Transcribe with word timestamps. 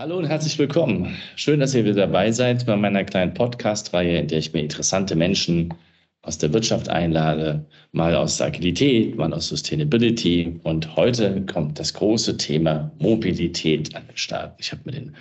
Hallo 0.00 0.16
und 0.16 0.28
herzlich 0.28 0.56
willkommen. 0.60 1.16
Schön, 1.34 1.58
dass 1.58 1.74
ihr 1.74 1.84
wieder 1.84 2.06
dabei 2.06 2.30
seid 2.30 2.64
bei 2.66 2.76
meiner 2.76 3.02
kleinen 3.02 3.34
Podcast-Reihe, 3.34 4.20
in 4.20 4.28
der 4.28 4.38
ich 4.38 4.52
mir 4.52 4.60
interessante 4.60 5.16
Menschen 5.16 5.74
aus 6.22 6.38
der 6.38 6.52
Wirtschaft 6.52 6.88
einlade, 6.88 7.66
mal 7.90 8.14
aus 8.14 8.40
Agilität, 8.40 9.16
mal 9.16 9.32
aus 9.32 9.48
Sustainability. 9.48 10.60
Und 10.62 10.94
heute 10.94 11.44
kommt 11.46 11.80
das 11.80 11.92
große 11.94 12.36
Thema 12.36 12.92
Mobilität 13.00 13.92
an 13.96 14.06
den 14.06 14.16
Start. 14.16 14.54
Ich 14.60 14.70
habe 14.70 14.82
mir 14.84 14.92
den 14.92 15.16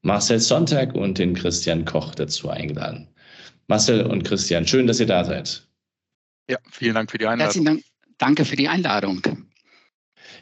Marcel 0.00 0.40
Sonntag 0.40 0.94
und 0.94 1.18
den 1.18 1.34
Christian 1.34 1.84
Koch 1.84 2.14
dazu 2.14 2.48
eingeladen. 2.48 3.08
Marcel 3.68 4.00
und 4.06 4.24
Christian, 4.24 4.66
schön, 4.66 4.86
dass 4.86 4.98
ihr 4.98 5.04
da 5.04 5.24
seid. 5.24 5.68
Ja, 6.48 6.56
vielen 6.70 6.94
Dank 6.94 7.10
für 7.10 7.18
die 7.18 7.26
Einladung. 7.26 7.44
Herzlichen 7.44 7.66
Dank. 7.66 7.84
Danke 8.16 8.46
für 8.46 8.56
die 8.56 8.68
Einladung. 8.68 9.20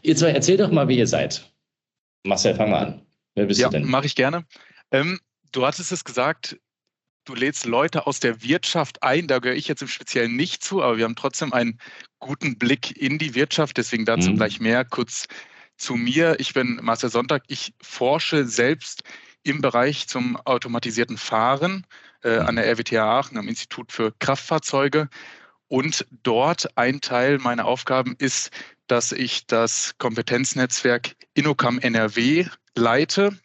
Ihr 0.02 0.14
zwei, 0.14 0.30
erzählt 0.30 0.60
doch 0.60 0.70
mal, 0.70 0.86
wie 0.86 0.98
ihr 0.98 1.08
seid. 1.08 1.52
Marcel, 2.24 2.54
fang 2.54 2.70
mal 2.70 2.86
an. 2.86 3.03
Wer 3.34 3.46
bist 3.46 3.60
ja, 3.60 3.68
du 3.68 3.78
denn? 3.78 3.88
Mache 3.88 4.06
ich 4.06 4.14
gerne. 4.14 4.44
Ähm, 4.90 5.20
du 5.52 5.66
hattest 5.66 5.92
es 5.92 6.04
gesagt, 6.04 6.56
du 7.24 7.34
lädst 7.34 7.64
Leute 7.66 8.06
aus 8.06 8.20
der 8.20 8.42
Wirtschaft 8.42 9.02
ein. 9.02 9.26
Da 9.26 9.38
gehöre 9.38 9.56
ich 9.56 9.68
jetzt 9.68 9.82
im 9.82 9.88
Speziellen 9.88 10.36
nicht 10.36 10.62
zu, 10.62 10.82
aber 10.82 10.98
wir 10.98 11.04
haben 11.04 11.16
trotzdem 11.16 11.52
einen 11.52 11.78
guten 12.18 12.58
Blick 12.58 12.96
in 12.96 13.18
die 13.18 13.34
Wirtschaft. 13.34 13.76
Deswegen 13.76 14.04
dazu 14.04 14.30
mhm. 14.30 14.36
gleich 14.36 14.60
mehr. 14.60 14.84
Kurz 14.84 15.26
zu 15.76 15.94
mir. 15.94 16.38
Ich 16.38 16.54
bin 16.54 16.78
Marcel 16.82 17.10
Sonntag. 17.10 17.42
Ich 17.48 17.74
forsche 17.82 18.46
selbst 18.46 19.02
im 19.42 19.60
Bereich 19.60 20.08
zum 20.08 20.36
automatisierten 20.36 21.18
Fahren 21.18 21.86
äh, 22.22 22.38
an 22.38 22.56
der 22.56 22.66
RWTH 22.66 22.98
Aachen 22.98 23.38
am 23.38 23.48
Institut 23.48 23.92
für 23.92 24.12
Kraftfahrzeuge. 24.18 25.08
Und 25.68 26.06
dort 26.22 26.76
ein 26.76 27.00
Teil 27.00 27.38
meiner 27.38 27.64
Aufgaben 27.64 28.14
ist, 28.18 28.50
dass 28.86 29.12
ich 29.12 29.46
das 29.46 29.94
Kompetenznetzwerk 29.98 31.16
Innocam 31.34 31.78
NRW 31.78 32.46
leite, 32.74 33.38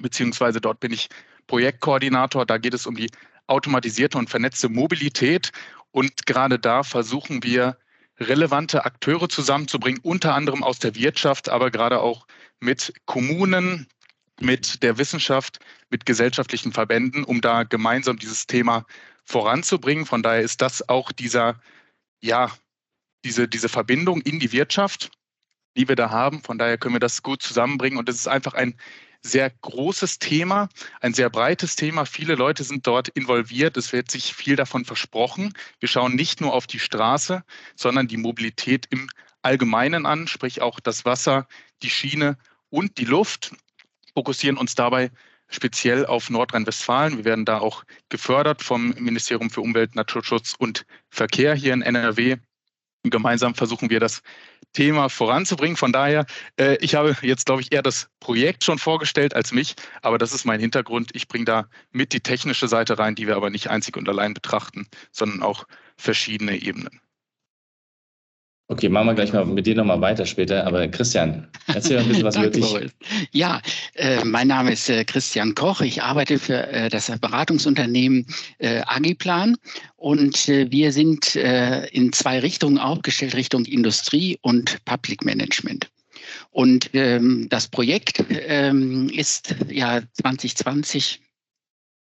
beziehungsweise 0.00 0.60
dort 0.60 0.80
bin 0.80 0.92
ich 0.92 1.08
Projektkoordinator. 1.46 2.46
Da 2.46 2.58
geht 2.58 2.74
es 2.74 2.86
um 2.86 2.96
die 2.96 3.10
automatisierte 3.46 4.18
und 4.18 4.30
vernetzte 4.30 4.68
Mobilität. 4.68 5.50
Und 5.90 6.26
gerade 6.26 6.58
da 6.58 6.82
versuchen 6.82 7.42
wir, 7.42 7.76
relevante 8.18 8.84
Akteure 8.84 9.28
zusammenzubringen, 9.28 10.00
unter 10.02 10.34
anderem 10.34 10.62
aus 10.62 10.78
der 10.78 10.94
Wirtschaft, 10.94 11.48
aber 11.48 11.70
gerade 11.70 12.00
auch 12.00 12.26
mit 12.60 12.94
Kommunen, 13.06 13.88
mit 14.40 14.82
der 14.82 14.98
Wissenschaft, 14.98 15.58
mit 15.90 16.06
gesellschaftlichen 16.06 16.72
Verbänden, 16.72 17.24
um 17.24 17.40
da 17.40 17.64
gemeinsam 17.64 18.16
dieses 18.18 18.46
Thema 18.46 18.84
voranzubringen. 19.24 20.06
Von 20.06 20.22
daher 20.22 20.42
ist 20.42 20.60
das 20.60 20.88
auch 20.88 21.12
dieser, 21.12 21.60
ja, 22.20 22.50
diese, 23.24 23.48
diese 23.48 23.68
Verbindung 23.68 24.20
in 24.20 24.38
die 24.38 24.52
Wirtschaft 24.52 25.10
die 25.76 25.88
wir 25.88 25.96
da 25.96 26.10
haben. 26.10 26.42
Von 26.42 26.58
daher 26.58 26.78
können 26.78 26.94
wir 26.94 27.00
das 27.00 27.22
gut 27.22 27.42
zusammenbringen. 27.42 27.98
Und 27.98 28.08
es 28.08 28.16
ist 28.16 28.28
einfach 28.28 28.54
ein 28.54 28.74
sehr 29.22 29.50
großes 29.50 30.18
Thema, 30.18 30.68
ein 31.00 31.14
sehr 31.14 31.30
breites 31.30 31.76
Thema. 31.76 32.04
Viele 32.04 32.34
Leute 32.34 32.62
sind 32.62 32.86
dort 32.86 33.08
involviert. 33.08 33.76
Es 33.76 33.92
wird 33.92 34.10
sich 34.10 34.34
viel 34.34 34.56
davon 34.56 34.84
versprochen. 34.84 35.54
Wir 35.80 35.88
schauen 35.88 36.14
nicht 36.14 36.40
nur 36.40 36.52
auf 36.52 36.66
die 36.66 36.78
Straße, 36.78 37.42
sondern 37.74 38.06
die 38.06 38.18
Mobilität 38.18 38.86
im 38.90 39.08
Allgemeinen 39.42 40.06
an, 40.06 40.26
sprich 40.26 40.62
auch 40.62 40.80
das 40.80 41.04
Wasser, 41.04 41.46
die 41.82 41.90
Schiene 41.90 42.38
und 42.70 42.98
die 42.98 43.04
Luft. 43.04 43.54
Fokussieren 44.14 44.58
uns 44.58 44.74
dabei 44.74 45.10
speziell 45.48 46.06
auf 46.06 46.30
Nordrhein-Westfalen. 46.30 47.18
Wir 47.18 47.24
werden 47.24 47.44
da 47.44 47.58
auch 47.58 47.84
gefördert 48.08 48.62
vom 48.62 48.90
Ministerium 48.98 49.50
für 49.50 49.60
Umwelt, 49.60 49.94
Naturschutz 49.94 50.54
und 50.58 50.84
Verkehr 51.10 51.54
hier 51.54 51.72
in 51.74 51.82
NRW. 51.82 52.38
Und 53.04 53.10
gemeinsam 53.10 53.54
versuchen 53.54 53.90
wir 53.90 54.00
das 54.00 54.22
Thema 54.72 55.08
voranzubringen. 55.10 55.76
Von 55.76 55.92
daher, 55.92 56.24
äh, 56.58 56.76
ich 56.80 56.94
habe 56.94 57.16
jetzt, 57.20 57.46
glaube 57.46 57.60
ich, 57.60 57.70
eher 57.70 57.82
das 57.82 58.08
Projekt 58.18 58.64
schon 58.64 58.78
vorgestellt 58.78 59.34
als 59.34 59.52
mich, 59.52 59.74
aber 60.00 60.16
das 60.16 60.32
ist 60.32 60.46
mein 60.46 60.58
Hintergrund. 60.58 61.10
Ich 61.14 61.28
bringe 61.28 61.44
da 61.44 61.68
mit 61.92 62.14
die 62.14 62.20
technische 62.20 62.66
Seite 62.66 62.98
rein, 62.98 63.14
die 63.14 63.26
wir 63.26 63.36
aber 63.36 63.50
nicht 63.50 63.68
einzig 63.68 63.96
und 63.96 64.08
allein 64.08 64.32
betrachten, 64.32 64.88
sondern 65.12 65.42
auch 65.42 65.66
verschiedene 65.96 66.56
Ebenen. 66.56 67.03
Okay, 68.68 68.88
machen 68.88 69.08
wir 69.08 69.14
gleich 69.14 69.32
mal 69.32 69.44
mit 69.44 69.66
dir 69.66 69.74
nochmal 69.74 70.00
weiter 70.00 70.24
später. 70.24 70.66
Aber 70.66 70.88
Christian, 70.88 71.46
erzähl 71.66 71.98
ein 71.98 72.08
bisschen 72.08 72.24
was 72.24 72.36
über 72.38 72.48
dich. 72.48 72.74
Ja, 73.30 73.60
äh, 73.94 74.24
mein 74.24 74.48
Name 74.48 74.72
ist 74.72 74.88
äh, 74.88 75.04
Christian 75.04 75.54
Koch. 75.54 75.82
Ich 75.82 76.02
arbeite 76.02 76.38
für 76.38 76.66
äh, 76.68 76.88
das 76.88 77.12
Beratungsunternehmen 77.20 78.26
äh, 78.58 78.80
Agiplan 78.86 79.56
und 79.96 80.48
äh, 80.48 80.70
wir 80.70 80.92
sind 80.92 81.36
äh, 81.36 81.86
in 81.88 82.12
zwei 82.14 82.38
Richtungen 82.38 82.78
aufgestellt, 82.78 83.34
Richtung 83.34 83.66
Industrie 83.66 84.38
und 84.40 84.82
Public 84.86 85.26
Management. 85.26 85.90
Und 86.50 86.88
ähm, 86.94 87.48
das 87.50 87.68
Projekt 87.68 88.24
ähm, 88.30 89.10
ist 89.10 89.54
ja 89.68 90.00
2020 90.14 91.20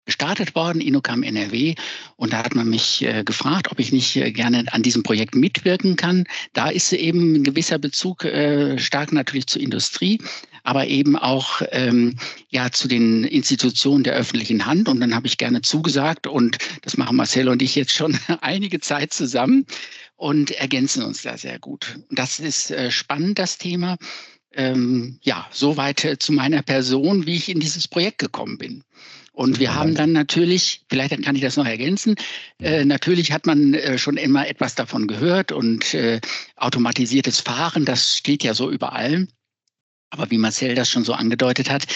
gestartet 0.06 0.56
worden, 0.56 0.82
Inocam 0.82 1.24
NRW. 1.24 1.76
Und 2.16 2.34
da 2.34 2.44
hat 2.44 2.56
man 2.56 2.70
mich 2.70 3.04
äh, 3.04 3.24
gefragt, 3.24 3.72
ob 3.72 3.80
ich 3.80 3.92
nicht 3.92 4.16
äh, 4.16 4.32
gerne 4.32 4.66
an 4.72 4.84
diesem 4.84 5.04
Projekt 5.04 5.36
mitwirken 5.36 5.96
kann. 5.96 6.26
Da 6.54 6.70
ist 6.70 6.92
eben 6.94 7.36
ein 7.36 7.44
gewisser 7.44 7.80
Bezug 7.80 8.26
äh, 8.26 8.78
stark 8.78 9.12
natürlich 9.12 9.48
zur 9.48 9.62
Industrie, 9.62 10.20
aber 10.64 10.88
eben 10.88 11.18
auch 11.18 11.62
ähm, 11.72 12.18
ja 12.50 12.72
zu 12.72 12.88
den 12.88 13.24
Institutionen 13.24 14.04
der 14.04 14.14
öffentlichen 14.14 14.66
Hand. 14.66 14.90
Und 14.90 15.00
dann 15.00 15.16
habe 15.16 15.28
ich 15.28 15.38
gerne 15.38 15.62
zugesagt 15.62 16.28
und 16.28 16.58
das 16.82 16.98
machen 16.98 17.16
Marcel 17.16 17.48
und 17.50 17.62
ich 17.62 17.76
jetzt 17.76 17.94
schon 17.94 18.18
einige 18.42 18.80
Zeit 18.80 19.14
zusammen 19.14 19.66
und 20.16 20.52
ergänzen 20.52 21.04
uns 21.04 21.22
da 21.22 21.38
sehr 21.38 21.60
gut. 21.60 22.00
Und 22.10 22.20
das 22.20 22.40
ist 22.40 22.72
äh, 22.72 22.92
spannend, 22.92 23.40
das 23.40 23.58
Thema. 23.58 23.98
Ähm, 24.56 25.18
ja, 25.22 25.48
soweit 25.52 26.06
äh, 26.06 26.20
zu 26.20 26.32
meiner 26.32 26.62
Person, 26.62 27.26
wie 27.26 27.36
ich 27.36 27.50
in 27.50 27.60
dieses 27.60 27.88
Projekt 27.88 28.20
gekommen 28.20 28.58
bin. 28.60 28.84
Und 29.34 29.60
wir 29.60 29.74
haben 29.74 29.96
dann 29.96 30.12
natürlich, 30.12 30.86
vielleicht 30.90 31.22
kann 31.24 31.36
ich 31.36 31.42
das 31.42 31.58
noch 31.58 31.66
ergänzen, 31.66 32.16
äh, 32.60 32.86
natürlich 32.86 33.32
hat 33.32 33.48
man 33.48 33.74
äh, 33.74 33.98
schon 33.98 34.16
immer 34.16 34.48
etwas 34.48 34.76
davon 34.76 35.08
gehört 35.08 35.52
und 35.52 35.96
äh, 35.96 36.22
automatisiertes 36.56 37.40
Fahren, 37.40 37.84
das 37.84 38.18
steht 38.18 38.44
ja 38.44 38.54
so 38.54 38.70
überall. 38.70 39.28
Aber 40.12 40.30
wie 40.30 40.38
Marcel 40.38 40.76
das 40.76 40.92
schon 40.92 41.04
so 41.04 41.14
angedeutet 41.14 41.72
hat, 41.72 41.88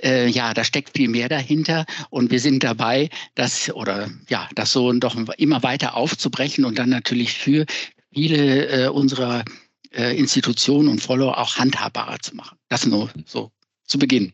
äh, 0.00 0.28
ja, 0.28 0.54
da 0.54 0.62
steckt 0.62 0.96
viel 0.96 1.08
mehr 1.08 1.28
dahinter 1.28 1.84
und 2.10 2.30
wir 2.30 2.38
sind 2.38 2.62
dabei, 2.62 3.08
das 3.34 3.74
oder 3.74 4.08
ja, 4.28 4.48
das 4.54 4.70
so 4.70 4.92
doch 4.92 5.16
immer 5.36 5.64
weiter 5.64 5.96
aufzubrechen 5.96 6.64
und 6.64 6.78
dann 6.78 6.90
natürlich 6.90 7.32
für 7.32 7.66
viele 8.12 8.68
äh, 8.68 8.88
unserer 8.88 9.44
äh, 9.90 10.16
Institutionen 10.16 10.88
und 10.88 11.00
Follower 11.00 11.36
auch 11.38 11.56
handhabbarer 11.56 12.20
zu 12.20 12.36
machen. 12.36 12.56
Das 12.68 12.86
nur 12.86 13.10
so 13.26 13.50
zu 13.84 13.98
Beginn. 13.98 14.32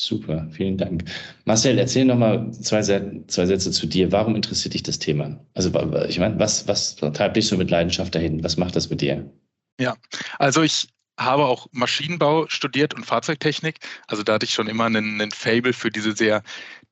Super, 0.00 0.48
vielen 0.50 0.78
Dank. 0.78 1.04
Marcel, 1.44 1.78
erzähl 1.78 2.06
noch 2.06 2.16
mal 2.16 2.50
zwei, 2.52 2.80
zwei 2.80 3.46
Sätze 3.46 3.70
zu 3.70 3.86
dir. 3.86 4.10
Warum 4.10 4.34
interessiert 4.34 4.72
dich 4.72 4.82
das 4.82 4.98
Thema? 4.98 5.38
Also 5.52 5.70
ich 6.08 6.18
meine, 6.18 6.38
was, 6.38 6.66
was 6.66 6.96
treibt 6.96 7.36
dich 7.36 7.46
so 7.46 7.58
mit 7.58 7.70
Leidenschaft 7.70 8.14
dahin? 8.14 8.42
Was 8.42 8.56
macht 8.56 8.76
das 8.76 8.88
mit 8.88 9.02
dir? 9.02 9.30
Ja, 9.78 9.96
also 10.38 10.62
ich 10.62 10.88
habe 11.18 11.44
auch 11.44 11.66
Maschinenbau 11.72 12.48
studiert 12.48 12.94
und 12.94 13.04
Fahrzeugtechnik. 13.04 13.76
Also 14.06 14.22
da 14.22 14.34
hatte 14.34 14.46
ich 14.46 14.54
schon 14.54 14.68
immer 14.68 14.86
einen, 14.86 15.20
einen 15.20 15.32
Fable 15.32 15.74
für 15.74 15.90
diese 15.90 16.16
sehr 16.16 16.42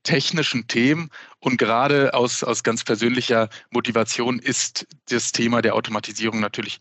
technischen 0.03 0.67
Themen. 0.67 1.09
Und 1.41 1.57
gerade 1.57 2.13
aus, 2.13 2.45
aus 2.45 2.63
ganz 2.63 2.85
persönlicher 2.85 3.49
Motivation 3.71 4.39
ist 4.39 4.87
das 5.09 5.33
Thema 5.33 5.63
der 5.63 5.75
Automatisierung 5.75 6.41
natürlich 6.41 6.79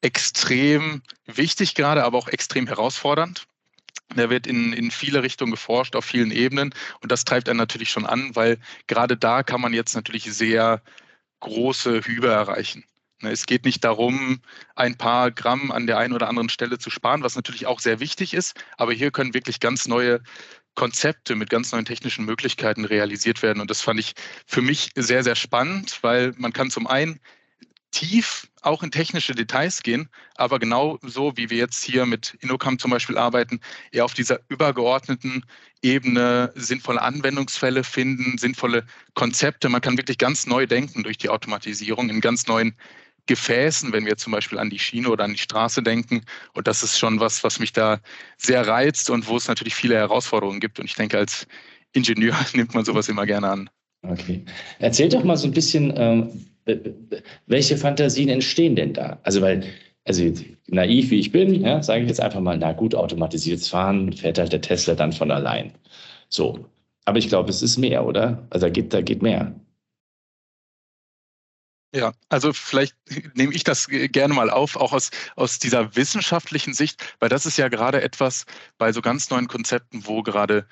extrem 0.00 1.02
wichtig 1.26 1.74
gerade, 1.74 2.04
aber 2.04 2.16
auch 2.16 2.28
extrem 2.28 2.66
herausfordernd. 2.66 3.46
Da 4.14 4.30
wird 4.30 4.46
in, 4.46 4.72
in 4.72 4.90
viele 4.90 5.22
Richtungen 5.22 5.52
geforscht, 5.52 5.94
auf 5.94 6.04
vielen 6.04 6.30
Ebenen. 6.30 6.74
Und 7.00 7.12
das 7.12 7.24
treibt 7.24 7.48
einen 7.48 7.58
natürlich 7.58 7.90
schon 7.90 8.06
an, 8.06 8.34
weil 8.34 8.58
gerade 8.86 9.16
da 9.16 9.42
kann 9.42 9.60
man 9.60 9.74
jetzt 9.74 9.94
natürlich 9.94 10.24
sehr 10.24 10.82
große 11.40 12.02
Hübe 12.02 12.28
erreichen. 12.28 12.84
Ne, 13.20 13.30
es 13.30 13.46
geht 13.46 13.64
nicht 13.64 13.84
darum, 13.84 14.40
ein 14.76 14.96
paar 14.96 15.30
Gramm 15.30 15.72
an 15.72 15.86
der 15.86 15.98
einen 15.98 16.14
oder 16.14 16.28
anderen 16.28 16.48
Stelle 16.48 16.78
zu 16.78 16.88
sparen, 16.90 17.22
was 17.22 17.36
natürlich 17.36 17.66
auch 17.66 17.80
sehr 17.80 18.00
wichtig 18.00 18.32
ist. 18.32 18.56
Aber 18.76 18.92
hier 18.92 19.10
können 19.10 19.34
wirklich 19.34 19.60
ganz 19.60 19.88
neue 19.88 20.22
Konzepte 20.74 21.34
mit 21.34 21.50
ganz 21.50 21.72
neuen 21.72 21.84
technischen 21.84 22.24
Möglichkeiten 22.24 22.84
realisiert 22.84 23.42
werden. 23.42 23.60
Und 23.60 23.70
das 23.70 23.80
fand 23.80 23.98
ich 23.98 24.14
für 24.46 24.62
mich 24.62 24.90
sehr, 24.94 25.24
sehr 25.24 25.34
spannend, 25.34 25.98
weil 26.02 26.32
man 26.36 26.52
kann 26.52 26.70
zum 26.70 26.86
einen 26.86 27.18
tief 27.90 28.48
auch 28.62 28.82
in 28.82 28.90
technische 28.90 29.34
Details 29.34 29.82
gehen, 29.82 30.08
aber 30.36 30.58
genau 30.58 30.98
so, 31.02 31.36
wie 31.36 31.50
wir 31.50 31.58
jetzt 31.58 31.82
hier 31.82 32.06
mit 32.06 32.36
Innocam 32.40 32.78
zum 32.78 32.90
Beispiel 32.90 33.16
arbeiten, 33.16 33.60
eher 33.92 34.04
auf 34.04 34.14
dieser 34.14 34.40
übergeordneten 34.48 35.44
Ebene 35.82 36.52
sinnvolle 36.54 37.00
Anwendungsfälle 37.02 37.84
finden, 37.84 38.36
sinnvolle 38.36 38.84
Konzepte. 39.14 39.68
Man 39.68 39.80
kann 39.80 39.96
wirklich 39.96 40.18
ganz 40.18 40.46
neu 40.46 40.66
denken 40.66 41.02
durch 41.02 41.18
die 41.18 41.28
Automatisierung 41.28 42.10
in 42.10 42.20
ganz 42.20 42.46
neuen 42.46 42.74
Gefäßen, 43.26 43.92
wenn 43.92 44.06
wir 44.06 44.16
zum 44.16 44.32
Beispiel 44.32 44.58
an 44.58 44.70
die 44.70 44.78
Schiene 44.78 45.08
oder 45.10 45.24
an 45.24 45.32
die 45.32 45.38
Straße 45.38 45.82
denken. 45.82 46.22
Und 46.54 46.66
das 46.66 46.82
ist 46.82 46.98
schon 46.98 47.20
was, 47.20 47.44
was 47.44 47.60
mich 47.60 47.72
da 47.72 48.00
sehr 48.38 48.66
reizt 48.66 49.10
und 49.10 49.28
wo 49.28 49.36
es 49.36 49.46
natürlich 49.46 49.74
viele 49.74 49.94
Herausforderungen 49.94 50.60
gibt. 50.60 50.80
Und 50.80 50.86
ich 50.86 50.94
denke, 50.94 51.18
als 51.18 51.46
Ingenieur 51.92 52.36
nimmt 52.54 52.74
man 52.74 52.84
sowas 52.84 53.08
immer 53.08 53.26
gerne 53.26 53.48
an. 53.50 53.70
Okay. 54.02 54.44
Erzähl 54.78 55.08
doch 55.08 55.24
mal 55.24 55.36
so 55.36 55.46
ein 55.46 55.52
bisschen, 55.52 55.92
ähm, 55.96 56.46
welche 57.46 57.76
Fantasien 57.76 58.28
entstehen 58.28 58.76
denn 58.76 58.92
da? 58.92 59.18
Also, 59.22 59.40
weil, 59.40 59.64
also 60.04 60.32
naiv 60.68 61.10
wie 61.10 61.20
ich 61.20 61.32
bin, 61.32 61.62
ja, 61.62 61.82
sage 61.82 62.02
ich 62.02 62.08
jetzt 62.08 62.20
einfach 62.20 62.40
mal, 62.40 62.58
na 62.58 62.72
gut, 62.72 62.94
automatisiertes 62.94 63.68
Fahren 63.68 64.12
fährt 64.12 64.38
halt 64.38 64.52
der 64.52 64.60
Tesla 64.60 64.94
dann 64.94 65.12
von 65.12 65.30
allein. 65.30 65.72
So. 66.28 66.66
Aber 67.04 67.18
ich 67.18 67.28
glaube, 67.28 67.50
es 67.50 67.62
ist 67.62 67.78
mehr, 67.78 68.04
oder? 68.06 68.46
Also 68.50 68.66
da 68.66 68.70
geht, 68.70 68.92
da 68.92 69.00
geht 69.00 69.22
mehr. 69.22 69.54
Ja, 71.94 72.12
also 72.28 72.52
vielleicht 72.52 72.94
nehme 73.32 73.54
ich 73.54 73.64
das 73.64 73.88
gerne 73.88 74.34
mal 74.34 74.50
auf, 74.50 74.76
auch 74.76 74.92
aus, 74.92 75.10
aus 75.36 75.58
dieser 75.58 75.96
wissenschaftlichen 75.96 76.74
Sicht, 76.74 77.02
weil 77.18 77.30
das 77.30 77.46
ist 77.46 77.56
ja 77.56 77.68
gerade 77.68 78.02
etwas 78.02 78.44
bei 78.76 78.92
so 78.92 79.00
ganz 79.00 79.30
neuen 79.30 79.48
Konzepten, 79.48 80.06
wo 80.06 80.22
gerade 80.22 80.66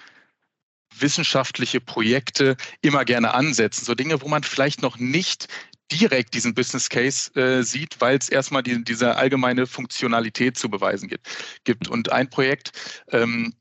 wissenschaftliche 0.94 1.80
Projekte 1.80 2.56
immer 2.82 3.06
gerne 3.06 3.32
ansetzen. 3.32 3.86
So 3.86 3.94
Dinge, 3.94 4.20
wo 4.20 4.28
man 4.28 4.42
vielleicht 4.42 4.82
noch 4.82 4.98
nicht 4.98 5.48
direkt 5.92 6.34
diesen 6.34 6.54
Business 6.54 6.88
Case 6.88 7.32
äh, 7.34 7.62
sieht, 7.62 8.00
weil 8.00 8.18
es 8.18 8.28
erstmal 8.28 8.62
die, 8.62 8.82
diese 8.82 9.16
allgemeine 9.16 9.66
Funktionalität 9.66 10.58
zu 10.58 10.68
beweisen 10.68 11.08
gibt. 11.08 11.28
gibt. 11.64 11.88
Und 11.88 12.10
ein 12.10 12.28
Projekt, 12.28 12.72
ähm, 13.10 13.54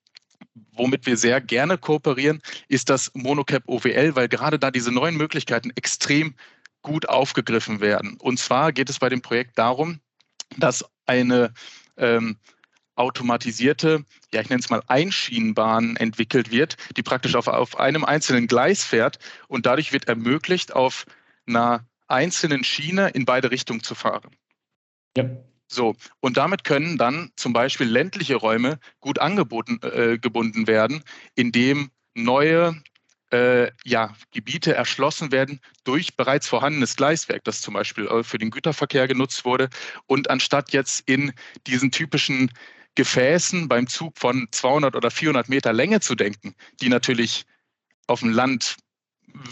womit 0.71 1.05
wir 1.05 1.17
sehr 1.17 1.41
gerne 1.41 1.77
kooperieren, 1.77 2.41
ist 2.67 2.89
das 2.89 3.11
Monocap 3.13 3.63
OWL, 3.67 4.15
weil 4.15 4.27
gerade 4.27 4.59
da 4.59 4.71
diese 4.71 4.91
neuen 4.91 5.15
Möglichkeiten 5.15 5.71
extrem 5.75 6.35
gut 6.81 7.09
aufgegriffen 7.09 7.79
werden. 7.79 8.17
Und 8.19 8.39
zwar 8.39 8.71
geht 8.71 8.89
es 8.89 8.99
bei 8.99 9.09
dem 9.09 9.21
Projekt 9.21 9.57
darum, 9.57 9.99
dass 10.57 10.85
eine 11.05 11.53
ähm, 11.97 12.37
automatisierte, 12.95 14.05
ja, 14.33 14.41
ich 14.41 14.49
nenne 14.49 14.61
es 14.61 14.69
mal 14.69 14.81
Einschienenbahn 14.87 15.97
entwickelt 15.97 16.51
wird, 16.51 16.77
die 16.95 17.03
praktisch 17.03 17.35
auf, 17.35 17.47
auf 17.47 17.77
einem 17.77 18.05
einzelnen 18.05 18.47
Gleis 18.47 18.83
fährt 18.83 19.19
und 19.47 19.65
dadurch 19.65 19.91
wird 19.91 20.07
ermöglicht, 20.07 20.73
auf 20.73 21.05
einer 21.47 21.85
einzelnen 22.07 22.63
Schiene 22.63 23.09
in 23.09 23.25
beide 23.25 23.51
Richtungen 23.51 23.83
zu 23.83 23.95
fahren. 23.95 24.35
Ja. 25.17 25.25
So, 25.67 25.95
und 26.19 26.37
damit 26.37 26.63
können 26.63 26.97
dann 26.97 27.31
zum 27.35 27.53
Beispiel 27.53 27.87
ländliche 27.87 28.35
Räume 28.35 28.79
gut 28.99 29.19
angeboten, 29.19 29.79
äh, 29.81 30.19
gebunden 30.19 30.67
werden, 30.67 31.03
indem 31.33 31.89
neue 32.13 32.81
äh, 33.31 33.71
ja, 33.83 34.13
Gebiete 34.31 34.75
erschlossen 34.75 35.31
werden 35.31 35.59
durch 35.83 36.15
bereits 36.15 36.47
vorhandenes 36.47 36.95
Gleiswerk, 36.95 37.43
das 37.43 37.61
zum 37.61 37.73
Beispiel 37.73 38.07
äh, 38.07 38.23
für 38.23 38.37
den 38.37 38.51
Güterverkehr 38.51 39.07
genutzt 39.07 39.43
wurde. 39.43 39.69
Und 40.05 40.29
anstatt 40.29 40.71
jetzt 40.71 41.07
in 41.09 41.33
diesen 41.65 41.91
typischen 41.91 42.51
Gefäßen 42.93 43.67
beim 43.67 43.87
Zug 43.87 44.17
von 44.17 44.47
200 44.51 44.95
oder 44.95 45.11
400 45.11 45.49
Meter 45.49 45.73
Länge 45.73 45.99
zu 45.99 46.15
denken, 46.15 46.55
die 46.79 46.89
natürlich 46.89 47.45
auf 48.07 48.19
dem 48.19 48.29
Land 48.29 48.77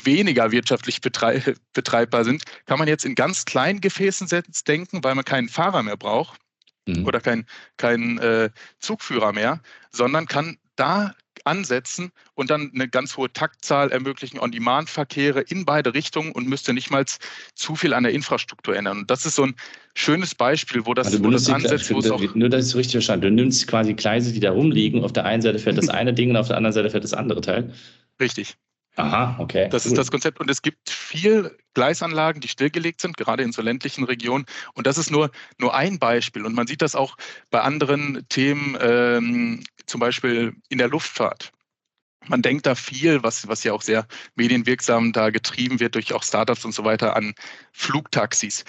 weniger 0.04 0.52
wirtschaftlich 0.52 1.02
betreibbar 1.02 2.26
sind, 2.26 2.44
kann 2.66 2.80
man 2.80 2.88
jetzt 2.88 3.06
in 3.06 3.16
ganz 3.16 3.46
kleinen 3.46 3.82
Gefäßen 3.82 4.28
denken, 4.68 5.04
weil 5.04 5.16
man 5.16 5.26
keinen 5.26 5.50
Fahrer 5.50 5.84
mehr 5.84 5.98
braucht 5.98 6.40
mhm. 6.86 7.06
oder 7.06 7.20
keinen 7.20 7.46
kein, 7.78 8.18
äh, 8.20 8.50
Zugführer 8.80 9.34
mehr, 9.34 9.62
sondern 9.92 10.28
kann 10.28 10.58
da 10.76 11.14
ansetzen 11.46 12.12
und 12.36 12.50
dann 12.50 12.72
eine 12.74 12.88
ganz 12.88 13.18
hohe 13.18 13.32
Taktzahl 13.32 13.92
ermöglichen, 13.92 14.40
On-Demand-Verkehre 14.40 15.42
in 15.42 15.66
beide 15.66 15.94
Richtungen 15.94 16.32
und 16.32 16.48
müsste 16.48 16.74
nicht 16.74 16.90
mal 16.90 17.06
zu 17.54 17.76
viel 17.76 17.94
an 17.94 18.04
der 18.04 18.14
Infrastruktur 18.14 18.76
ändern. 18.76 19.00
Und 19.00 19.12
das 19.12 19.26
ist 19.26 19.36
so 19.36 19.44
ein 19.44 19.56
schönes 19.96 20.36
Beispiel, 20.36 20.86
wo 20.86 20.94
das, 20.94 21.08
also 21.08 21.24
wo 21.24 21.30
das 21.30 21.50
ansetzt. 21.50 21.92
Wo 21.92 22.00
es 22.00 22.10
auch 22.10 22.36
nur, 22.36 22.50
dass 22.50 22.66
ich 22.66 22.72
es 22.72 22.76
richtig 22.76 22.94
verstanden 22.94 23.24
Du 23.24 23.32
nimmst 23.32 23.68
quasi 23.68 23.94
Gleise, 23.94 24.32
die 24.32 24.40
da 24.40 24.52
rumliegen. 24.52 25.04
Auf 25.04 25.14
der 25.14 25.26
einen 25.26 25.42
Seite 25.42 25.60
fährt 25.60 25.78
das 25.78 25.90
eine 25.90 26.14
Ding 26.14 26.30
und 26.30 26.38
auf 26.38 26.48
der 26.48 26.58
anderen 26.58 26.74
Seite 26.74 26.90
fährt 26.90 27.04
das 27.04 27.14
andere 27.14 27.42
Teil. 27.42 27.74
Richtig. 28.22 28.56
Aha, 28.95 29.38
okay. 29.40 29.69
Das 29.69 29.86
cool. 29.86 29.92
ist 29.92 29.98
das 29.98 30.12
Konzept. 30.12 30.40
Und 30.40 30.50
es 30.50 30.62
gibt 30.62 30.90
viel 30.90 31.57
Gleisanlagen, 31.74 32.42
die 32.42 32.48
stillgelegt 32.48 33.01
sind, 33.01 33.18
gerade 33.18 33.44
in 33.44 33.51
so 33.51 33.62
ländlichen 33.62 34.04
Regionen. 34.04 34.45
Und 34.75 34.86
das 34.86 34.98
ist 34.98 35.10
nur, 35.10 35.31
nur 35.57 35.74
ein 35.74 35.98
Beispiel. 35.98 36.45
Und 36.45 36.54
man 36.54 36.68
sieht 36.68 36.81
das 36.81 36.95
auch 36.95 37.18
bei 37.50 37.62
anderen 37.62 38.25
Themen, 38.30 38.78
ähm, 38.80 39.63
zum 39.88 40.00
Beispiel 40.00 40.56
in 40.69 40.78
der 40.78 40.90
Luftfahrt. 40.90 41.51
Man 42.28 42.42
denkt 42.42 42.66
da 42.66 42.75
viel, 42.75 43.22
was, 43.24 43.48
was 43.48 43.63
ja 43.63 43.74
auch 43.74 43.81
sehr 43.81 44.07
medienwirksam 44.36 45.12
da 45.12 45.30
getrieben 45.30 45.80
wird 45.80 45.96
durch 45.96 46.13
auch 46.13 46.24
Startups 46.24 46.63
und 46.63 46.74
so 46.74 46.86
weiter, 46.86 47.16
an 47.16 47.34
Flugtaxis. 47.74 48.63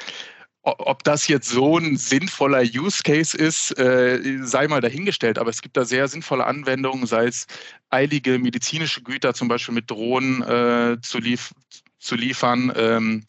Ob 0.67 1.05
das 1.05 1.29
jetzt 1.29 1.51
so 1.51 1.77
ein 1.77 1.99
sinnvoller 1.99 2.63
Use 2.63 3.03
Case 3.03 3.37
ist, 3.37 3.79
äh, 3.79 4.39
sei 4.43 4.67
mal 4.67 4.81
dahingestellt. 4.81 5.39
Aber 5.39 5.51
es 5.51 5.61
gibt 5.61 5.77
da 5.77 5.85
sehr 5.85 6.09
sinnvolle 6.09 6.47
Anwendungen, 6.47 7.07
sei 7.07 7.27
es 7.27 7.47
eilige 7.91 8.39
medizinische 8.39 9.03
Güter, 9.03 9.35
zum 9.35 9.49
Beispiel 9.49 9.75
mit 9.75 9.91
Drohnen 9.91 10.43
äh, 10.43 10.97
zu, 11.03 11.19
lief 11.19 11.53
zu, 11.99 12.15
liefern, 12.15 12.73
ähm, 12.77 13.27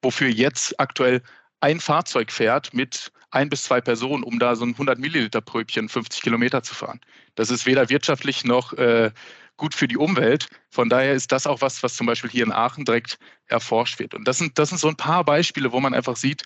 wofür 0.00 0.28
jetzt 0.28 0.80
aktuell 0.80 1.22
ein 1.60 1.78
Fahrzeug 1.78 2.32
fährt 2.32 2.72
mit 2.72 3.12
ein 3.30 3.50
bis 3.50 3.64
zwei 3.64 3.82
Personen, 3.82 4.24
um 4.24 4.38
da 4.38 4.56
so 4.56 4.64
ein 4.64 4.72
100 4.72 4.98
Milliliter 4.98 5.42
Pröbchen 5.42 5.90
50 5.90 6.22
Kilometer 6.22 6.62
zu 6.62 6.74
fahren. 6.74 7.00
Das 7.34 7.50
ist 7.50 7.66
weder 7.66 7.90
wirtschaftlich 7.90 8.44
noch 8.44 8.72
äh, 8.72 9.10
gut 9.56 9.74
für 9.74 9.88
die 9.88 9.96
Umwelt. 9.96 10.48
Von 10.70 10.88
daher 10.88 11.14
ist 11.14 11.32
das 11.32 11.46
auch 11.46 11.60
was, 11.60 11.82
was 11.82 11.94
zum 11.96 12.06
Beispiel 12.06 12.30
hier 12.30 12.44
in 12.44 12.52
Aachen 12.52 12.84
direkt 12.84 13.18
erforscht 13.46 13.98
wird. 13.98 14.14
Und 14.14 14.26
das 14.26 14.38
sind, 14.38 14.58
das 14.58 14.70
sind 14.70 14.78
so 14.78 14.88
ein 14.88 14.96
paar 14.96 15.24
Beispiele, 15.24 15.72
wo 15.72 15.80
man 15.80 15.94
einfach 15.94 16.16
sieht, 16.16 16.42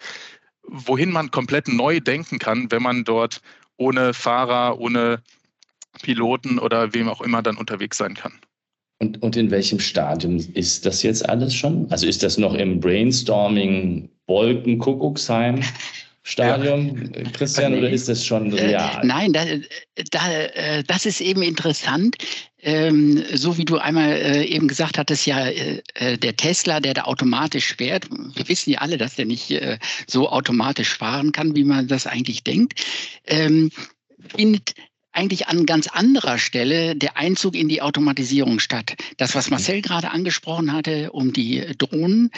wohin 0.62 1.11
man 1.11 1.31
komplett 1.31 1.69
neu 1.69 2.01
denken 2.01 2.39
kann, 2.39 2.71
wenn 2.71 2.83
man 2.83 3.05
dort 3.05 3.41
ohne 3.77 4.15
Fahrer, 4.15 4.79
ohne 4.79 5.23
Piloten 6.03 6.59
oder 6.59 6.95
wem 6.95 7.09
auch 7.09 7.21
immer 7.21 7.43
dann 7.43 7.57
unterwegs 7.57 7.97
sein 7.97 8.15
kann. 8.15 8.33
Und, 8.99 9.23
und 9.23 9.37
in 9.37 9.51
welchem 9.51 9.81
Stadium 9.81 10.37
ist 10.37 10.85
das 10.85 11.03
jetzt 11.03 11.27
alles 11.27 11.55
schon? 11.55 11.91
Also 11.91 12.07
ist 12.07 12.23
das 12.23 12.37
noch 12.37 12.55
im 12.55 12.81
Brainstorming 12.81 14.11
Wolkenkuckucksheim? 14.27 15.62
Stadium, 16.22 17.11
ja. 17.14 17.22
Christian, 17.32 17.75
oder 17.75 17.90
ist 17.90 18.08
das 18.08 18.25
schon 18.25 18.52
äh, 18.52 18.67
real? 18.67 19.02
Äh, 19.02 19.06
nein, 19.06 19.32
da, 19.32 19.44
da, 20.11 20.32
äh, 20.32 20.84
das 20.84 21.06
ist 21.06 21.20
eben 21.20 21.43
interessant. 21.43 22.17
Ähm, 22.62 23.25
so 23.32 23.56
wie 23.56 23.64
du 23.64 23.78
einmal 23.78 24.12
äh, 24.12 24.44
eben 24.44 24.68
gesagt 24.68 24.99
hattest, 24.99 25.26
ja, 25.26 25.47
äh, 25.47 25.80
äh, 25.95 26.18
der 26.18 26.37
Tesla, 26.37 26.78
der 26.80 26.92
da 26.92 27.04
automatisch 27.04 27.75
fährt, 27.75 28.06
wir 28.11 28.49
wissen 28.49 28.71
ja 28.71 28.80
alle, 28.80 28.99
dass 28.99 29.16
der 29.16 29.25
nicht 29.25 29.59
so 30.06 30.28
automatisch 30.28 30.95
fahren 30.95 31.33
kann, 31.33 31.56
wie 31.56 31.64
man 31.64 31.88
das 31.88 32.06
eigentlich 32.06 32.45
denkt, 32.45 32.85
ähm, 33.26 33.71
findet 34.28 34.75
eigentlich 35.12 35.49
an 35.49 35.67
ganz 35.67 35.88
anderer 35.88 36.38
Stelle 36.38 36.95
der 36.97 37.17
Einzug 37.17 37.55
in 37.55 37.69
die 37.69 37.83
Automatisierung 37.83 38.61
statt. 38.61 38.95
Das, 39.17 39.35
was 39.35 39.50
Marcel 39.50 39.83
gerade 39.83 40.11
angesprochen 40.11 40.73
hatte, 40.73 41.12
um 41.12 41.33
die 41.33 41.64
Drohnen, 41.79 42.31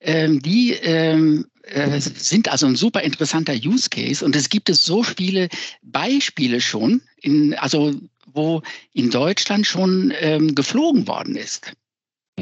ähm, 0.00 0.40
die 0.40 0.72
ähm, 0.72 1.46
äh, 1.62 2.00
sind 2.00 2.48
also 2.48 2.66
ein 2.66 2.76
super 2.76 3.02
interessanter 3.02 3.54
Use 3.54 3.90
Case 3.90 4.24
und 4.24 4.36
es 4.36 4.48
gibt 4.48 4.68
es 4.68 4.84
so 4.84 5.02
viele 5.02 5.48
Beispiele 5.82 6.60
schon, 6.60 7.02
in, 7.20 7.54
also 7.54 7.94
wo 8.32 8.62
in 8.92 9.10
Deutschland 9.10 9.66
schon 9.66 10.12
ähm, 10.20 10.54
geflogen 10.54 11.06
worden 11.06 11.36
ist. 11.36 11.72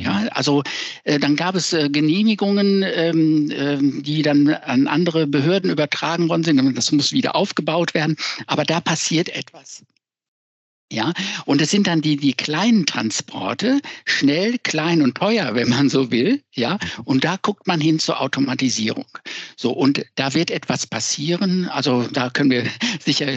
Ja, 0.01 0.29
also 0.33 0.63
äh, 1.05 1.19
dann 1.19 1.37
gab 1.37 1.55
es 1.55 1.73
äh, 1.73 1.89
Genehmigungen, 1.89 2.85
ähm, 2.87 3.51
äh, 3.51 3.79
die 4.03 4.23
dann 4.23 4.49
an 4.49 4.87
andere 4.87 5.27
Behörden 5.27 5.71
übertragen 5.71 6.29
worden 6.29 6.45
sind. 6.45 6.77
Das 6.77 6.93
muss 6.93 7.13
wieder 7.13 7.35
aufgebaut 7.37 7.95
werden. 7.95 8.17
Aber 8.47 8.65
da 8.65 8.81
passiert 8.81 9.29
etwas. 9.29 9.83
Ja, 10.91 11.13
und 11.45 11.61
es 11.61 11.71
sind 11.71 11.87
dann 11.87 12.01
die, 12.01 12.17
die 12.17 12.33
kleinen 12.33 12.87
Transporte, 12.87 13.81
schnell, 14.07 14.57
klein 14.59 15.03
und 15.03 15.19
teuer, 15.19 15.55
wenn 15.55 15.69
man 15.69 15.91
so 15.91 16.11
will. 16.11 16.43
Ja, 16.55 16.79
und 17.05 17.25
da 17.25 17.37
guckt 17.37 17.67
man 17.67 17.79
hin 17.79 17.99
zur 17.99 18.23
Automatisierung. 18.23 19.05
So, 19.55 19.73
und 19.73 20.07
da 20.15 20.33
wird 20.33 20.51
etwas 20.51 20.87
passieren. 20.87 21.69
Also 21.69 22.09
da 22.11 22.31
können 22.31 22.51
wir 22.51 22.65
sicher 23.01 23.35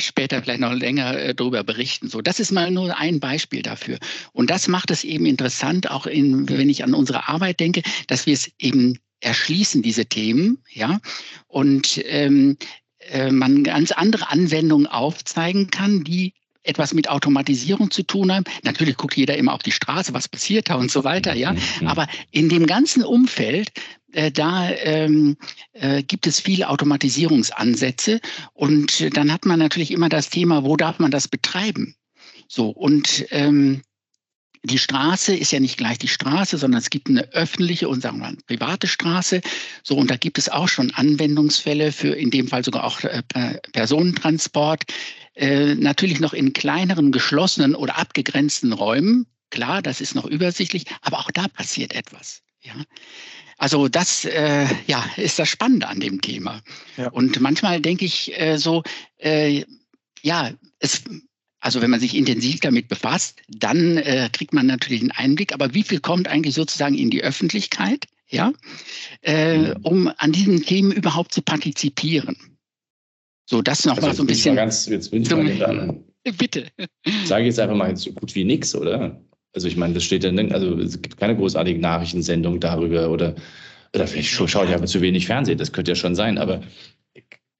später 0.00 0.42
vielleicht 0.42 0.58
noch 0.58 0.72
länger 0.72 1.16
äh, 1.16 1.34
darüber 1.36 1.62
berichten. 1.62 2.08
So, 2.08 2.20
das 2.20 2.40
ist 2.40 2.50
mal 2.50 2.72
nur 2.72 2.98
ein 2.98 3.20
Beispiel 3.20 3.62
dafür. 3.62 3.98
Und 4.32 4.50
das 4.50 4.66
macht 4.66 4.90
es 4.90 5.04
eben 5.04 5.24
interessant, 5.24 5.88
auch 5.92 6.06
in, 6.06 6.48
wenn 6.48 6.68
ich 6.68 6.82
an 6.82 6.94
unsere 6.94 7.28
Arbeit 7.28 7.60
denke, 7.60 7.82
dass 8.08 8.26
wir 8.26 8.34
es 8.34 8.50
eben 8.58 8.98
erschließen, 9.20 9.82
diese 9.82 10.06
Themen. 10.06 10.58
Ja, 10.72 10.98
und 11.46 12.02
ähm, 12.06 12.56
äh, 13.10 13.30
man 13.30 13.62
ganz 13.62 13.92
andere 13.92 14.30
Anwendungen 14.30 14.88
aufzeigen 14.88 15.70
kann, 15.70 16.02
die 16.02 16.34
etwas 16.68 16.94
mit 16.94 17.08
Automatisierung 17.08 17.90
zu 17.90 18.02
tun 18.02 18.32
haben. 18.32 18.44
Natürlich 18.62 18.96
guckt 18.96 19.16
jeder 19.16 19.36
immer 19.36 19.54
auf 19.54 19.62
die 19.62 19.72
Straße, 19.72 20.14
was 20.14 20.28
passiert 20.28 20.70
da 20.70 20.74
und 20.74 20.90
so 20.90 21.04
weiter, 21.04 21.34
ja. 21.34 21.52
Mhm. 21.52 21.86
Aber 21.86 22.06
in 22.30 22.48
dem 22.48 22.66
ganzen 22.66 23.02
Umfeld 23.02 23.72
äh, 24.12 24.30
da 24.30 24.70
ähm, 24.70 25.36
äh, 25.72 26.02
gibt 26.02 26.26
es 26.26 26.40
viele 26.40 26.68
Automatisierungsansätze 26.68 28.20
und 28.54 29.16
dann 29.16 29.32
hat 29.32 29.44
man 29.44 29.58
natürlich 29.58 29.90
immer 29.90 30.08
das 30.08 30.30
Thema, 30.30 30.64
wo 30.64 30.76
darf 30.76 30.98
man 30.98 31.10
das 31.10 31.28
betreiben? 31.28 31.94
So 32.48 32.68
und 32.70 33.26
ähm, 33.30 33.82
die 34.64 34.78
Straße 34.78 35.34
ist 35.34 35.52
ja 35.52 35.60
nicht 35.60 35.76
gleich 35.76 35.98
die 35.98 36.08
Straße, 36.08 36.58
sondern 36.58 36.80
es 36.80 36.90
gibt 36.90 37.08
eine 37.08 37.32
öffentliche 37.32 37.88
und 37.88 38.02
sagen 38.02 38.18
wir 38.18 38.26
mal 38.26 38.36
private 38.46 38.86
Straße. 38.86 39.40
So, 39.82 39.96
und 39.96 40.10
da 40.10 40.16
gibt 40.16 40.38
es 40.38 40.48
auch 40.48 40.68
schon 40.68 40.92
Anwendungsfälle 40.92 41.92
für 41.92 42.08
in 42.08 42.30
dem 42.30 42.48
Fall 42.48 42.64
sogar 42.64 42.84
auch 42.84 43.02
äh, 43.04 43.22
Personentransport. 43.72 44.84
Äh, 45.38 45.76
natürlich 45.76 46.18
noch 46.18 46.32
in 46.32 46.52
kleineren, 46.52 47.12
geschlossenen 47.12 47.76
oder 47.76 47.96
abgegrenzten 47.96 48.72
Räumen. 48.72 49.26
Klar, 49.50 49.82
das 49.82 50.00
ist 50.00 50.16
noch 50.16 50.24
übersichtlich, 50.24 50.86
aber 51.00 51.20
auch 51.20 51.30
da 51.30 51.46
passiert 51.46 51.94
etwas. 51.94 52.42
Ja. 52.60 52.74
Also 53.56 53.86
das 53.86 54.24
äh, 54.24 54.66
ja, 54.88 55.04
ist 55.16 55.38
das 55.38 55.48
Spannende 55.48 55.86
an 55.86 56.00
dem 56.00 56.20
Thema. 56.20 56.60
Ja. 56.96 57.10
Und 57.10 57.40
manchmal 57.40 57.80
denke 57.80 58.04
ich 58.04 58.36
äh, 58.40 58.56
so, 58.56 58.82
äh, 59.18 59.64
ja, 60.22 60.50
es, 60.80 61.04
also 61.60 61.80
wenn 61.80 61.90
man 61.90 62.00
sich 62.00 62.16
intensiv 62.16 62.58
damit 62.58 62.88
befasst, 62.88 63.40
dann 63.46 63.96
äh, 63.96 64.28
kriegt 64.32 64.52
man 64.52 64.66
natürlich 64.66 65.02
einen 65.02 65.12
Einblick, 65.12 65.52
aber 65.52 65.72
wie 65.72 65.84
viel 65.84 66.00
kommt 66.00 66.26
eigentlich 66.26 66.56
sozusagen 66.56 66.96
in 66.96 67.10
die 67.10 67.22
Öffentlichkeit, 67.22 68.06
ja, 68.28 68.52
äh, 69.22 69.56
mhm. 69.56 69.76
um 69.84 70.12
an 70.18 70.32
diesen 70.32 70.64
Themen 70.64 70.90
überhaupt 70.90 71.32
zu 71.32 71.42
partizipieren? 71.42 72.57
So, 73.50 73.62
das 73.62 73.86
noch 73.86 73.96
also 73.96 74.08
mal 74.08 74.14
so 74.14 74.22
ein 74.24 74.26
bisschen. 74.26 74.56
Ganz, 74.56 74.86
jetzt 74.88 75.10
bin 75.10 75.22
ich 75.22 75.30
mal 75.30 75.42
gegangen. 75.42 76.04
Bitte. 76.38 76.66
Sage 77.24 77.44
ich 77.44 77.46
jetzt 77.46 77.60
einfach 77.60 77.76
mal 77.76 77.96
so 77.96 78.12
gut 78.12 78.34
wie 78.34 78.44
nichts, 78.44 78.74
oder? 78.74 79.22
Also 79.54 79.68
ich 79.68 79.76
meine, 79.78 79.94
das 79.94 80.04
steht 80.04 80.22
ja, 80.22 80.30
also 80.30 80.78
es 80.78 81.00
gibt 81.00 81.16
keine 81.16 81.34
großartige 81.34 81.80
Nachrichtensendung 81.80 82.60
darüber 82.60 83.08
oder, 83.08 83.34
oder 83.94 84.06
vielleicht 84.06 84.28
schaue 84.28 84.66
ich 84.66 84.72
einfach 84.72 84.84
zu 84.84 85.00
wenig 85.00 85.26
Fernsehen, 85.26 85.56
das 85.56 85.72
könnte 85.72 85.92
ja 85.92 85.94
schon 85.94 86.14
sein, 86.14 86.36
aber 86.36 86.60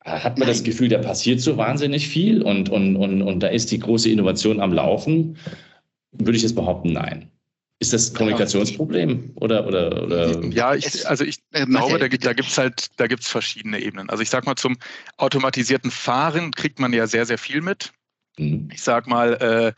hat 0.05 0.39
man 0.39 0.47
das 0.47 0.63
Gefühl, 0.63 0.91
da 0.91 0.99
passiert 0.99 1.41
so 1.41 1.57
wahnsinnig 1.57 2.07
viel 2.07 2.43
und, 2.43 2.69
und, 2.69 2.97
und, 2.97 3.23
und 3.23 3.41
da 3.41 3.49
ist 3.49 3.71
die 3.71 3.79
große 3.79 4.11
Innovation 4.11 4.61
am 4.61 4.75
Laufen? 4.75 5.39
Würde 6.13 6.37
ich 6.37 6.43
jetzt 6.43 6.55
behaupten, 6.55 6.93
nein. 6.93 7.31
Ist 7.81 7.93
das 7.93 8.11
ein 8.11 8.17
Kommunikationsproblem 8.17 9.33
oder 9.37 9.67
oder 9.67 10.03
oder? 10.03 10.45
Ja, 10.47 10.75
ich, 10.75 11.09
also 11.09 11.25
ich 11.25 11.39
äh, 11.53 11.65
glaube, 11.65 11.99
da, 11.99 12.09
da 12.09 12.33
gibt 12.33 12.49
es 12.49 12.59
halt, 12.59 12.89
da 12.97 13.07
gibt 13.07 13.23
es 13.23 13.29
verschiedene 13.29 13.79
Ebenen. 13.81 14.11
Also 14.11 14.23
ich 14.23 14.31
sag 14.31 14.47
mal, 14.47 14.57
zum 14.57 14.77
automatisierten 15.17 15.93
Fahren 15.93 16.51
kriegt 16.51 16.81
man 16.81 16.93
ja 16.93 17.07
sehr, 17.07 17.25
sehr 17.25 17.39
viel 17.39 17.61
mit. 17.61 17.93
Mhm. 18.37 18.69
Ich 18.73 18.83
sag 18.83 19.07
mal, 19.07 19.35
äh, 19.35 19.73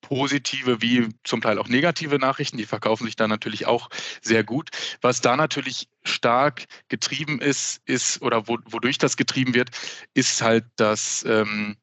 positive 0.00 0.82
wie 0.82 1.08
zum 1.24 1.40
Teil 1.40 1.58
auch 1.58 1.68
negative 1.68 2.18
Nachrichten. 2.18 2.56
Die 2.58 2.66
verkaufen 2.66 3.06
sich 3.06 3.16
da 3.16 3.26
natürlich 3.28 3.66
auch 3.66 3.88
sehr 4.22 4.44
gut. 4.44 4.70
Was 5.00 5.20
da 5.20 5.36
natürlich 5.36 5.88
stark 6.02 6.64
getrieben 6.88 7.40
ist, 7.40 7.80
ist 7.86 8.22
oder 8.22 8.46
wo, 8.48 8.58
wodurch 8.66 8.98
das 8.98 9.16
getrieben 9.16 9.54
wird, 9.54 9.70
ist 10.14 10.42
halt 10.42 10.64
das 10.76 11.24
ähm, 11.28 11.76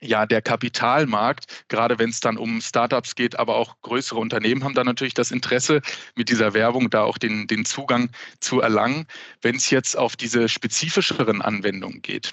ja, 0.00 0.26
der 0.26 0.42
Kapitalmarkt, 0.42 1.64
gerade 1.68 1.98
wenn 1.98 2.10
es 2.10 2.20
dann 2.20 2.36
um 2.36 2.60
Startups 2.60 3.14
geht, 3.14 3.38
aber 3.38 3.56
auch 3.56 3.76
größere 3.82 4.18
Unternehmen 4.18 4.64
haben 4.64 4.74
da 4.74 4.84
natürlich 4.84 5.14
das 5.14 5.30
Interesse, 5.30 5.80
mit 6.16 6.28
dieser 6.28 6.54
Werbung 6.54 6.90
da 6.90 7.02
auch 7.02 7.18
den, 7.18 7.46
den 7.46 7.64
Zugang 7.64 8.10
zu 8.40 8.60
erlangen. 8.60 9.06
Wenn 9.42 9.56
es 9.56 9.70
jetzt 9.70 9.96
auf 9.96 10.16
diese 10.16 10.48
spezifischeren 10.48 11.42
Anwendungen 11.42 12.02
geht, 12.02 12.32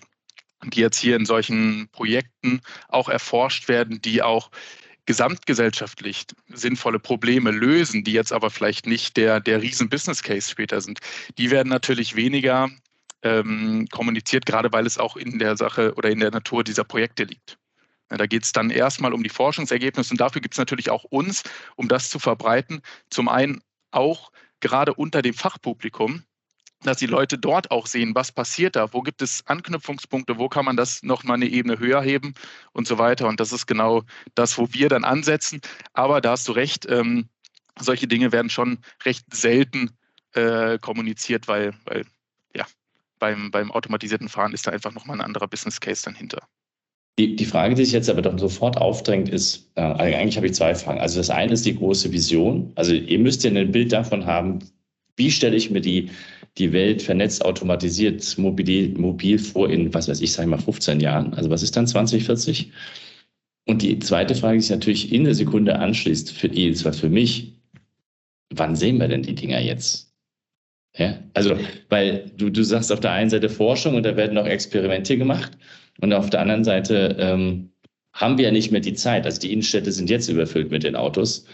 die 0.63 0.79
jetzt 0.79 0.99
hier 0.99 1.15
in 1.15 1.25
solchen 1.25 1.89
Projekten 1.91 2.61
auch 2.87 3.09
erforscht 3.09 3.67
werden, 3.67 4.01
die 4.01 4.21
auch 4.21 4.49
gesamtgesellschaftlich 5.05 6.25
sinnvolle 6.51 6.99
Probleme 6.99 7.51
lösen, 7.51 8.03
die 8.03 8.13
jetzt 8.13 8.33
aber 8.33 8.49
vielleicht 8.49 8.87
nicht 8.87 9.17
der, 9.17 9.39
der 9.39 9.61
Riesen-Business-Case 9.61 10.49
später 10.49 10.81
sind, 10.81 10.99
die 11.37 11.51
werden 11.51 11.69
natürlich 11.69 12.15
weniger 12.15 12.69
ähm, 13.25 13.87
kommuniziert, 13.91 14.45
gerade 14.45 14.71
weil 14.71 14.85
es 14.85 14.97
auch 14.97 15.17
in 15.17 15.39
der 15.39 15.57
Sache 15.57 15.95
oder 15.95 16.09
in 16.09 16.19
der 16.19 16.31
Natur 16.31 16.63
dieser 16.63 16.83
Projekte 16.83 17.23
liegt. 17.23 17.57
Ja, 18.11 18.17
da 18.17 18.27
geht 18.27 18.43
es 18.43 18.51
dann 18.51 18.69
erstmal 18.69 19.13
um 19.13 19.23
die 19.23 19.29
Forschungsergebnisse 19.29 20.13
und 20.13 20.21
dafür 20.21 20.41
gibt 20.41 20.53
es 20.53 20.59
natürlich 20.59 20.91
auch 20.91 21.03
uns, 21.05 21.43
um 21.75 21.87
das 21.87 22.09
zu 22.09 22.19
verbreiten. 22.19 22.81
Zum 23.09 23.27
einen 23.27 23.61
auch 23.89 24.31
gerade 24.59 24.93
unter 24.93 25.23
dem 25.23 25.33
Fachpublikum, 25.33 26.23
dass 26.83 26.97
die 26.97 27.07
Leute 27.07 27.39
dort 27.39 27.71
auch 27.71 27.87
sehen, 27.87 28.13
was 28.13 28.31
passiert 28.31 28.75
da, 28.75 28.93
wo 28.93 29.01
gibt 29.01 29.23
es 29.23 29.41
Anknüpfungspunkte, 29.47 30.37
wo 30.37 30.47
kann 30.47 30.65
man 30.65 30.77
das 30.77 31.01
nochmal 31.01 31.35
eine 31.35 31.47
Ebene 31.47 31.79
höher 31.79 32.03
heben 32.03 32.35
und 32.73 32.87
so 32.87 32.99
weiter. 32.99 33.27
Und 33.27 33.39
das 33.39 33.51
ist 33.51 33.65
genau 33.65 34.03
das, 34.35 34.59
wo 34.59 34.71
wir 34.71 34.87
dann 34.87 35.03
ansetzen. 35.03 35.61
Aber 35.93 36.21
da 36.21 36.31
hast 36.31 36.47
du 36.47 36.51
recht, 36.51 36.85
ähm, 36.87 37.27
solche 37.79 38.07
Dinge 38.07 38.31
werden 38.31 38.51
schon 38.51 38.77
recht 39.03 39.25
selten 39.33 39.97
äh, 40.33 40.77
kommuniziert, 40.77 41.47
weil, 41.47 41.73
weil 41.85 42.05
ja, 42.55 42.67
beim, 43.19 43.51
beim 43.51 43.71
automatisierten 43.71 44.29
Fahren 44.29 44.53
ist 44.53 44.67
da 44.67 44.71
einfach 44.71 44.93
nochmal 44.93 45.17
ein 45.17 45.25
anderer 45.25 45.47
Business 45.47 45.79
Case 45.79 46.03
dann 46.05 46.15
hinter. 46.15 46.47
Die, 47.17 47.35
die 47.35 47.45
Frage, 47.45 47.75
die 47.75 47.85
sich 47.85 47.93
jetzt 47.93 48.09
aber 48.09 48.21
dann 48.21 48.37
sofort 48.37 48.77
aufdrängt, 48.77 49.29
ist, 49.29 49.71
äh, 49.75 49.81
eigentlich 49.81 50.35
habe 50.35 50.47
ich 50.47 50.53
zwei 50.53 50.75
Fragen. 50.75 50.99
Also 50.99 51.17
das 51.17 51.29
eine 51.29 51.53
ist 51.53 51.65
die 51.65 51.75
große 51.75 52.11
Vision. 52.11 52.73
Also 52.75 52.93
ihr 52.93 53.19
müsst 53.19 53.43
ja 53.43 53.51
ein 53.51 53.71
Bild 53.71 53.93
davon 53.93 54.25
haben, 54.25 54.59
wie 55.15 55.31
stelle 55.31 55.55
ich 55.55 55.71
mir 55.71 55.79
die, 55.79 56.11
die 56.57 56.73
Welt 56.73 57.01
vernetzt, 57.01 57.43
automatisiert, 57.43 58.37
mobil, 58.37 58.97
mobil 58.97 59.39
vor 59.39 59.69
in, 59.69 59.93
was 59.93 60.09
weiß 60.09 60.19
ich, 60.19 60.33
sage 60.33 60.49
mal 60.49 60.59
15 60.59 60.99
Jahren. 60.99 61.33
Also 61.33 61.49
was 61.49 61.63
ist 61.63 61.77
dann 61.77 61.87
2040? 61.87 62.71
Und 63.65 63.81
die 63.81 63.97
zweite 63.99 64.35
Frage, 64.35 64.57
die 64.57 64.61
sich 64.61 64.71
natürlich 64.71 65.11
in 65.11 65.23
der 65.23 65.35
Sekunde 65.35 65.79
anschließt, 65.79 66.31
für 66.31 66.51
zwar 66.73 66.93
für 66.93 67.09
mich, 67.09 67.53
wann 68.53 68.75
sehen 68.75 68.99
wir 68.99 69.07
denn 69.07 69.23
die 69.23 69.35
Dinger 69.35 69.59
jetzt? 69.59 70.14
Ja, 70.97 71.17
also, 71.33 71.57
weil 71.89 72.31
du, 72.37 72.49
du 72.49 72.63
sagst 72.63 72.91
auf 72.91 73.01
der 73.01 73.11
einen 73.11 73.29
Seite 73.29 73.49
Forschung 73.49 73.95
und 73.95 74.03
da 74.03 74.15
werden 74.15 74.37
auch 74.37 74.45
Experimente 74.45 75.17
gemacht 75.17 75.57
und 75.99 76.13
auf 76.13 76.29
der 76.29 76.41
anderen 76.41 76.63
Seite 76.63 77.15
ähm, 77.19 77.71
haben 78.13 78.37
wir 78.37 78.45
ja 78.45 78.51
nicht 78.51 78.71
mehr 78.71 78.81
die 78.81 78.93
Zeit. 78.93 79.25
Also 79.25 79.41
die 79.41 79.51
Innenstädte 79.51 79.91
sind 79.91 80.09
jetzt 80.09 80.29
überfüllt 80.29 80.71
mit 80.71 80.83
den 80.83 80.95
Autos 80.95 81.45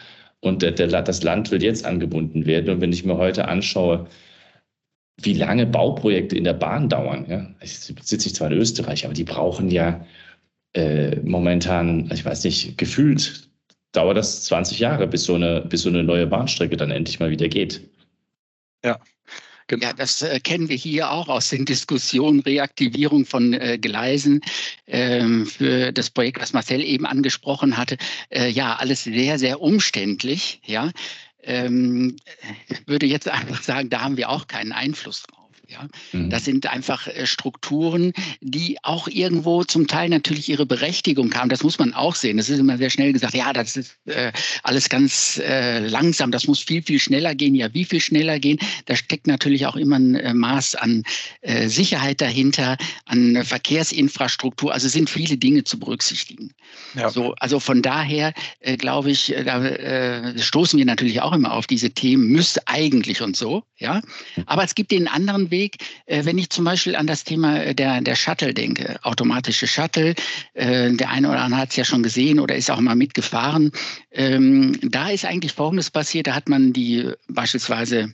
und 0.42 0.62
der, 0.62 0.72
der, 0.72 0.88
das 1.02 1.24
Land 1.24 1.52
will 1.52 1.64
jetzt 1.64 1.86
angebunden 1.86 2.46
werden. 2.46 2.70
Und 2.70 2.82
wenn 2.82 2.94
ich 2.94 3.04
mir 3.04 3.18
heute 3.18 3.48
anschaue, 3.48 4.08
wie 5.18 5.34
lange 5.34 5.66
Bauprojekte 5.66 6.36
in 6.38 6.44
der 6.44 6.54
Bahn 6.54 6.90
dauern. 6.90 7.26
Ja? 7.28 7.48
Ich 7.62 7.80
sitze 7.80 8.28
ich 8.28 8.36
zwar 8.36 8.52
in 8.52 8.58
Österreich, 8.58 9.06
aber 9.06 9.14
die 9.14 9.24
brauchen 9.24 9.70
ja 9.70 10.06
äh, 10.74 11.18
momentan, 11.18 12.10
ich 12.12 12.24
weiß 12.24 12.44
nicht, 12.44 12.78
gefühlt 12.78 13.50
dauert 13.92 14.18
das 14.18 14.44
20 14.46 14.80
Jahre, 14.80 15.08
bis 15.08 15.26
so 15.26 15.36
eine, 15.36 15.62
bis 15.62 15.82
so 15.82 15.90
eine 15.90 16.04
neue 16.04 16.28
Bahnstrecke 16.28 16.78
dann 16.78 16.92
endlich 16.92 17.20
mal 17.20 17.30
wieder 17.30 17.50
geht. 17.50 17.82
Ja. 18.84 19.00
Genau. 19.72 19.88
Ja, 19.88 19.94
das 19.94 20.22
äh, 20.22 20.42
kennen 20.42 20.68
wir 20.68 20.76
hier 20.76 21.12
auch 21.12 21.30
aus 21.30 21.50
den 21.50 21.64
Diskussionen, 21.64 22.42
Reaktivierung 22.42 23.26
von 23.26 23.54
äh, 23.54 23.78
Gleisen 23.78 24.42
ähm, 24.88 25.46
für 25.46 25.94
das 25.94 26.10
Projekt, 26.10 26.42
was 26.42 26.52
Marcel 26.52 26.82
eben 26.82 27.06
angesprochen 27.06 27.78
hatte. 27.78 27.96
Äh, 28.30 28.50
ja, 28.50 28.76
alles 28.76 29.06
sehr, 29.06 29.40
sehr 29.40 29.62
umständlich. 29.62 30.60
Ja, 30.66 30.92
ähm, 31.44 32.18
würde 32.86 33.06
jetzt 33.06 33.30
einfach 33.30 33.64
sagen, 33.64 33.90
da 33.90 34.02
haben 34.02 34.18
wir 34.18 34.30
auch 34.30 34.48
keinen 34.48 34.74
Einfluss 34.74 35.24
drauf. 35.24 35.41
Ja? 35.72 35.88
Mhm. 36.12 36.30
Das 36.30 36.46
sind 36.46 36.68
einfach 36.68 37.08
äh, 37.08 37.26
Strukturen, 37.26 38.14
die 38.42 38.78
auch 38.84 39.08
irgendwo 39.08 39.64
zum 39.64 39.88
Teil 39.88 40.10
natürlich 40.10 40.50
ihre 40.50 40.66
Berechtigung 40.66 41.34
haben. 41.34 41.50
Das 41.50 41.64
muss 41.64 41.80
man 41.80 41.94
auch 41.94 42.16
sehen. 42.16 42.38
Das 42.38 42.50
ist 42.50 42.60
immer 42.60 42.78
sehr 42.78 42.90
schnell 42.90 43.14
gesagt, 43.14 43.34
ja, 43.34 43.54
das 43.54 43.78
ist 43.78 43.98
äh, 44.06 44.32
alles 44.64 44.90
ganz 44.90 45.40
äh, 45.44 45.80
langsam, 45.80 46.32
das 46.32 46.48
muss 46.48 46.60
viel, 46.60 46.82
viel 46.82 47.00
schneller 47.00 47.36
gehen. 47.36 47.56
Ja, 47.56 47.74
wie 47.74 47.86
viel 47.86 48.02
schneller 48.02 48.40
gehen? 48.40 48.60
Da 48.86 48.96
steckt 48.96 49.28
natürlich 49.28 49.66
auch 49.66 49.76
immer 49.76 49.98
ein 49.98 50.16
äh, 50.16 50.34
Maß 50.34 50.76
an 50.76 51.04
äh, 51.42 51.68
Sicherheit 51.68 52.22
dahinter, 52.22 52.78
an 53.06 53.44
Verkehrsinfrastruktur. 53.44 54.74
Also 54.74 54.90
sind 54.90 55.10
viele 55.10 55.38
Dinge 55.38 55.64
zu 55.64 55.80
berücksichtigen. 55.80 56.52
Ja. 56.96 57.10
So, 57.10 57.34
also 57.40 57.60
von 57.60 57.82
daher 57.82 58.34
äh, 58.60 58.78
glaube 58.78 59.12
ich, 59.12 59.34
da 59.46 59.62
stoßen 60.38 60.78
wir 60.78 60.86
natürlich 60.86 61.22
auch 61.22 61.34
immer 61.34 61.54
auf 61.54 61.68
diese 61.68 61.92
Themen, 61.92 62.28
müsste 62.28 62.68
eigentlich 62.68 63.22
und 63.22 63.36
so. 63.36 63.64
Ja, 63.78 64.02
aber 64.46 64.64
es 64.64 64.76
gibt 64.76 64.92
den 64.92 65.08
anderen 65.08 65.50
Weg, 65.52 65.61
Weg, 65.62 65.78
äh, 66.08 66.26
wenn 66.26 66.38
ich 66.38 66.50
zum 66.50 66.66
Beispiel 66.66 66.96
an 66.96 67.08
das 67.08 67.24
Thema 67.24 67.62
äh, 67.62 67.76
der, 67.76 68.02
der 68.02 68.16
Shuttle 68.16 68.54
denke, 68.54 69.00
automatische 69.04 69.68
Shuttle, 69.68 70.16
äh, 70.54 70.92
der 70.92 71.10
eine 71.10 71.30
oder 71.30 71.42
andere 71.42 71.62
hat 71.62 71.70
es 71.70 71.76
ja 71.76 71.86
schon 71.86 72.04
gesehen 72.04 72.40
oder 72.40 72.56
ist 72.56 72.72
auch 72.72 72.80
mal 72.80 72.96
mitgefahren. 72.96 73.72
Ähm, 74.12 74.78
da 74.82 75.10
ist 75.10 75.26
eigentlich 75.26 75.54
Folgendes 75.54 75.92
passiert, 75.92 76.28
da 76.28 76.34
hat 76.34 76.50
man 76.50 76.74
die 76.74 77.12
beispielsweise 77.28 78.14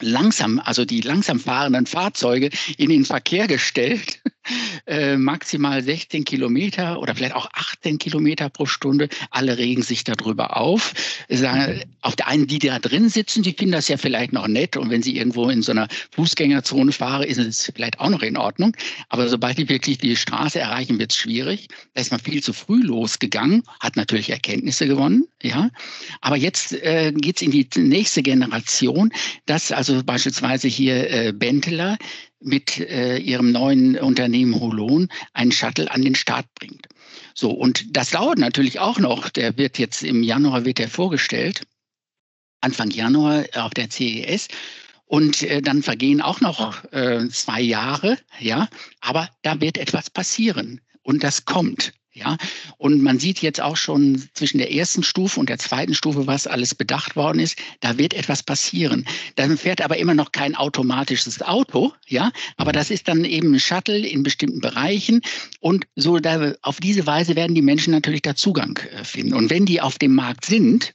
langsam, 0.00 0.60
also 0.64 0.84
die 0.84 1.00
langsam 1.00 1.40
fahrenden 1.40 1.86
Fahrzeuge 1.86 2.50
in 2.76 2.90
den 2.90 3.04
Verkehr 3.04 3.46
gestellt 3.46 4.20
äh, 4.86 5.16
maximal 5.16 5.82
16 5.82 6.24
Kilometer 6.24 7.00
oder 7.00 7.14
vielleicht 7.14 7.34
auch 7.34 7.48
18 7.52 7.98
Kilometer 7.98 8.48
pro 8.48 8.66
Stunde. 8.66 9.08
Alle 9.30 9.58
regen 9.58 9.82
sich 9.82 10.04
darüber 10.04 10.56
auf. 10.56 10.94
Sagen, 11.28 11.82
auf 12.00 12.16
der 12.16 12.28
einen, 12.28 12.46
die 12.46 12.58
da 12.58 12.78
drin 12.78 13.08
sitzen, 13.08 13.42
die 13.42 13.52
finden 13.52 13.72
das 13.72 13.88
ja 13.88 13.96
vielleicht 13.96 14.32
noch 14.32 14.48
nett. 14.48 14.76
Und 14.76 14.90
wenn 14.90 15.02
sie 15.02 15.16
irgendwo 15.16 15.48
in 15.48 15.62
so 15.62 15.72
einer 15.72 15.88
Fußgängerzone 16.12 16.92
fahren, 16.92 17.22
ist 17.22 17.38
es 17.38 17.72
vielleicht 17.74 18.00
auch 18.00 18.10
noch 18.10 18.22
in 18.22 18.36
Ordnung. 18.36 18.76
Aber 19.08 19.28
sobald 19.28 19.58
die 19.58 19.68
wirklich 19.68 19.98
die 19.98 20.16
Straße 20.16 20.58
erreichen, 20.58 20.98
wird 20.98 21.12
es 21.12 21.18
schwierig. 21.18 21.68
Da 21.94 22.00
ist 22.00 22.10
man 22.10 22.20
viel 22.20 22.42
zu 22.42 22.52
früh 22.52 22.82
losgegangen, 22.82 23.62
hat 23.80 23.96
natürlich 23.96 24.30
Erkenntnisse 24.30 24.86
gewonnen. 24.86 25.26
Ja, 25.42 25.70
aber 26.20 26.36
jetzt 26.36 26.72
äh, 26.72 27.12
geht 27.12 27.36
es 27.36 27.42
in 27.42 27.52
die 27.52 27.68
nächste 27.76 28.22
Generation, 28.22 29.12
dass 29.46 29.70
also 29.70 30.02
beispielsweise 30.02 30.66
hier 30.66 31.10
äh, 31.10 31.32
Benteler 31.32 31.96
mit 32.40 32.78
äh, 32.78 33.18
ihrem 33.18 33.52
neuen 33.52 33.98
Unternehmen 33.98 34.58
Holon 34.60 35.08
einen 35.32 35.52
Shuttle 35.52 35.90
an 35.90 36.02
den 36.02 36.14
Start 36.14 36.46
bringt. 36.54 36.86
So, 37.34 37.50
und 37.50 37.96
das 37.96 38.10
dauert 38.10 38.38
natürlich 38.38 38.78
auch 38.78 38.98
noch. 38.98 39.28
Der 39.28 39.56
wird 39.56 39.78
jetzt 39.78 40.02
im 40.02 40.22
Januar 40.22 40.64
wird 40.64 40.80
er 40.80 40.88
vorgestellt, 40.88 41.62
Anfang 42.60 42.90
Januar 42.90 43.44
auf 43.54 43.74
der 43.74 43.90
CES. 43.90 44.48
Und 45.04 45.42
äh, 45.42 45.62
dann 45.62 45.82
vergehen 45.82 46.20
auch 46.20 46.40
noch 46.40 46.84
äh, 46.92 47.28
zwei 47.30 47.62
Jahre, 47.62 48.18
ja, 48.40 48.68
aber 49.00 49.30
da 49.42 49.58
wird 49.60 49.78
etwas 49.78 50.10
passieren 50.10 50.82
und 51.08 51.24
das 51.24 51.46
kommt. 51.46 51.92
Ja, 52.12 52.36
und 52.78 53.00
man 53.00 53.20
sieht 53.20 53.42
jetzt 53.42 53.60
auch 53.60 53.76
schon 53.76 54.28
zwischen 54.34 54.58
der 54.58 54.72
ersten 54.72 55.04
Stufe 55.04 55.38
und 55.38 55.48
der 55.48 55.58
zweiten 55.58 55.94
Stufe, 55.94 56.26
was 56.26 56.48
alles 56.48 56.74
bedacht 56.74 57.14
worden 57.14 57.38
ist. 57.38 57.56
Da 57.78 57.96
wird 57.96 58.12
etwas 58.12 58.42
passieren. 58.42 59.06
Dann 59.36 59.56
fährt 59.56 59.80
aber 59.80 59.98
immer 59.98 60.14
noch 60.14 60.32
kein 60.32 60.56
automatisches 60.56 61.40
Auto. 61.42 61.92
Ja, 62.08 62.32
aber 62.56 62.72
das 62.72 62.90
ist 62.90 63.06
dann 63.06 63.24
eben 63.24 63.54
ein 63.54 63.60
Shuttle 63.60 64.06
in 64.06 64.24
bestimmten 64.24 64.60
Bereichen. 64.60 65.20
Und 65.60 65.86
so 65.94 66.18
da, 66.18 66.54
auf 66.62 66.80
diese 66.80 67.06
Weise 67.06 67.36
werden 67.36 67.54
die 67.54 67.62
Menschen 67.62 67.92
natürlich 67.92 68.22
da 68.22 68.34
Zugang 68.34 68.78
äh, 68.78 69.04
finden. 69.04 69.34
Und 69.34 69.48
wenn 69.48 69.64
die 69.64 69.80
auf 69.80 69.96
dem 69.96 70.14
Markt 70.16 70.44
sind, 70.44 70.92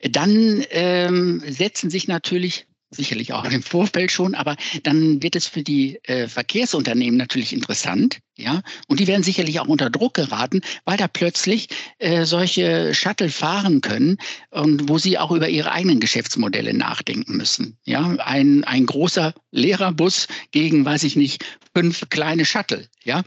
dann 0.00 0.64
ähm, 0.70 1.42
setzen 1.46 1.90
sich 1.90 2.08
natürlich 2.08 2.67
sicherlich 2.90 3.32
auch 3.32 3.44
im 3.44 3.62
Vorfeld 3.62 4.10
schon, 4.10 4.34
aber 4.34 4.56
dann 4.82 5.22
wird 5.22 5.36
es 5.36 5.46
für 5.46 5.62
die 5.62 5.98
äh, 6.04 6.28
Verkehrsunternehmen 6.28 7.18
natürlich 7.18 7.52
interessant, 7.52 8.18
ja, 8.36 8.62
und 8.86 9.00
die 9.00 9.06
werden 9.06 9.22
sicherlich 9.22 9.60
auch 9.60 9.66
unter 9.66 9.90
Druck 9.90 10.14
geraten, 10.14 10.60
weil 10.84 10.96
da 10.96 11.08
plötzlich 11.08 11.68
äh, 11.98 12.24
solche 12.24 12.94
Shuttle 12.94 13.30
fahren 13.30 13.80
können 13.80 14.16
und 14.50 14.88
wo 14.88 14.98
sie 14.98 15.18
auch 15.18 15.32
über 15.32 15.48
ihre 15.48 15.72
eigenen 15.72 16.00
Geschäftsmodelle 16.00 16.72
nachdenken 16.72 17.36
müssen, 17.36 17.76
ja, 17.84 18.02
ein 18.18 18.64
ein 18.64 18.86
großer 18.86 19.34
Lehrerbus 19.50 20.28
gegen, 20.52 20.84
weiß 20.84 21.02
ich 21.04 21.16
nicht, 21.16 21.44
fünf 21.74 22.08
kleine 22.08 22.44
Shuttle, 22.44 22.88
ja, 23.04 23.22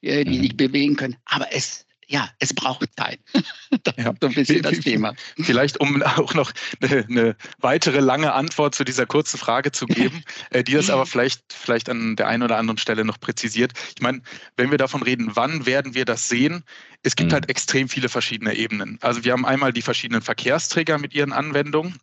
äh, 0.00 0.24
die 0.24 0.38
sich 0.38 0.52
mhm. 0.52 0.56
bewegen 0.56 0.96
können, 0.96 1.16
aber 1.24 1.48
es 1.52 1.84
ja, 2.06 2.28
es 2.38 2.54
braucht 2.54 2.88
Zeit. 2.96 3.20
das 3.84 3.94
ja. 3.96 4.10
ist 4.10 4.18
so 4.20 4.28
ein 4.28 4.34
bisschen 4.34 4.62
das 4.62 4.80
Thema. 4.80 5.14
Vielleicht, 5.36 5.80
um 5.80 6.02
auch 6.02 6.34
noch 6.34 6.52
eine, 6.80 7.06
eine, 7.08 7.36
weitere 7.58 8.00
lange 8.00 8.32
Antwort 8.32 8.74
zu 8.74 8.84
dieser 8.84 9.06
kurzen 9.06 9.38
Frage 9.38 9.72
zu 9.72 9.86
geben, 9.86 10.22
äh, 10.50 10.62
die 10.62 10.72
das 10.72 10.90
aber 10.90 11.06
vielleicht, 11.06 11.52
vielleicht 11.52 11.88
an 11.88 12.16
der 12.16 12.28
einen 12.28 12.42
oder 12.42 12.58
anderen 12.58 12.78
Stelle 12.78 13.04
noch 13.04 13.18
präzisiert. 13.20 13.72
Ich 13.94 14.02
meine, 14.02 14.22
wenn 14.56 14.70
wir 14.70 14.78
davon 14.78 15.02
reden, 15.02 15.30
wann 15.34 15.66
werden 15.66 15.94
wir 15.94 16.04
das 16.04 16.28
sehen? 16.28 16.64
Es 17.02 17.16
gibt 17.16 17.30
mhm. 17.30 17.34
halt 17.34 17.48
extrem 17.48 17.88
viele 17.88 18.08
verschiedene 18.08 18.54
Ebenen. 18.54 18.98
Also 19.00 19.24
wir 19.24 19.32
haben 19.32 19.44
einmal 19.44 19.72
die 19.72 19.82
verschiedenen 19.82 20.22
Verkehrsträger 20.22 20.98
mit 20.98 21.14
ihren 21.14 21.32
Anwendungen 21.32 21.98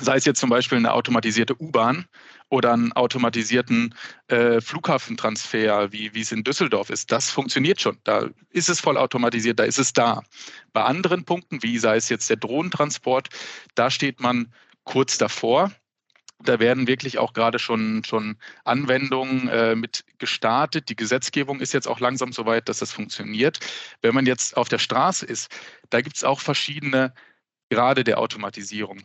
sei 0.00 0.16
es 0.16 0.24
jetzt 0.24 0.40
zum 0.40 0.50
Beispiel 0.50 0.78
eine 0.78 0.92
automatisierte 0.92 1.60
U-Bahn 1.60 2.06
oder 2.48 2.72
einen 2.72 2.92
automatisierten 2.92 3.94
äh, 4.28 4.60
Flughafentransfer, 4.60 5.92
wie, 5.92 6.14
wie 6.14 6.20
es 6.20 6.32
in 6.32 6.44
Düsseldorf 6.44 6.90
ist, 6.90 7.12
das 7.12 7.30
funktioniert 7.30 7.80
schon. 7.80 7.98
Da 8.04 8.28
ist 8.50 8.68
es 8.68 8.80
voll 8.80 8.96
automatisiert, 8.96 9.58
da 9.58 9.64
ist 9.64 9.78
es 9.78 9.92
da. 9.92 10.22
Bei 10.72 10.84
anderen 10.84 11.24
Punkten, 11.24 11.62
wie 11.62 11.78
sei 11.78 11.96
es 11.96 12.08
jetzt 12.08 12.28
der 12.28 12.36
Drohnentransport, 12.36 13.28
da 13.74 13.90
steht 13.90 14.20
man 14.20 14.52
kurz 14.84 15.16
davor. 15.18 15.72
Da 16.42 16.58
werden 16.58 16.88
wirklich 16.88 17.18
auch 17.18 17.32
gerade 17.32 17.58
schon, 17.58 18.02
schon 18.04 18.36
Anwendungen 18.64 19.48
äh, 19.48 19.76
mit 19.76 20.04
gestartet. 20.18 20.88
Die 20.88 20.96
Gesetzgebung 20.96 21.60
ist 21.60 21.72
jetzt 21.72 21.86
auch 21.86 22.00
langsam 22.00 22.32
so 22.32 22.44
weit, 22.44 22.68
dass 22.68 22.80
das 22.80 22.92
funktioniert. 22.92 23.60
Wenn 24.02 24.14
man 24.14 24.26
jetzt 24.26 24.56
auf 24.56 24.68
der 24.68 24.78
Straße 24.78 25.24
ist, 25.24 25.48
da 25.90 26.00
gibt 26.02 26.16
es 26.16 26.24
auch 26.24 26.40
verschiedene 26.40 27.14
Grade 27.70 28.04
der 28.04 28.18
Automatisierung. 28.18 29.00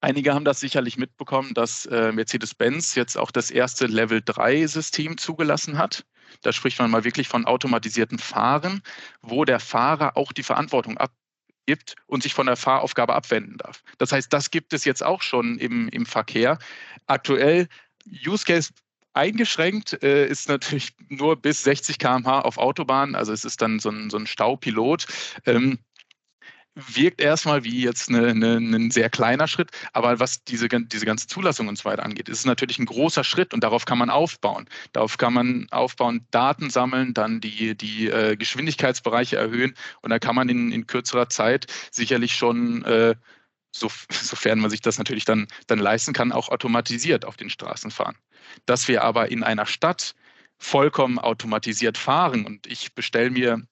Einige 0.00 0.32
haben 0.32 0.44
das 0.44 0.60
sicherlich 0.60 0.96
mitbekommen, 0.96 1.54
dass 1.54 1.86
äh, 1.86 2.12
Mercedes-Benz 2.12 2.94
jetzt 2.94 3.18
auch 3.18 3.32
das 3.32 3.50
erste 3.50 3.86
Level-3-System 3.86 5.18
zugelassen 5.18 5.76
hat. 5.76 6.04
Da 6.42 6.52
spricht 6.52 6.78
man 6.78 6.90
mal 6.90 7.04
wirklich 7.04 7.28
von 7.28 7.46
automatisierten 7.46 8.18
Fahren, 8.18 8.82
wo 9.22 9.44
der 9.44 9.58
Fahrer 9.58 10.16
auch 10.16 10.32
die 10.32 10.44
Verantwortung 10.44 10.98
abgibt 10.98 11.96
und 12.06 12.22
sich 12.22 12.32
von 12.32 12.46
der 12.46 12.56
Fahraufgabe 12.56 13.14
abwenden 13.14 13.56
darf. 13.58 13.82
Das 13.98 14.12
heißt, 14.12 14.32
das 14.32 14.50
gibt 14.50 14.72
es 14.72 14.84
jetzt 14.84 15.02
auch 15.02 15.22
schon 15.22 15.58
im, 15.58 15.88
im 15.88 16.06
Verkehr. 16.06 16.58
Aktuell 17.06 17.66
Use 18.06 18.44
Case 18.44 18.70
eingeschränkt 19.14 20.00
äh, 20.02 20.28
ist 20.28 20.48
natürlich 20.48 20.92
nur 21.08 21.36
bis 21.36 21.64
60 21.64 21.98
km/h 21.98 22.40
auf 22.42 22.56
Autobahnen. 22.56 23.16
Also 23.16 23.32
es 23.32 23.44
ist 23.44 23.60
dann 23.60 23.80
so 23.80 23.90
ein, 23.90 24.10
so 24.10 24.16
ein 24.16 24.26
Staupilot. 24.26 25.06
Ähm, 25.44 25.80
wirkt 26.86 27.20
erstmal 27.20 27.64
wie 27.64 27.82
jetzt 27.82 28.08
eine, 28.08 28.28
eine, 28.28 28.56
ein 28.56 28.90
sehr 28.90 29.10
kleiner 29.10 29.48
Schritt, 29.48 29.70
aber 29.92 30.20
was 30.20 30.44
diese, 30.44 30.68
diese 30.68 31.06
ganze 31.06 31.26
Zulassung 31.26 31.68
und 31.68 31.76
so 31.76 31.84
weiter 31.84 32.04
angeht, 32.04 32.28
ist 32.28 32.40
es 32.40 32.44
natürlich 32.44 32.78
ein 32.78 32.86
großer 32.86 33.24
Schritt 33.24 33.52
und 33.52 33.64
darauf 33.64 33.84
kann 33.84 33.98
man 33.98 34.10
aufbauen. 34.10 34.68
Darauf 34.92 35.18
kann 35.18 35.32
man 35.32 35.66
aufbauen, 35.70 36.26
Daten 36.30 36.70
sammeln, 36.70 37.14
dann 37.14 37.40
die, 37.40 37.76
die 37.76 38.08
äh, 38.08 38.36
Geschwindigkeitsbereiche 38.36 39.36
erhöhen 39.36 39.74
und 40.02 40.10
da 40.10 40.18
kann 40.18 40.36
man 40.36 40.48
in, 40.48 40.70
in 40.70 40.86
kürzerer 40.86 41.28
Zeit 41.28 41.66
sicherlich 41.90 42.34
schon, 42.34 42.84
äh, 42.84 43.16
so, 43.72 43.90
sofern 44.10 44.60
man 44.60 44.70
sich 44.70 44.80
das 44.80 44.98
natürlich 44.98 45.24
dann, 45.24 45.48
dann 45.66 45.80
leisten 45.80 46.12
kann, 46.12 46.32
auch 46.32 46.48
automatisiert 46.48 47.24
auf 47.24 47.36
den 47.36 47.50
Straßen 47.50 47.90
fahren. 47.90 48.16
Dass 48.66 48.86
wir 48.86 49.02
aber 49.02 49.30
in 49.30 49.42
einer 49.42 49.66
Stadt 49.66 50.14
vollkommen 50.58 51.18
automatisiert 51.18 51.98
fahren 51.98 52.46
und 52.46 52.66
ich 52.66 52.94
bestelle 52.94 53.30
mir 53.30 53.62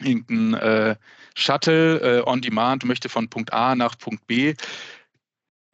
irgendein 0.00 0.54
äh, 0.54 0.96
Shuttle 1.38 2.00
äh, 2.00 2.22
on 2.26 2.40
Demand 2.40 2.84
möchte 2.84 3.08
von 3.08 3.28
Punkt 3.28 3.52
A 3.52 3.74
nach 3.74 3.96
Punkt 3.96 4.26
B. 4.26 4.54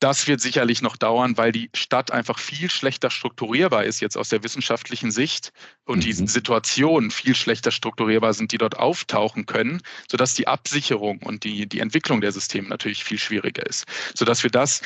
Das 0.00 0.26
wird 0.26 0.42
sicherlich 0.42 0.82
noch 0.82 0.98
dauern, 0.98 1.38
weil 1.38 1.50
die 1.50 1.70
Stadt 1.74 2.10
einfach 2.10 2.38
viel 2.38 2.68
schlechter 2.68 3.10
strukturierbar 3.10 3.84
ist 3.84 4.00
jetzt 4.00 4.18
aus 4.18 4.28
der 4.28 4.42
wissenschaftlichen 4.42 5.10
Sicht 5.10 5.52
und 5.84 5.98
mhm. 5.98 6.02
die 6.02 6.12
Situationen 6.12 7.10
viel 7.10 7.34
schlechter 7.34 7.70
strukturierbar 7.70 8.34
sind, 8.34 8.52
die 8.52 8.58
dort 8.58 8.76
auftauchen 8.76 9.46
können, 9.46 9.80
sodass 10.10 10.34
die 10.34 10.46
Absicherung 10.46 11.22
und 11.22 11.44
die, 11.44 11.66
die 11.66 11.80
Entwicklung 11.80 12.20
der 12.20 12.32
Systeme 12.32 12.68
natürlich 12.68 13.02
viel 13.02 13.18
schwieriger 13.18 13.64
ist, 13.64 13.86
sodass 14.14 14.42
wir 14.42 14.50
das 14.50 14.82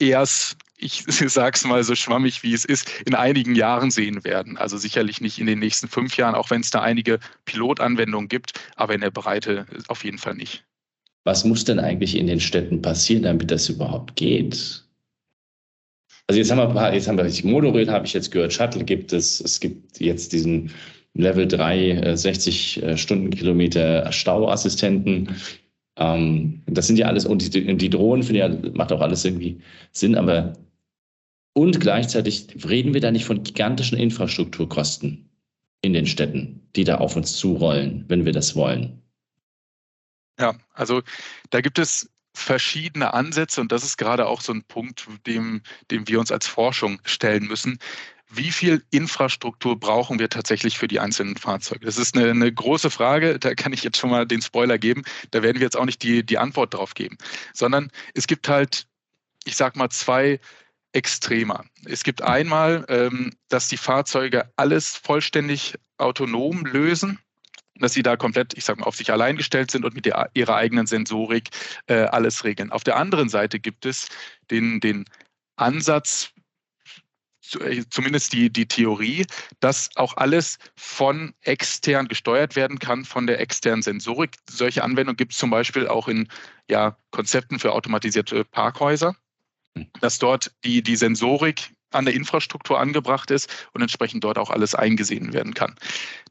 erst 0.00 0.56
ich 0.82 1.04
sage 1.32 1.56
es 1.56 1.64
mal 1.64 1.82
so 1.84 1.94
schwammig, 1.94 2.42
wie 2.42 2.52
es 2.52 2.64
ist, 2.64 2.90
in 3.06 3.14
einigen 3.14 3.54
Jahren 3.54 3.90
sehen 3.90 4.24
werden. 4.24 4.56
Also 4.56 4.76
sicherlich 4.76 5.20
nicht 5.20 5.38
in 5.38 5.46
den 5.46 5.58
nächsten 5.58 5.88
fünf 5.88 6.16
Jahren, 6.16 6.34
auch 6.34 6.50
wenn 6.50 6.60
es 6.60 6.70
da 6.70 6.82
einige 6.82 7.20
Pilotanwendungen 7.44 8.28
gibt, 8.28 8.52
aber 8.76 8.94
in 8.94 9.00
der 9.00 9.10
Breite 9.10 9.66
auf 9.88 10.04
jeden 10.04 10.18
Fall 10.18 10.34
nicht. 10.34 10.64
Was 11.24 11.44
muss 11.44 11.64
denn 11.64 11.78
eigentlich 11.78 12.16
in 12.16 12.26
den 12.26 12.40
Städten 12.40 12.82
passieren, 12.82 13.22
damit 13.22 13.50
das 13.50 13.68
überhaupt 13.68 14.16
geht? 14.16 14.84
Also 16.26 16.38
jetzt 16.38 16.50
haben 16.50 16.74
wir, 16.74 16.94
jetzt 16.94 17.08
haben 17.08 17.18
wir 17.18 17.50
Monorail, 17.50 17.90
habe 17.90 18.06
ich 18.06 18.12
jetzt 18.12 18.30
gehört, 18.30 18.52
Shuttle 18.52 18.84
gibt 18.84 19.12
es, 19.12 19.40
es 19.40 19.60
gibt 19.60 20.00
jetzt 20.00 20.32
diesen 20.32 20.70
Level 21.14 21.46
3 21.46 22.16
60 22.16 22.82
äh, 22.82 22.96
Stundenkilometer 22.96 24.10
Stauassistenten. 24.10 25.36
Ähm, 25.96 26.62
das 26.66 26.86
sind 26.86 26.98
ja 26.98 27.06
alles, 27.06 27.26
und 27.26 27.54
die 27.54 27.90
Drohnen, 27.90 28.22
finde 28.22 28.60
ich, 28.64 28.74
macht 28.74 28.92
auch 28.92 29.00
alles 29.00 29.24
irgendwie 29.24 29.60
Sinn, 29.92 30.14
aber 30.14 30.54
und 31.54 31.80
gleichzeitig 31.80 32.48
reden 32.68 32.94
wir 32.94 33.00
da 33.00 33.10
nicht 33.10 33.24
von 33.24 33.42
gigantischen 33.42 33.98
Infrastrukturkosten 33.98 35.28
in 35.82 35.92
den 35.92 36.06
Städten, 36.06 36.68
die 36.76 36.84
da 36.84 36.96
auf 36.96 37.16
uns 37.16 37.36
zurollen, 37.36 38.04
wenn 38.08 38.24
wir 38.24 38.32
das 38.32 38.54
wollen. 38.54 39.02
Ja, 40.38 40.54
also 40.72 41.02
da 41.50 41.60
gibt 41.60 41.78
es 41.78 42.08
verschiedene 42.34 43.12
Ansätze 43.12 43.60
und 43.60 43.72
das 43.72 43.84
ist 43.84 43.98
gerade 43.98 44.26
auch 44.26 44.40
so 44.40 44.52
ein 44.52 44.64
Punkt, 44.64 45.06
dem, 45.26 45.62
dem 45.90 46.08
wir 46.08 46.18
uns 46.18 46.32
als 46.32 46.46
Forschung 46.46 47.00
stellen 47.04 47.46
müssen. 47.46 47.78
Wie 48.30 48.50
viel 48.50 48.82
Infrastruktur 48.90 49.78
brauchen 49.78 50.18
wir 50.18 50.30
tatsächlich 50.30 50.78
für 50.78 50.88
die 50.88 51.00
einzelnen 51.00 51.36
Fahrzeuge? 51.36 51.84
Das 51.84 51.98
ist 51.98 52.16
eine, 52.16 52.30
eine, 52.30 52.50
große 52.50 52.88
Frage, 52.88 53.38
da 53.38 53.54
kann 53.54 53.74
ich 53.74 53.84
jetzt 53.84 53.98
schon 53.98 54.08
mal 54.08 54.26
den 54.26 54.40
Spoiler 54.40 54.78
geben. 54.78 55.02
Da 55.32 55.42
werden 55.42 55.58
wir 55.58 55.66
jetzt 55.66 55.76
auch 55.76 55.84
nicht 55.84 56.02
die, 56.02 56.24
die 56.24 56.38
Antwort 56.38 56.72
drauf 56.72 56.94
geben, 56.94 57.18
sondern 57.52 57.90
es 58.14 58.26
gibt 58.26 58.48
halt, 58.48 58.86
ich 59.44 59.56
sag 59.56 59.76
mal, 59.76 59.90
zwei 59.90 60.40
extremer. 60.92 61.64
Es 61.86 62.04
gibt 62.04 62.22
einmal, 62.22 62.84
ähm, 62.88 63.32
dass 63.48 63.68
die 63.68 63.76
Fahrzeuge 63.76 64.50
alles 64.56 64.96
vollständig 64.96 65.74
autonom 65.98 66.64
lösen, 66.66 67.18
dass 67.76 67.94
sie 67.94 68.02
da 68.02 68.16
komplett, 68.16 68.54
ich 68.56 68.64
sag 68.64 68.78
mal, 68.78 68.86
auf 68.86 68.96
sich 68.96 69.10
allein 69.10 69.36
gestellt 69.36 69.70
sind 69.70 69.84
und 69.84 69.94
mit 69.94 70.06
der, 70.06 70.30
ihrer 70.34 70.56
eigenen 70.56 70.86
Sensorik 70.86 71.48
äh, 71.86 72.02
alles 72.04 72.44
regeln. 72.44 72.70
Auf 72.70 72.84
der 72.84 72.96
anderen 72.96 73.28
Seite 73.28 73.58
gibt 73.58 73.86
es 73.86 74.08
den, 74.50 74.80
den 74.80 75.04
Ansatz, 75.56 76.32
äh, 77.60 77.84
zumindest 77.90 78.32
die, 78.32 78.50
die 78.50 78.66
Theorie, 78.66 79.26
dass 79.60 79.90
auch 79.96 80.16
alles 80.16 80.58
von 80.76 81.34
extern 81.40 82.08
gesteuert 82.08 82.56
werden 82.56 82.78
kann, 82.78 83.04
von 83.04 83.26
der 83.26 83.40
externen 83.40 83.82
Sensorik. 83.82 84.36
Solche 84.48 84.84
Anwendungen 84.84 85.16
gibt 85.16 85.32
es 85.32 85.38
zum 85.38 85.50
Beispiel 85.50 85.88
auch 85.88 86.08
in 86.08 86.28
ja, 86.68 86.96
Konzepten 87.10 87.58
für 87.58 87.72
automatisierte 87.72 88.44
Parkhäuser. 88.44 89.16
Dass 90.00 90.18
dort 90.18 90.52
die, 90.64 90.82
die 90.82 90.96
Sensorik 90.96 91.70
an 91.90 92.04
der 92.04 92.14
Infrastruktur 92.14 92.80
angebracht 92.80 93.30
ist 93.30 93.68
und 93.72 93.82
entsprechend 93.82 94.24
dort 94.24 94.38
auch 94.38 94.50
alles 94.50 94.74
eingesehen 94.74 95.32
werden 95.32 95.54
kann. 95.54 95.76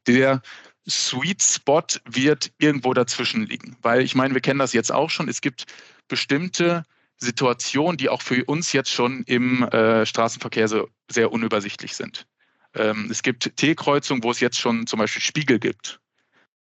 Der 0.07 0.41
Sweet 0.89 1.41
Spot 1.43 1.83
wird 2.05 2.51
irgendwo 2.57 2.93
dazwischen 2.93 3.45
liegen, 3.45 3.77
weil 3.81 4.01
ich 4.01 4.15
meine, 4.15 4.33
wir 4.33 4.41
kennen 4.41 4.59
das 4.59 4.73
jetzt 4.73 4.91
auch 4.91 5.09
schon. 5.09 5.29
Es 5.29 5.41
gibt 5.41 5.65
bestimmte 6.07 6.83
Situationen, 7.17 7.97
die 7.97 8.09
auch 8.09 8.21
für 8.21 8.43
uns 8.45 8.73
jetzt 8.73 8.89
schon 8.89 9.23
im 9.23 9.63
äh, 9.63 10.05
Straßenverkehr 10.05 10.67
so 10.67 10.89
sehr 11.09 11.31
unübersichtlich 11.31 11.95
sind. 11.95 12.25
Ähm, 12.73 13.09
es 13.11 13.21
gibt 13.21 13.55
T-Kreuzungen, 13.57 14.23
wo 14.23 14.31
es 14.31 14.39
jetzt 14.39 14.59
schon 14.59 14.87
zum 14.87 14.97
Beispiel 14.97 15.21
Spiegel 15.21 15.59
gibt. 15.59 15.99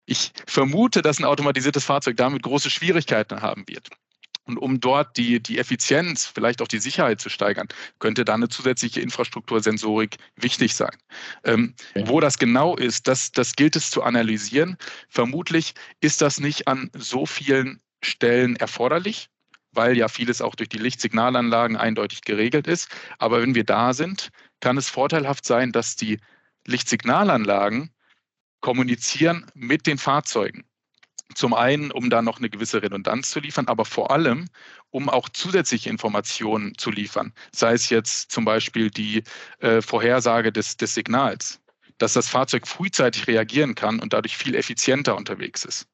Ich 0.04 0.32
vermute, 0.46 1.02
dass 1.02 1.18
ein 1.18 1.24
automatisiertes 1.24 1.84
Fahrzeug 1.84 2.16
damit 2.16 2.42
große 2.42 2.68
Schwierigkeiten 2.68 3.40
haben 3.40 3.64
wird. 3.68 3.88
Und 4.50 4.58
um 4.58 4.80
dort 4.80 5.16
die, 5.16 5.40
die 5.40 5.58
Effizienz, 5.58 6.26
vielleicht 6.26 6.62
auch 6.62 6.68
die 6.68 6.78
Sicherheit 6.78 7.20
zu 7.20 7.28
steigern, 7.28 7.68
könnte 7.98 8.24
da 8.24 8.34
eine 8.34 8.48
zusätzliche 8.48 9.00
Infrastruktursensorik 9.00 10.16
wichtig 10.36 10.74
sein. 10.74 10.96
Ähm, 11.44 11.74
ja. 11.94 12.08
Wo 12.08 12.20
das 12.20 12.38
genau 12.38 12.76
ist, 12.76 13.06
das, 13.06 13.32
das 13.32 13.54
gilt 13.54 13.76
es 13.76 13.90
zu 13.90 14.02
analysieren. 14.02 14.76
Vermutlich 15.08 15.74
ist 16.00 16.20
das 16.20 16.40
nicht 16.40 16.68
an 16.68 16.90
so 16.96 17.26
vielen 17.26 17.80
Stellen 18.02 18.56
erforderlich 18.56 19.28
weil 19.72 19.96
ja 19.96 20.08
vieles 20.08 20.42
auch 20.42 20.56
durch 20.56 20.68
die 20.68 20.78
Lichtsignalanlagen 20.78 21.76
eindeutig 21.76 22.22
geregelt 22.22 22.66
ist. 22.66 22.88
Aber 23.18 23.40
wenn 23.40 23.54
wir 23.54 23.62
da 23.62 23.92
sind, 23.92 24.30
kann 24.58 24.76
es 24.76 24.88
vorteilhaft 24.88 25.44
sein, 25.44 25.70
dass 25.70 25.94
die 25.94 26.18
Lichtsignalanlagen 26.66 27.90
kommunizieren 28.60 29.46
mit 29.54 29.86
den 29.86 29.98
Fahrzeugen. 29.98 30.64
Zum 31.34 31.54
einen, 31.54 31.90
um 31.90 32.10
da 32.10 32.22
noch 32.22 32.38
eine 32.38 32.50
gewisse 32.50 32.82
Redundanz 32.82 33.30
zu 33.30 33.40
liefern, 33.40 33.68
aber 33.68 33.84
vor 33.84 34.10
allem, 34.10 34.48
um 34.90 35.08
auch 35.08 35.28
zusätzliche 35.28 35.88
Informationen 35.88 36.76
zu 36.76 36.90
liefern. 36.90 37.32
Sei 37.52 37.72
es 37.72 37.88
jetzt 37.90 38.30
zum 38.32 38.44
Beispiel 38.44 38.90
die 38.90 39.22
äh, 39.60 39.80
Vorhersage 39.80 40.52
des, 40.52 40.76
des 40.76 40.94
Signals, 40.94 41.60
dass 41.98 42.14
das 42.14 42.28
Fahrzeug 42.28 42.66
frühzeitig 42.66 43.28
reagieren 43.28 43.74
kann 43.74 44.00
und 44.00 44.12
dadurch 44.12 44.36
viel 44.36 44.54
effizienter 44.54 45.16
unterwegs 45.16 45.64
ist. 45.64 45.86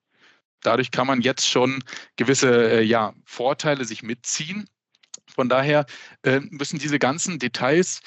Dadurch 0.62 0.90
kann 0.90 1.06
man 1.06 1.20
jetzt 1.20 1.48
schon 1.48 1.84
gewisse 2.16 2.80
äh, 2.80 2.82
ja, 2.82 3.12
Vorteile 3.24 3.84
sich 3.84 4.02
mitziehen. 4.02 4.68
Von 5.28 5.48
daher 5.48 5.86
äh, 6.22 6.40
müssen 6.40 6.78
diese 6.78 6.98
ganzen 6.98 7.38
Details 7.38 8.00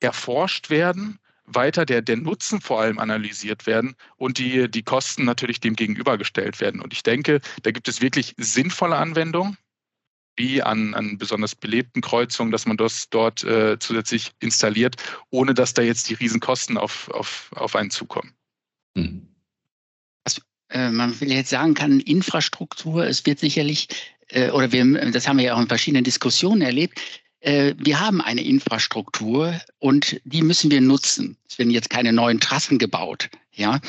erforscht 0.00 0.70
werden, 0.70 1.18
weiter 1.48 1.86
der, 1.86 2.02
der 2.02 2.16
Nutzen 2.16 2.60
vor 2.60 2.80
allem 2.80 2.98
analysiert 2.98 3.66
werden 3.66 3.94
und 4.16 4.38
die, 4.38 4.70
die 4.70 4.82
Kosten 4.82 5.24
natürlich 5.24 5.60
dem 5.60 5.76
gegenübergestellt 5.76 6.60
werden. 6.60 6.80
Und 6.80 6.92
ich 6.92 7.02
denke, 7.02 7.40
da 7.62 7.70
gibt 7.70 7.88
es 7.88 8.00
wirklich 8.00 8.34
sinnvolle 8.36 8.96
Anwendungen, 8.96 9.56
wie 10.36 10.62
an, 10.62 10.94
an 10.94 11.18
besonders 11.18 11.54
belebten 11.54 12.00
Kreuzungen, 12.00 12.52
dass 12.52 12.66
man 12.66 12.76
das 12.76 13.08
dort 13.10 13.42
äh, 13.44 13.78
zusätzlich 13.78 14.32
installiert, 14.40 14.96
ohne 15.30 15.54
dass 15.54 15.74
da 15.74 15.82
jetzt 15.82 16.08
die 16.08 16.14
Riesenkosten 16.14 16.78
auf, 16.78 17.08
auf, 17.10 17.50
auf 17.56 17.74
einen 17.74 17.90
zukommen. 17.90 18.34
Hm. 18.96 19.28
Äh, 20.70 20.90
man 20.90 21.18
will 21.20 21.32
jetzt 21.32 21.50
sagen 21.50 21.74
kann, 21.74 22.00
Infrastruktur, 22.00 23.06
es 23.06 23.24
wird 23.24 23.38
sicherlich, 23.38 23.88
äh, 24.28 24.50
oder 24.50 24.70
wir, 24.70 25.10
das 25.10 25.26
haben 25.26 25.38
wir 25.38 25.46
ja 25.46 25.54
auch 25.54 25.60
in 25.60 25.68
verschiedenen 25.68 26.04
Diskussionen 26.04 26.60
erlebt, 26.60 27.00
wir 27.40 28.00
haben 28.00 28.20
eine 28.20 28.42
Infrastruktur 28.42 29.54
und 29.78 30.20
die 30.24 30.42
müssen 30.42 30.70
wir 30.70 30.80
nutzen. 30.80 31.36
Es 31.48 31.58
werden 31.58 31.70
jetzt 31.70 31.90
keine 31.90 32.12
neuen 32.12 32.40
Trassen 32.40 32.78
gebaut, 32.78 33.30
ja, 33.52 33.80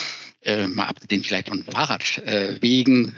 mal 0.68 0.86
abgesehen 0.86 1.24
vielleicht 1.24 1.50
von 1.50 1.64
Fahrradwegen, 1.64 3.16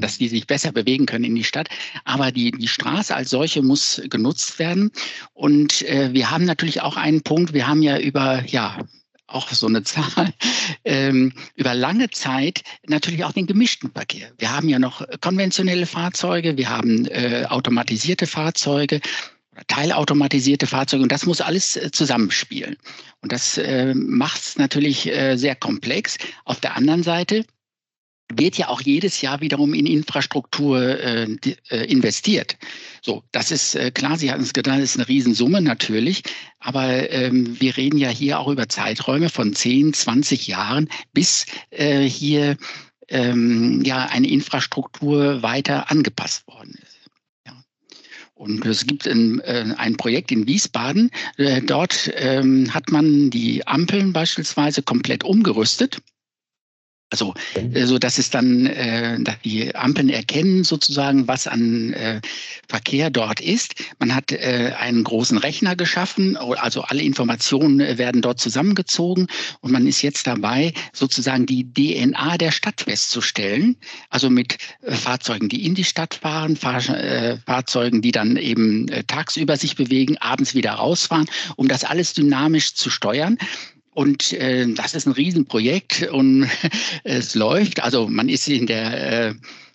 dass 0.00 0.18
die 0.18 0.28
sich 0.28 0.46
besser 0.46 0.72
bewegen 0.72 1.06
können 1.06 1.24
in 1.24 1.34
die 1.34 1.44
Stadt. 1.44 1.68
Aber 2.04 2.32
die, 2.32 2.50
die 2.50 2.68
Straße 2.68 3.14
als 3.14 3.30
solche 3.30 3.62
muss 3.62 4.00
genutzt 4.10 4.58
werden. 4.58 4.90
Und 5.32 5.80
wir 5.80 6.30
haben 6.30 6.44
natürlich 6.44 6.82
auch 6.82 6.96
einen 6.96 7.22
Punkt, 7.22 7.52
wir 7.54 7.66
haben 7.66 7.82
ja 7.82 7.98
über, 7.98 8.44
ja, 8.46 8.78
auch 9.32 9.50
so 9.50 9.66
eine 9.66 9.82
Zahl, 9.84 10.32
ähm, 10.84 11.32
über 11.56 11.74
lange 11.74 12.10
Zeit 12.10 12.62
natürlich 12.86 13.24
auch 13.24 13.32
den 13.32 13.46
gemischten 13.46 13.90
Verkehr. 13.90 14.30
Wir 14.38 14.54
haben 14.54 14.68
ja 14.68 14.78
noch 14.78 15.04
konventionelle 15.20 15.86
Fahrzeuge, 15.86 16.56
wir 16.56 16.68
haben 16.68 17.06
äh, 17.06 17.46
automatisierte 17.48 18.26
Fahrzeuge, 18.26 19.00
teilautomatisierte 19.66 20.66
Fahrzeuge 20.66 21.02
und 21.02 21.12
das 21.12 21.26
muss 21.26 21.40
alles 21.40 21.76
äh, 21.76 21.90
zusammenspielen. 21.90 22.76
Und 23.20 23.32
das 23.32 23.58
äh, 23.58 23.94
macht 23.94 24.40
es 24.40 24.58
natürlich 24.58 25.06
äh, 25.08 25.36
sehr 25.36 25.54
komplex. 25.54 26.16
Auf 26.44 26.60
der 26.60 26.76
anderen 26.76 27.02
Seite 27.02 27.44
wird 28.34 28.56
ja 28.56 28.68
auch 28.68 28.80
jedes 28.80 29.20
Jahr 29.20 29.40
wiederum 29.40 29.74
in 29.74 29.86
Infrastruktur 29.86 30.80
äh, 30.80 31.36
äh, 31.68 31.84
investiert. 31.84 32.56
So, 33.02 33.24
das 33.32 33.50
ist 33.50 33.74
äh, 33.74 33.90
klar, 33.90 34.16
Sie 34.16 34.30
hatten 34.30 34.42
es 34.42 34.54
getan, 34.54 34.80
das 34.80 34.90
ist 34.90 34.96
eine 34.96 35.08
Riesensumme 35.08 35.60
natürlich, 35.60 36.22
aber 36.58 37.10
ähm, 37.10 37.60
wir 37.60 37.76
reden 37.76 37.98
ja 37.98 38.08
hier 38.08 38.40
auch 38.40 38.48
über 38.48 38.68
Zeiträume 38.68 39.28
von 39.28 39.54
10, 39.54 39.92
20 39.92 40.46
Jahren, 40.46 40.88
bis 41.12 41.46
äh, 41.70 42.00
hier 42.00 42.56
ähm, 43.08 43.82
ja 43.84 44.06
eine 44.06 44.28
Infrastruktur 44.28 45.42
weiter 45.42 45.90
angepasst 45.90 46.46
worden 46.46 46.74
ist. 46.82 46.91
Und 48.42 48.66
es 48.66 48.84
gibt 48.84 49.06
ein, 49.06 49.38
äh, 49.42 49.72
ein 49.76 49.96
Projekt 49.96 50.32
in 50.32 50.48
Wiesbaden. 50.48 51.12
Äh, 51.36 51.62
dort 51.62 52.10
ähm, 52.16 52.74
hat 52.74 52.90
man 52.90 53.30
die 53.30 53.64
Ampeln 53.68 54.12
beispielsweise 54.12 54.82
komplett 54.82 55.22
umgerüstet 55.22 55.98
also, 57.12 57.34
so 57.84 57.98
dass 57.98 58.18
es 58.18 58.30
dann, 58.30 58.66
äh, 58.66 59.18
die 59.44 59.74
Ampeln 59.74 60.08
erkennen 60.08 60.64
sozusagen, 60.64 61.28
was 61.28 61.46
an 61.46 61.92
äh, 61.92 62.20
Verkehr 62.68 63.10
dort 63.10 63.38
ist. 63.38 63.74
Man 63.98 64.14
hat 64.14 64.32
äh, 64.32 64.72
einen 64.78 65.04
großen 65.04 65.36
Rechner 65.36 65.76
geschaffen, 65.76 66.38
also 66.38 66.82
alle 66.82 67.02
Informationen 67.02 67.80
äh, 67.80 67.98
werden 67.98 68.22
dort 68.22 68.40
zusammengezogen 68.40 69.26
und 69.60 69.72
man 69.72 69.86
ist 69.86 70.00
jetzt 70.00 70.26
dabei, 70.26 70.72
sozusagen 70.94 71.44
die 71.44 71.70
DNA 71.70 72.38
der 72.38 72.50
Stadt 72.50 72.80
festzustellen. 72.80 73.76
Also 74.08 74.30
mit 74.30 74.56
äh, 74.80 74.92
Fahrzeugen, 74.92 75.50
die 75.50 75.66
in 75.66 75.74
die 75.74 75.84
Stadt 75.84 76.14
fahren, 76.14 76.56
Fahr 76.56 76.88
äh, 76.88 77.36
Fahrzeugen, 77.44 78.00
die 78.00 78.12
dann 78.12 78.38
eben 78.38 78.86
tagsüber 79.06 79.58
sich 79.58 79.76
bewegen, 79.76 80.16
abends 80.16 80.54
wieder 80.54 80.72
rausfahren, 80.72 81.26
um 81.56 81.68
das 81.68 81.84
alles 81.84 82.14
dynamisch 82.14 82.74
zu 82.74 82.88
steuern. 82.88 83.36
Und 83.94 84.32
äh, 84.32 84.66
das 84.72 84.94
ist 84.94 85.06
ein 85.06 85.12
Riesenprojekt 85.12 86.08
und 86.10 86.48
es 87.04 87.34
läuft. 87.34 87.82
Also 87.82 88.08
man 88.08 88.28
ist 88.28 88.48
in 88.48 88.66
der, 88.66 89.28
äh, 89.28 89.34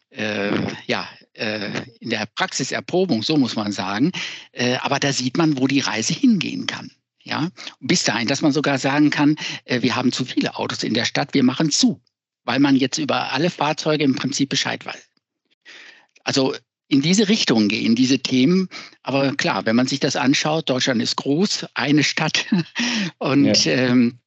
äh, 0.10 0.52
ja, 0.88 1.08
äh, 1.34 1.70
in 2.00 2.10
der 2.10 2.26
Praxiserprobung, 2.36 3.22
so 3.22 3.38
muss 3.38 3.56
man 3.56 3.72
sagen. 3.72 4.12
Äh, 4.52 4.78
aber 4.78 5.00
da 5.00 5.14
sieht 5.14 5.38
man, 5.38 5.58
wo 5.60 5.68
die 5.68 5.82
Reise 5.82 6.14
hingehen 6.14 6.66
kann. 6.66 6.92
Ja, 7.24 7.50
bis 7.82 8.06
dahin, 8.06 8.28
dass 8.28 8.42
man 8.42 8.54
sogar 8.54 8.80
sagen 8.80 9.10
kann, 9.10 9.36
äh, 9.66 9.82
wir 9.82 9.96
haben 9.96 10.12
zu 10.12 10.24
viele 10.26 10.56
Autos 10.56 10.84
in 10.84 10.94
der 10.94 11.06
Stadt, 11.06 11.34
wir 11.34 11.44
machen 11.44 11.72
zu, 11.72 12.02
weil 12.46 12.60
man 12.60 12.76
jetzt 12.78 12.98
über 12.98 13.34
alle 13.34 13.50
Fahrzeuge 13.50 14.06
im 14.06 14.16
Prinzip 14.16 14.50
Bescheid 14.50 14.86
weiß. 14.86 15.10
Also 16.24 16.56
in 16.88 17.02
diese 17.02 17.28
Richtung 17.28 17.68
gehen, 17.68 17.96
diese 17.96 18.20
Themen. 18.20 18.70
Aber 19.04 19.36
klar, 19.36 19.66
wenn 19.66 19.76
man 19.76 19.88
sich 19.88 20.00
das 20.00 20.16
anschaut, 20.16 20.70
Deutschland 20.70 21.02
ist 21.02 21.18
groß, 21.18 21.66
eine 21.74 22.04
Stadt. 22.04 22.46
Und 23.18 23.66
ja. 23.66 23.74
ähm, 23.74 24.20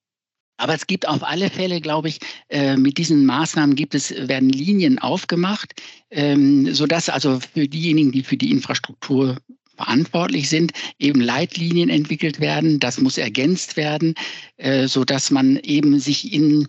aber 0.60 0.74
es 0.74 0.86
gibt 0.86 1.08
auf 1.08 1.22
alle 1.22 1.48
Fälle, 1.48 1.80
glaube 1.80 2.08
ich, 2.08 2.18
äh, 2.50 2.76
mit 2.76 2.98
diesen 2.98 3.24
Maßnahmen 3.24 3.76
gibt 3.76 3.94
es, 3.94 4.10
werden 4.10 4.50
Linien 4.50 4.98
aufgemacht, 4.98 5.72
ähm, 6.10 6.74
sodass 6.74 7.08
also 7.08 7.40
für 7.40 7.66
diejenigen, 7.66 8.12
die 8.12 8.22
für 8.22 8.36
die 8.36 8.50
Infrastruktur 8.50 9.38
verantwortlich 9.76 10.50
sind, 10.50 10.72
eben 10.98 11.22
Leitlinien 11.22 11.88
entwickelt 11.88 12.40
werden. 12.40 12.78
Das 12.78 13.00
muss 13.00 13.16
ergänzt 13.16 13.78
werden, 13.78 14.14
äh, 14.58 14.86
sodass 14.86 15.30
man 15.30 15.56
eben 15.56 15.98
sich 15.98 16.30
in, 16.30 16.68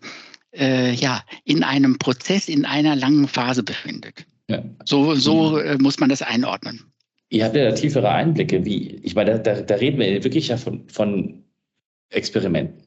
äh, 0.58 0.94
ja, 0.94 1.22
in 1.44 1.62
einem 1.64 1.98
Prozess, 1.98 2.48
in 2.48 2.64
einer 2.64 2.96
langen 2.96 3.28
Phase 3.28 3.62
befindet. 3.62 4.26
Ja. 4.52 4.64
So, 4.86 5.16
so 5.16 5.58
äh, 5.58 5.78
muss 5.78 6.00
man 6.00 6.10
das 6.10 6.22
einordnen. 6.22 6.92
Ihr 7.30 7.46
habt 7.46 7.56
ja 7.56 7.64
da 7.64 7.72
tiefere 7.72 8.10
Einblicke, 8.10 8.66
wie, 8.66 8.96
ich 9.04 9.16
meine, 9.16 9.40
da, 9.40 9.62
da 9.62 9.76
reden 9.76 10.00
wir 10.00 10.24
wirklich 10.24 10.50
ja 10.50 10.58
von, 10.58 10.88
von 10.90 11.44
Experimenten. 12.10 12.84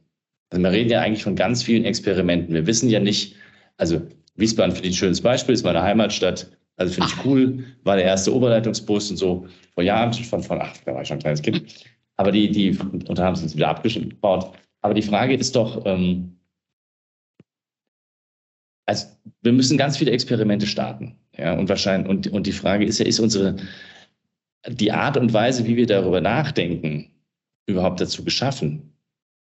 Also 0.51 0.63
wir 0.63 0.71
reden 0.71 0.91
ja 0.91 1.01
eigentlich 1.01 1.25
von 1.25 1.35
ganz 1.35 1.63
vielen 1.63 1.85
Experimenten. 1.85 2.55
Wir 2.55 2.67
wissen 2.67 2.91
ja 2.91 3.01
nicht, 3.01 3.37
also 3.79 4.03
Wiesbaden 4.37 4.73
finde 4.73 4.89
ich 4.89 4.95
ein 4.95 4.99
schönes 4.99 5.23
Beispiel, 5.23 5.55
ist 5.55 5.65
meine 5.65 5.83
Heimatstadt. 5.83 6.51
Also 6.77 6.93
finde 6.93 7.11
ich 7.11 7.25
cool, 7.25 7.65
war 7.85 7.97
der 7.97 8.05
erste 8.05 8.35
Oberleitungsbus 8.35 9.11
und 9.11 9.17
so 9.17 9.47
vor 9.73 9.83
Jahren, 9.83 10.13
von, 10.13 10.43
von 10.43 10.61
ach, 10.61 10.77
da 10.85 10.95
war 10.95 11.03
ich 11.03 11.09
schon 11.09 11.19
ein 11.19 11.23
kleines 11.23 11.41
Kind. 11.41 11.65
Aber 12.17 12.31
die, 12.31 12.51
die, 12.51 12.77
und 12.79 13.19
da 13.19 13.25
haben 13.25 13.37
sie 13.37 13.47
es 13.47 13.57
wieder 13.57 13.69
abgebaut. 13.69 14.57
Aber 14.83 14.93
die 14.93 15.03
Frage 15.03 15.35
ist 15.35 15.57
doch, 15.57 15.87
ähm, 15.87 16.39
also 18.87 19.07
wir 19.43 19.53
müssen 19.53 19.79
ganz 19.79 19.97
viele 19.97 20.11
Experimente 20.11 20.67
starten. 20.67 21.17
Ja, 21.37 21.55
und 21.55 21.69
wahrscheinlich, 21.69 22.09
und, 22.09 22.29
und 22.29 22.47
die 22.47 22.53
Frage 22.53 22.85
ist 22.85 22.99
ja, 22.99 23.07
ist 23.07 23.21
unsere, 23.21 23.57
die 24.69 24.93
Art 24.93 25.17
und 25.17 25.33
Weise, 25.33 25.67
wie 25.67 25.77
wir 25.77 25.87
darüber 25.87 26.21
nachdenken, 26.21 27.11
überhaupt 27.67 28.01
dazu 28.01 28.25
geschaffen? 28.25 28.95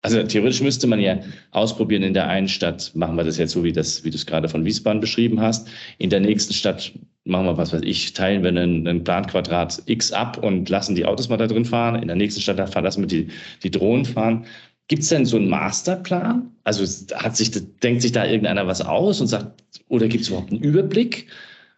Also 0.02 0.22
theoretisch 0.24 0.62
müsste 0.62 0.88
man 0.88 1.00
ja 1.00 1.20
ausprobieren, 1.52 2.04
in 2.04 2.14
der 2.14 2.28
einen 2.28 2.48
Stadt 2.48 2.92
machen 2.96 3.16
wir 3.18 3.24
das 3.24 3.38
jetzt 3.38 3.52
so, 3.52 3.64
wie, 3.64 3.74
das, 3.74 4.04
wie 4.04 4.10
du 4.10 4.16
es 4.16 4.26
gerade 4.26 4.48
von 4.48 4.64
Wiesbaden 4.64 5.02
beschrieben 5.02 5.42
hast. 5.42 5.68
In 5.98 6.10
der 6.10 6.20
nächsten 6.20 6.54
Stadt 6.54 6.94
machen 7.26 7.46
wir, 7.46 7.58
was 7.58 7.74
weiß 7.74 7.82
ich, 7.84 8.14
teilen 8.14 8.44
wir 8.44 8.50
einen, 8.50 8.88
einen 8.88 9.04
Planquadrat 9.04 9.82
X 9.86 10.12
ab 10.12 10.42
und 10.42 10.70
lassen 10.70 10.96
die 10.96 11.06
Autos 11.06 11.30
mal 11.30 11.38
da 11.38 11.48
drin 11.48 11.66
fahren. 11.66 12.02
In 12.02 12.08
der 12.08 12.16
nächsten 12.16 12.42
Stadt 12.42 12.58
lassen 12.58 13.02
wir 13.02 13.08
die, 13.08 13.28
die 13.64 13.72
Drohnen 13.72 14.06
fahren. 14.06 14.46
Gibt 14.88 15.04
es 15.04 15.10
denn 15.10 15.26
so 15.26 15.36
einen 15.36 15.50
Masterplan? 15.50 16.52
Also 16.64 16.86
hat 17.16 17.36
sich, 17.36 17.52
denkt 17.82 18.02
sich 18.02 18.14
da 18.14 18.26
irgendeiner 18.26 18.68
was 18.68 18.82
aus 18.82 19.20
und 19.20 19.28
sagt, 19.28 19.62
oder 19.90 20.08
gibt 20.08 20.24
es 20.24 20.30
überhaupt 20.30 20.52
einen 20.52 20.62
Überblick? 20.62 21.28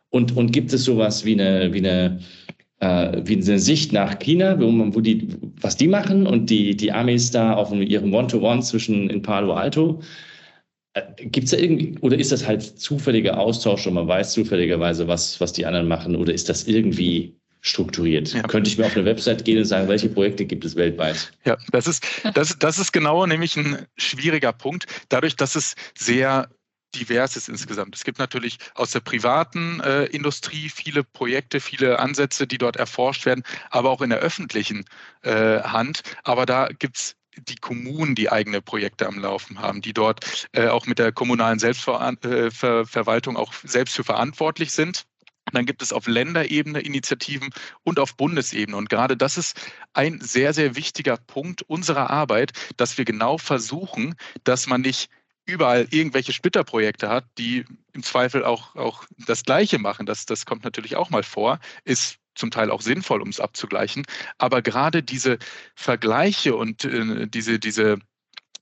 Und, 0.09 0.35
und 0.35 0.51
gibt 0.51 0.73
es 0.73 0.83
sowas 0.83 1.25
wie 1.25 1.33
eine, 1.33 1.73
wie 1.73 1.79
eine, 1.79 2.19
äh, 2.79 3.21
wie 3.23 3.35
eine 3.35 3.59
Sicht 3.59 3.93
nach 3.93 4.17
China, 4.19 4.59
wo, 4.59 4.69
man, 4.71 4.95
wo 4.95 5.01
die, 5.01 5.27
was 5.61 5.77
die 5.77 5.87
machen 5.87 6.25
und 6.25 6.49
die, 6.49 6.75
die 6.75 6.91
Amis 6.91 7.31
da 7.31 7.53
auf 7.53 7.71
ihrem 7.71 8.13
One-to-One 8.13 8.61
zwischen 8.61 9.09
in 9.09 9.21
Palo 9.21 9.53
Alto? 9.53 10.01
Äh, 10.93 11.01
gibt 11.25 11.45
es 11.45 11.51
da 11.51 11.57
irgendwie, 11.57 11.97
oder 12.01 12.17
ist 12.17 12.31
das 12.31 12.47
halt 12.47 12.63
zufälliger 12.63 13.39
Austausch 13.39 13.85
und 13.85 13.93
man 13.93 14.07
weiß 14.07 14.33
zufälligerweise, 14.33 15.07
was, 15.07 15.39
was 15.39 15.53
die 15.53 15.65
anderen 15.65 15.87
machen, 15.87 16.15
oder 16.15 16.33
ist 16.33 16.49
das 16.49 16.67
irgendwie 16.67 17.35
strukturiert. 17.61 18.33
Ja. 18.33 18.43
Könnte 18.43 18.69
ich 18.69 18.77
mir 18.77 18.85
auf 18.85 18.95
eine 18.95 19.05
Website 19.05 19.43
gehen 19.43 19.57
und 19.57 19.65
sagen, 19.65 19.87
welche 19.87 20.09
Projekte 20.09 20.45
gibt 20.45 20.63
es 20.63 20.75
weltweit? 20.75 21.31
Ja, 21.45 21.57
das 21.71 21.87
ist, 21.87 22.05
das, 22.33 22.57
das 22.57 22.79
ist 22.79 22.93
genau 22.93 23.25
nämlich 23.25 23.57
ein 23.57 23.85
schwieriger 23.97 24.53
Punkt. 24.53 24.85
Dadurch, 25.09 25.35
dass 25.35 25.55
es 25.55 25.75
sehr 25.97 26.49
divers 26.95 27.35
ist 27.35 27.49
insgesamt. 27.49 27.95
Es 27.95 28.03
gibt 28.03 28.19
natürlich 28.19 28.57
aus 28.75 28.91
der 28.91 28.99
privaten 28.99 29.79
äh, 29.81 30.05
Industrie 30.05 30.69
viele 30.69 31.03
Projekte, 31.03 31.59
viele 31.59 31.99
Ansätze, 31.99 32.47
die 32.47 32.57
dort 32.57 32.77
erforscht 32.77 33.25
werden, 33.25 33.43
aber 33.69 33.89
auch 33.89 34.01
in 34.01 34.09
der 34.09 34.19
öffentlichen 34.19 34.85
äh, 35.21 35.61
Hand. 35.61 36.01
Aber 36.23 36.45
da 36.45 36.67
gibt 36.67 36.97
es 36.97 37.15
die 37.37 37.55
Kommunen, 37.55 38.15
die 38.15 38.31
eigene 38.31 38.61
Projekte 38.61 39.07
am 39.07 39.19
Laufen 39.19 39.59
haben, 39.59 39.81
die 39.81 39.93
dort 39.93 40.47
äh, 40.51 40.67
auch 40.67 40.85
mit 40.85 40.99
der 40.99 41.11
kommunalen 41.11 41.59
Selbstverwaltung 41.59 43.35
äh, 43.35 43.39
auch 43.39 43.53
selbst 43.63 43.95
für 43.95 44.03
verantwortlich 44.03 44.71
sind. 44.71 45.05
Dann 45.53 45.65
gibt 45.65 45.81
es 45.81 45.93
auf 45.93 46.05
Länderebene 46.07 46.79
Initiativen 46.79 47.49
und 47.83 47.99
auf 47.99 48.15
Bundesebene. 48.15 48.77
Und 48.77 48.89
gerade 48.89 49.17
das 49.17 49.37
ist 49.37 49.59
ein 49.93 50.19
sehr, 50.21 50.53
sehr 50.53 50.75
wichtiger 50.75 51.17
Punkt 51.17 51.63
unserer 51.63 52.09
Arbeit, 52.09 52.51
dass 52.77 52.97
wir 52.97 53.05
genau 53.05 53.37
versuchen, 53.37 54.15
dass 54.43 54.67
man 54.67 54.81
nicht 54.81 55.09
überall 55.45 55.87
irgendwelche 55.89 56.33
Splitterprojekte 56.33 57.09
hat, 57.09 57.25
die 57.37 57.65
im 57.93 58.03
Zweifel 58.03 58.45
auch, 58.45 58.75
auch 58.75 59.05
das 59.27 59.43
Gleiche 59.43 59.79
machen. 59.79 60.05
Das, 60.05 60.25
das 60.25 60.45
kommt 60.45 60.63
natürlich 60.63 60.95
auch 60.95 61.09
mal 61.09 61.23
vor, 61.23 61.59
ist 61.83 62.17
zum 62.35 62.51
Teil 62.51 62.71
auch 62.71 62.81
sinnvoll, 62.81 63.21
um 63.21 63.29
es 63.29 63.39
abzugleichen. 63.39 64.05
Aber 64.37 64.61
gerade 64.61 65.03
diese 65.03 65.39
Vergleiche 65.75 66.55
und 66.55 66.85
äh, 66.85 67.27
diese, 67.27 67.59
diese 67.59 67.99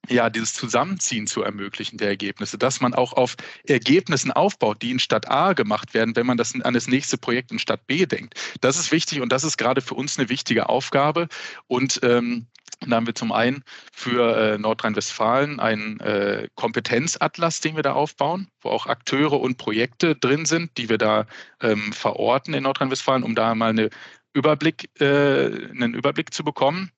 ja, 0.10 0.30
dieses 0.30 0.54
Zusammenziehen 0.54 1.28
zu 1.28 1.44
ermöglichen 1.44 1.98
der 1.98 2.10
Ergebnisse, 2.10 2.58
dass 2.58 2.82
man 2.82 2.94
auch 2.94 3.14
auf 3.14 3.36
Ergebnissen 3.66 4.32
aufbaut, 4.32 4.82
die 4.82 4.92
in 4.92 5.00
Stadt 5.00 5.30
A 5.30 5.54
gemacht 5.54 5.94
werden, 5.94 6.16
wenn 6.16 6.26
man 6.26 6.38
das 6.38 6.54
an 6.62 6.74
das 6.74 6.88
nächste 6.88 7.18
Projekt 7.18 7.52
in 7.52 7.60
Stadt 7.60 7.86
B 7.88 8.06
denkt. 8.06 8.36
Das 8.62 8.78
ist 8.78 8.92
wichtig 8.92 9.22
und 9.22 9.32
das 9.32 9.44
ist 9.44 9.58
gerade 9.58 9.82
für 9.82 9.96
uns 9.96 10.18
eine 10.18 10.30
wichtige 10.30 10.70
Aufgabe. 10.70 11.28
Und 11.68 12.00
ähm, 12.04 12.48
da 12.82 12.96
haben 12.96 13.08
wir 13.08 13.16
zum 13.16 13.32
einen 13.32 13.64
für 13.92 14.38
äh, 14.38 14.58
Nordrhein-Westfalen 14.58 15.60
einen 15.60 16.00
äh, 16.00 16.48
Kompetenzatlas, 16.56 17.60
den 17.60 17.76
wir 17.76 17.84
da 17.84 17.94
aufbauen, 17.94 18.50
wo 18.62 18.70
auch 18.70 18.86
Akteure 18.86 19.40
und 19.40 19.58
Projekte 19.58 20.16
drin 20.16 20.46
sind, 20.46 20.78
die 20.78 20.90
wir 20.90 20.98
da 20.98 21.26
ähm, 21.62 21.92
verorten 21.92 22.54
in 22.54 22.64
Nordrhein-Westfalen, 22.64 23.24
um 23.24 23.34
da 23.34 23.56
mal 23.56 23.72
eine 23.72 23.90
Überblick, 24.34 24.90
äh, 25.02 25.70
einen 25.72 25.96
Überblick 25.96 26.34
zu 26.34 26.44
bekommen. 26.44 26.92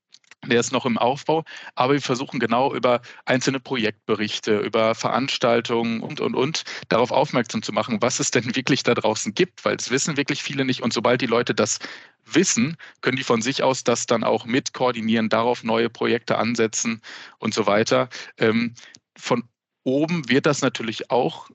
Der 0.45 0.59
ist 0.59 0.71
noch 0.71 0.85
im 0.85 0.97
Aufbau, 0.97 1.43
aber 1.75 1.93
wir 1.93 2.01
versuchen 2.01 2.39
genau 2.39 2.73
über 2.73 3.01
einzelne 3.25 3.59
Projektberichte, 3.59 4.59
über 4.59 4.95
Veranstaltungen 4.95 5.99
und, 5.99 6.21
und, 6.21 6.33
und 6.33 6.63
darauf 6.87 7.11
aufmerksam 7.11 7.61
zu 7.61 7.73
machen, 7.73 8.01
was 8.01 8.21
es 8.21 8.31
denn 8.31 8.45
wirklich 8.55 8.83
da 8.83 8.93
draußen 8.93 9.33
gibt, 9.33 9.65
weil 9.65 9.75
es 9.75 9.91
wissen 9.91 10.15
wirklich 10.15 10.41
viele 10.41 10.63
nicht. 10.63 10.81
Und 10.81 10.93
sobald 10.93 11.21
die 11.21 11.25
Leute 11.25 11.53
das 11.53 11.79
wissen, 12.25 12.77
können 13.01 13.17
die 13.17 13.23
von 13.23 13.41
sich 13.41 13.63
aus 13.63 13.83
das 13.83 14.05
dann 14.05 14.23
auch 14.23 14.45
mit 14.45 14.73
koordinieren, 14.73 15.27
darauf 15.27 15.63
neue 15.63 15.89
Projekte 15.89 16.37
ansetzen 16.37 17.01
und 17.39 17.53
so 17.53 17.65
weiter. 17.65 18.07
Ähm, 18.37 18.75
von 19.17 19.43
oben 19.83 20.29
wird 20.29 20.45
das 20.45 20.61
natürlich 20.61 21.11
auch 21.11 21.49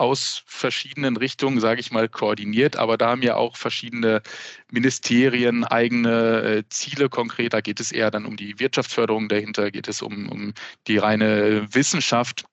aus 0.00 0.42
verschiedenen 0.46 1.16
Richtungen, 1.18 1.60
sage 1.60 1.80
ich 1.80 1.90
mal, 1.90 2.08
koordiniert. 2.08 2.76
Aber 2.76 2.96
da 2.96 3.10
haben 3.10 3.22
ja 3.22 3.36
auch 3.36 3.56
verschiedene 3.56 4.22
Ministerien 4.70 5.64
eigene 5.64 6.42
äh, 6.42 6.62
Ziele 6.70 7.10
konkret. 7.10 7.52
Da 7.52 7.60
geht 7.60 7.80
es 7.80 7.92
eher 7.92 8.10
dann 8.10 8.24
um 8.24 8.36
die 8.36 8.58
Wirtschaftsförderung 8.58 9.28
dahinter, 9.28 9.70
geht 9.70 9.88
es 9.88 10.00
um, 10.00 10.28
um 10.30 10.54
die 10.86 10.96
reine 10.96 11.66
Wissenschaft 11.74 12.44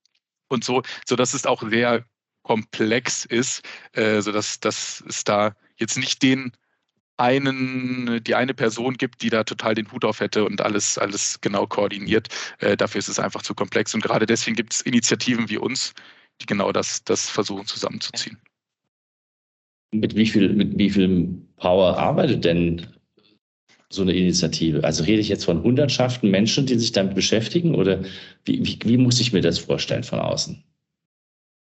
und 0.50 0.66
so, 0.66 0.84
sodass 1.06 1.34
es 1.34 1.46
auch 1.46 1.64
sehr 1.70 2.04
komplex 2.44 3.24
ist, 3.26 3.62
äh, 3.94 4.22
sodass 4.22 4.60
dass 4.60 5.04
es 5.08 5.24
da 5.24 5.56
jetzt 5.78 5.98
nicht 5.98 6.22
den 6.24 6.52
einen, 7.16 8.24
die 8.24 8.36
eine 8.36 8.54
Person 8.54 8.96
gibt, 8.96 9.22
die 9.22 9.30
da 9.30 9.44
total 9.44 9.74
den 9.74 9.92
Hut 9.92 10.06
auf 10.06 10.20
hätte 10.20 10.44
und 10.46 10.62
alles, 10.62 10.98
alles 10.98 11.40
genau 11.42 11.66
koordiniert. 11.66 12.28
Äh, 12.60 12.78
dafür 12.78 13.00
ist 13.00 13.08
es 13.08 13.20
einfach 13.20 13.42
zu 13.42 13.56
komplex. 13.56 13.94
Und 13.96 14.04
gerade 14.04 14.26
deswegen 14.26 14.56
gibt 14.56 14.74
es 14.74 14.82
Initiativen 14.82 15.50
wie 15.50 15.58
uns, 15.58 15.94
die 16.42 16.46
genau 16.46 16.72
das, 16.72 17.04
das 17.04 17.30
versuchen 17.30 17.66
zusammenzuziehen. 17.66 18.38
Mit 19.92 20.16
wie 20.16 20.26
viel, 20.26 20.54
mit 20.54 20.78
wie 20.78 20.90
viel 20.90 21.42
Power 21.56 21.98
arbeitet 21.98 22.44
denn 22.46 22.88
so 23.90 24.02
eine 24.02 24.14
Initiative? 24.14 24.84
Also 24.84 25.04
rede 25.04 25.22
ich 25.22 25.30
jetzt 25.30 25.46
von 25.46 25.64
Hundertschaften 25.64 26.30
Menschen, 26.30 26.66
die 26.66 26.78
sich 26.78 26.92
damit 26.92 27.16
beschäftigen 27.16 27.76
oder 27.76 28.04
wie, 28.46 28.66
wie, 28.66 28.80
wie 28.84 28.98
muss 28.98 29.20
ich 29.20 29.32
mir 29.34 29.42
das 29.42 29.60
vorstellen 29.60 30.04
von 30.04 30.20
außen? 30.20 30.64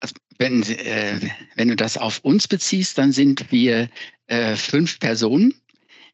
Also 0.00 0.14
wenn, 0.38 0.62
äh, 0.62 1.20
wenn 1.56 1.68
du 1.68 1.76
das 1.76 1.96
auf 1.96 2.20
uns 2.24 2.48
beziehst, 2.48 2.98
dann 2.98 3.12
sind 3.12 3.52
wir 3.52 3.88
äh, 4.26 4.56
fünf 4.56 4.98
Personen, 4.98 5.54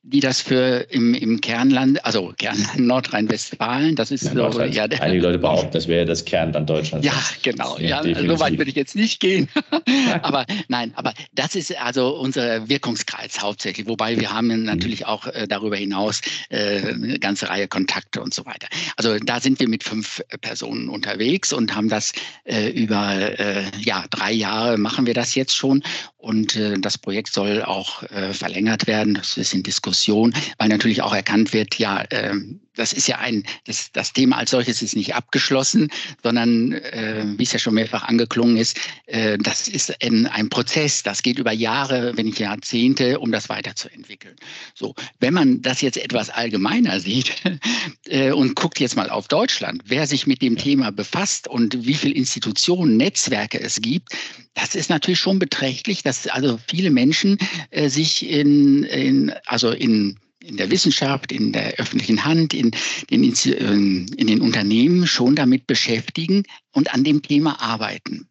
die 0.09 0.21
das 0.21 0.41
für 0.41 0.87
im, 0.91 1.15
im 1.15 1.41
Kernland, 1.41 2.05
also 2.05 2.33
Kernland 2.39 2.79
Nordrhein-Westfalen, 2.79 3.97
das 3.97 4.13
ist 4.13 4.25
ja, 4.25 4.53
so. 4.53 4.63
Ja, 4.63 4.85
einige 4.85 5.23
Leute 5.23 5.39
behaupten, 5.39 5.73
das 5.73 5.89
wäre 5.89 6.05
das 6.05 6.25
Kernland 6.25 6.71
Deutschlands. 6.71 7.05
Ja, 7.05 7.13
genau. 7.43 7.77
Ja, 7.79 8.05
ja 8.05 8.27
so 8.27 8.39
weit 8.39 8.57
würde 8.57 8.71
ich 8.71 8.77
jetzt 8.77 8.95
nicht 8.95 9.19
gehen. 9.19 9.49
aber 10.23 10.47
nein, 10.69 10.93
aber 10.95 11.13
das 11.33 11.57
ist 11.57 11.77
also 11.77 12.17
unser 12.17 12.69
Wirkungskreis 12.69 13.41
hauptsächlich. 13.41 13.89
Wobei 13.89 14.19
wir 14.19 14.33
haben 14.33 14.65
natürlich 14.65 15.07
auch 15.07 15.27
äh, 15.27 15.47
darüber 15.49 15.77
hinaus 15.77 16.21
äh, 16.51 16.83
eine 16.83 17.19
ganze 17.19 17.49
Reihe 17.49 17.67
Kontakte 17.67 18.23
und 18.23 18.33
so 18.33 18.47
weiter. 18.47 18.69
Also 18.97 19.19
da 19.19 19.41
sind 19.41 19.59
wir 19.59 19.69
mit 19.69 19.83
fünf 19.83 20.23
Personen 20.41 20.89
unterwegs 20.89 21.53
und 21.53 21.75
haben 21.75 21.89
das 21.89 22.13
äh, 22.45 22.69
über 22.69 23.39
äh, 23.39 23.65
ja, 23.81 24.05
drei 24.11 24.33
Jahre 24.33 24.79
machen 24.79 25.07
wir 25.07 25.15
das 25.15 25.35
jetzt 25.35 25.57
schon. 25.57 25.83
Und 26.17 26.57
äh, 26.57 26.79
das 26.79 26.99
Projekt 26.99 27.33
soll 27.33 27.63
auch 27.63 28.03
äh, 28.05 28.33
verlängert 28.33 28.87
werden. 28.87 29.15
Das 29.15 29.37
ist 29.37 29.55
in 29.55 29.63
Diskussion, 29.63 29.96
weil 30.05 30.69
natürlich 30.69 31.03
auch 31.03 31.15
erkannt 31.15 31.53
wird, 31.53 31.79
ja, 31.79 32.03
äh, 32.11 32.35
das 32.77 32.93
ist 32.93 33.09
ja 33.09 33.19
ein, 33.19 33.43
das, 33.65 33.91
das 33.93 34.13
Thema 34.13 34.37
als 34.37 34.51
solches 34.51 34.83
ist 34.83 34.95
nicht 34.95 35.15
abgeschlossen, 35.15 35.89
sondern 36.23 36.73
äh, 36.73 37.25
wie 37.37 37.43
es 37.43 37.53
ja 37.53 37.59
schon 37.59 37.75
mehrfach 37.75 38.05
angeklungen 38.05 38.57
ist, 38.57 38.79
äh, 39.07 39.39
das 39.39 39.67
ist 39.67 40.03
ein, 40.03 40.27
ein 40.27 40.49
Prozess, 40.49 41.03
das 41.03 41.23
geht 41.23 41.39
über 41.39 41.53
Jahre, 41.53 42.17
wenn 42.17 42.27
nicht 42.27 42.39
Jahrzehnte, 42.39 43.19
um 43.19 43.33
das 43.33 43.49
weiterzuentwickeln. 43.49 44.37
So, 44.75 44.95
wenn 45.19 45.35
man 45.35 45.63
das 45.63 45.81
jetzt 45.81 45.97
etwas 45.97 46.31
allgemeiner 46.31 47.01
sieht 47.01 47.33
äh, 48.07 48.31
und 48.31 48.55
guckt 48.55 48.79
jetzt 48.79 48.97
mal 48.97 49.11
auf 49.11 49.29
Deutschland, 49.29 49.83
wer 49.87 50.07
sich 50.07 50.27
mit 50.27 50.43
dem 50.43 50.57
Thema 50.57 50.93
befasst 50.93 51.49
und 51.49 51.87
wie 51.87 51.95
viele 51.95 52.15
Institutionen, 52.15 52.97
Netzwerke 52.97 53.61
es 53.61 53.81
gibt, 53.81 54.13
das 54.57 54.75
ist 54.75 54.89
natürlich 54.89 55.19
schon 55.21 55.39
beträchtlich, 55.39 56.03
dass 56.03 56.27
also 56.29 56.59
viele 56.67 56.91
Menschen 56.91 57.37
äh, 57.71 57.91
sich 57.91 58.29
in, 58.29 58.85
in 58.85 59.35
also 59.45 59.71
in 59.71 59.86
in 59.87 60.57
der 60.57 60.71
Wissenschaft, 60.71 61.33
in 61.33 61.53
der 61.53 61.75
öffentlichen 61.75 62.25
Hand, 62.25 62.55
in 62.55 62.73
den, 63.11 63.35
ähm, 63.59 64.07
in 64.17 64.27
den 64.27 64.41
Unternehmen 64.41 65.07
schon 65.07 65.35
damit 65.35 65.67
beschäftigen 65.67 66.45
und 66.73 66.93
an 66.95 67.05
dem 67.05 67.23
Thema 67.23 67.61
arbeiten. 67.61 68.29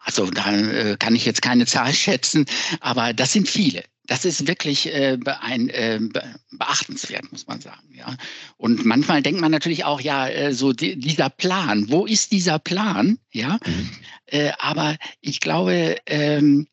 Also 0.00 0.30
da 0.30 0.52
äh, 0.52 0.96
kann 0.98 1.16
ich 1.16 1.24
jetzt 1.24 1.42
keine 1.42 1.66
Zahl 1.74 1.94
schätzen, 1.94 2.46
aber 2.80 3.12
das 3.12 3.32
sind 3.32 3.48
viele. 3.48 3.84
Das 4.06 4.26
ist 4.26 4.46
wirklich 4.46 4.92
äh, 4.92 5.16
ein, 5.40 5.70
äh, 5.70 5.98
beachtenswert, 6.50 7.32
muss 7.32 7.46
man 7.46 7.62
sagen. 7.62 7.88
Ja. 7.96 8.14
Und 8.58 8.84
manchmal 8.84 9.22
denkt 9.22 9.40
man 9.40 9.50
natürlich 9.50 9.84
auch, 9.84 9.98
ja, 9.98 10.28
äh, 10.28 10.52
so 10.52 10.74
die, 10.74 10.96
dieser 10.96 11.30
Plan, 11.30 11.88
wo 11.88 12.04
ist 12.04 12.30
dieser 12.30 12.58
Plan? 12.58 13.18
Ja, 13.32 13.58
mhm. 13.64 13.90
Äh, 14.26 14.52
aber 14.58 14.96
ich 15.22 15.40
glaube, 15.40 15.96
ähm, 16.04 16.66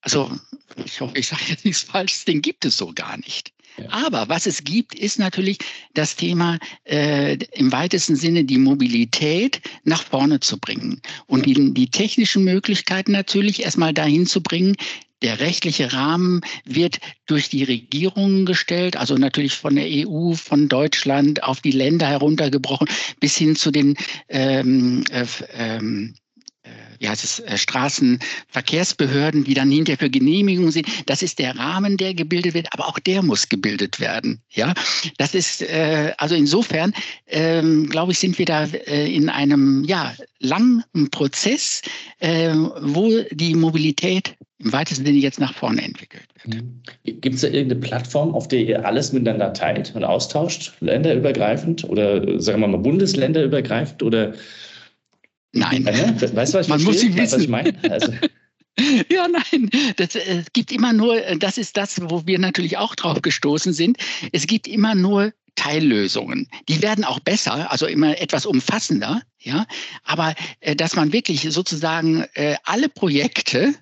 also 0.00 0.36
ich 0.84 1.00
hoffe, 1.00 1.18
ich 1.18 1.26
sage 1.26 1.42
jetzt 1.48 1.64
nichts 1.64 1.82
Falsches, 1.82 2.24
den 2.24 2.42
gibt 2.42 2.64
es 2.64 2.76
so 2.76 2.92
gar 2.94 3.16
nicht. 3.18 3.52
Ja. 3.78 3.88
Aber 3.90 4.28
was 4.28 4.46
es 4.46 4.64
gibt, 4.64 4.94
ist 4.94 5.18
natürlich 5.18 5.58
das 5.94 6.16
Thema 6.16 6.58
äh, 6.84 7.38
im 7.52 7.72
weitesten 7.72 8.16
Sinne 8.16 8.44
die 8.44 8.58
Mobilität 8.58 9.62
nach 9.84 10.02
vorne 10.02 10.40
zu 10.40 10.58
bringen 10.58 11.00
und 11.26 11.46
die, 11.46 11.72
die 11.72 11.90
technischen 11.90 12.44
Möglichkeiten 12.44 13.12
natürlich 13.12 13.62
erstmal 13.62 13.94
dahin 13.94 14.26
zu 14.26 14.42
bringen, 14.42 14.76
Der 15.22 15.38
rechtliche 15.38 15.92
Rahmen 15.92 16.40
wird 16.64 16.98
durch 17.26 17.48
die 17.48 17.62
Regierungen 17.62 18.44
gestellt, 18.44 18.96
also 18.96 19.16
natürlich 19.16 19.54
von 19.54 19.76
der 19.76 19.86
EU, 19.88 20.34
von 20.34 20.68
Deutschland 20.68 21.44
auf 21.44 21.60
die 21.60 21.70
Länder 21.70 22.08
heruntergebrochen, 22.08 22.88
bis 23.20 23.36
hin 23.36 23.54
zu 23.54 23.70
den 23.70 23.96
ähm, 24.28 25.04
äh, 25.12 25.24
ähm, 25.54 26.14
wie 27.02 27.08
heißt 27.08 27.24
es, 27.24 27.40
äh, 27.40 27.58
Straßenverkehrsbehörden, 27.58 29.44
die 29.44 29.54
dann 29.54 29.70
hinterher 29.70 29.98
für 29.98 30.10
Genehmigungen 30.10 30.70
sind. 30.70 30.86
Das 31.06 31.22
ist 31.22 31.38
der 31.38 31.58
Rahmen, 31.58 31.96
der 31.96 32.14
gebildet 32.14 32.54
wird, 32.54 32.68
aber 32.72 32.88
auch 32.88 32.98
der 33.00 33.22
muss 33.22 33.48
gebildet 33.48 34.00
werden. 34.00 34.40
Ja, 34.50 34.72
das 35.18 35.34
ist 35.34 35.62
äh, 35.62 36.12
also 36.16 36.34
insofern 36.34 36.94
ähm, 37.26 37.88
glaube 37.88 38.12
ich, 38.12 38.18
sind 38.18 38.38
wir 38.38 38.46
da 38.46 38.64
äh, 38.64 39.12
in 39.12 39.28
einem 39.28 39.84
ja 39.84 40.14
langen 40.38 40.84
Prozess, 41.10 41.82
äh, 42.20 42.54
wo 42.54 43.10
die 43.32 43.54
Mobilität 43.54 44.36
im 44.58 44.72
weitesten 44.72 45.04
Sinne 45.04 45.18
jetzt 45.18 45.40
nach 45.40 45.54
vorne 45.54 45.82
entwickelt 45.82 46.28
wird. 46.44 46.62
Mhm. 46.62 46.82
Gibt 47.20 47.34
es 47.34 47.40
da 47.40 47.48
irgendeine 47.48 47.80
Plattform, 47.80 48.32
auf 48.32 48.46
der 48.46 48.60
ihr 48.60 48.86
alles 48.86 49.12
miteinander 49.12 49.52
teilt 49.52 49.92
und 49.96 50.04
austauscht, 50.04 50.72
länderübergreifend 50.80 51.82
oder 51.84 52.40
sagen 52.40 52.60
wir 52.60 52.68
mal 52.68 52.78
bundesländerübergreifend 52.78 54.04
oder 54.04 54.34
Nein. 55.52 55.84
Weißt 55.86 56.54
du, 56.54 56.58
was 56.58 56.66
ich 56.66 56.68
Man 56.68 56.82
muss 56.82 57.00
sie 57.00 57.14
wissen. 57.16 57.36
Was 57.36 57.42
ich 57.42 57.48
meine? 57.48 57.74
Also. 57.90 58.12
Ja, 59.10 59.28
nein, 59.28 59.68
das 59.96 60.14
äh, 60.14 60.44
gibt 60.54 60.72
immer 60.72 60.94
nur, 60.94 61.22
äh, 61.22 61.36
das 61.36 61.58
ist 61.58 61.76
das, 61.76 62.00
wo 62.04 62.26
wir 62.26 62.38
natürlich 62.38 62.78
auch 62.78 62.94
drauf 62.94 63.20
gestoßen 63.20 63.74
sind. 63.74 63.98
Es 64.32 64.46
gibt 64.46 64.66
immer 64.66 64.94
nur 64.94 65.34
Teillösungen. 65.56 66.48
Die 66.68 66.80
werden 66.80 67.04
auch 67.04 67.20
besser, 67.20 67.70
also 67.70 67.86
immer 67.86 68.18
etwas 68.18 68.46
umfassender, 68.46 69.20
ja. 69.38 69.66
Aber 70.04 70.34
äh, 70.60 70.74
dass 70.74 70.96
man 70.96 71.12
wirklich 71.12 71.42
sozusagen 71.50 72.24
äh, 72.32 72.56
alle 72.64 72.88
Projekte 72.88 73.74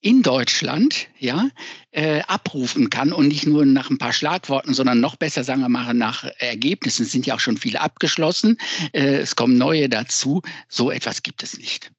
in 0.00 0.22
Deutschland 0.22 1.08
ja, 1.18 1.50
äh, 1.90 2.20
abrufen 2.28 2.88
kann 2.90 3.12
und 3.12 3.28
nicht 3.28 3.46
nur 3.46 3.66
nach 3.66 3.90
ein 3.90 3.98
paar 3.98 4.12
Schlagworten, 4.12 4.72
sondern 4.74 5.00
noch 5.00 5.16
besser, 5.16 5.42
sagen 5.42 5.60
wir 5.60 5.68
mal, 5.68 5.92
nach 5.92 6.24
Ergebnissen. 6.38 7.02
Es 7.02 7.12
sind 7.12 7.26
ja 7.26 7.34
auch 7.34 7.40
schon 7.40 7.56
viele 7.56 7.80
abgeschlossen. 7.80 8.58
Äh, 8.92 9.16
es 9.16 9.34
kommen 9.34 9.58
neue 9.58 9.88
dazu. 9.88 10.42
So 10.68 10.90
etwas 10.90 11.22
gibt 11.22 11.42
es 11.42 11.58
nicht. 11.58 11.90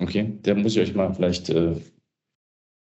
Okay, 0.00 0.38
da 0.42 0.54
muss 0.54 0.76
ich 0.76 0.82
euch 0.82 0.94
mal 0.94 1.14
vielleicht, 1.14 1.48
äh, 1.48 1.76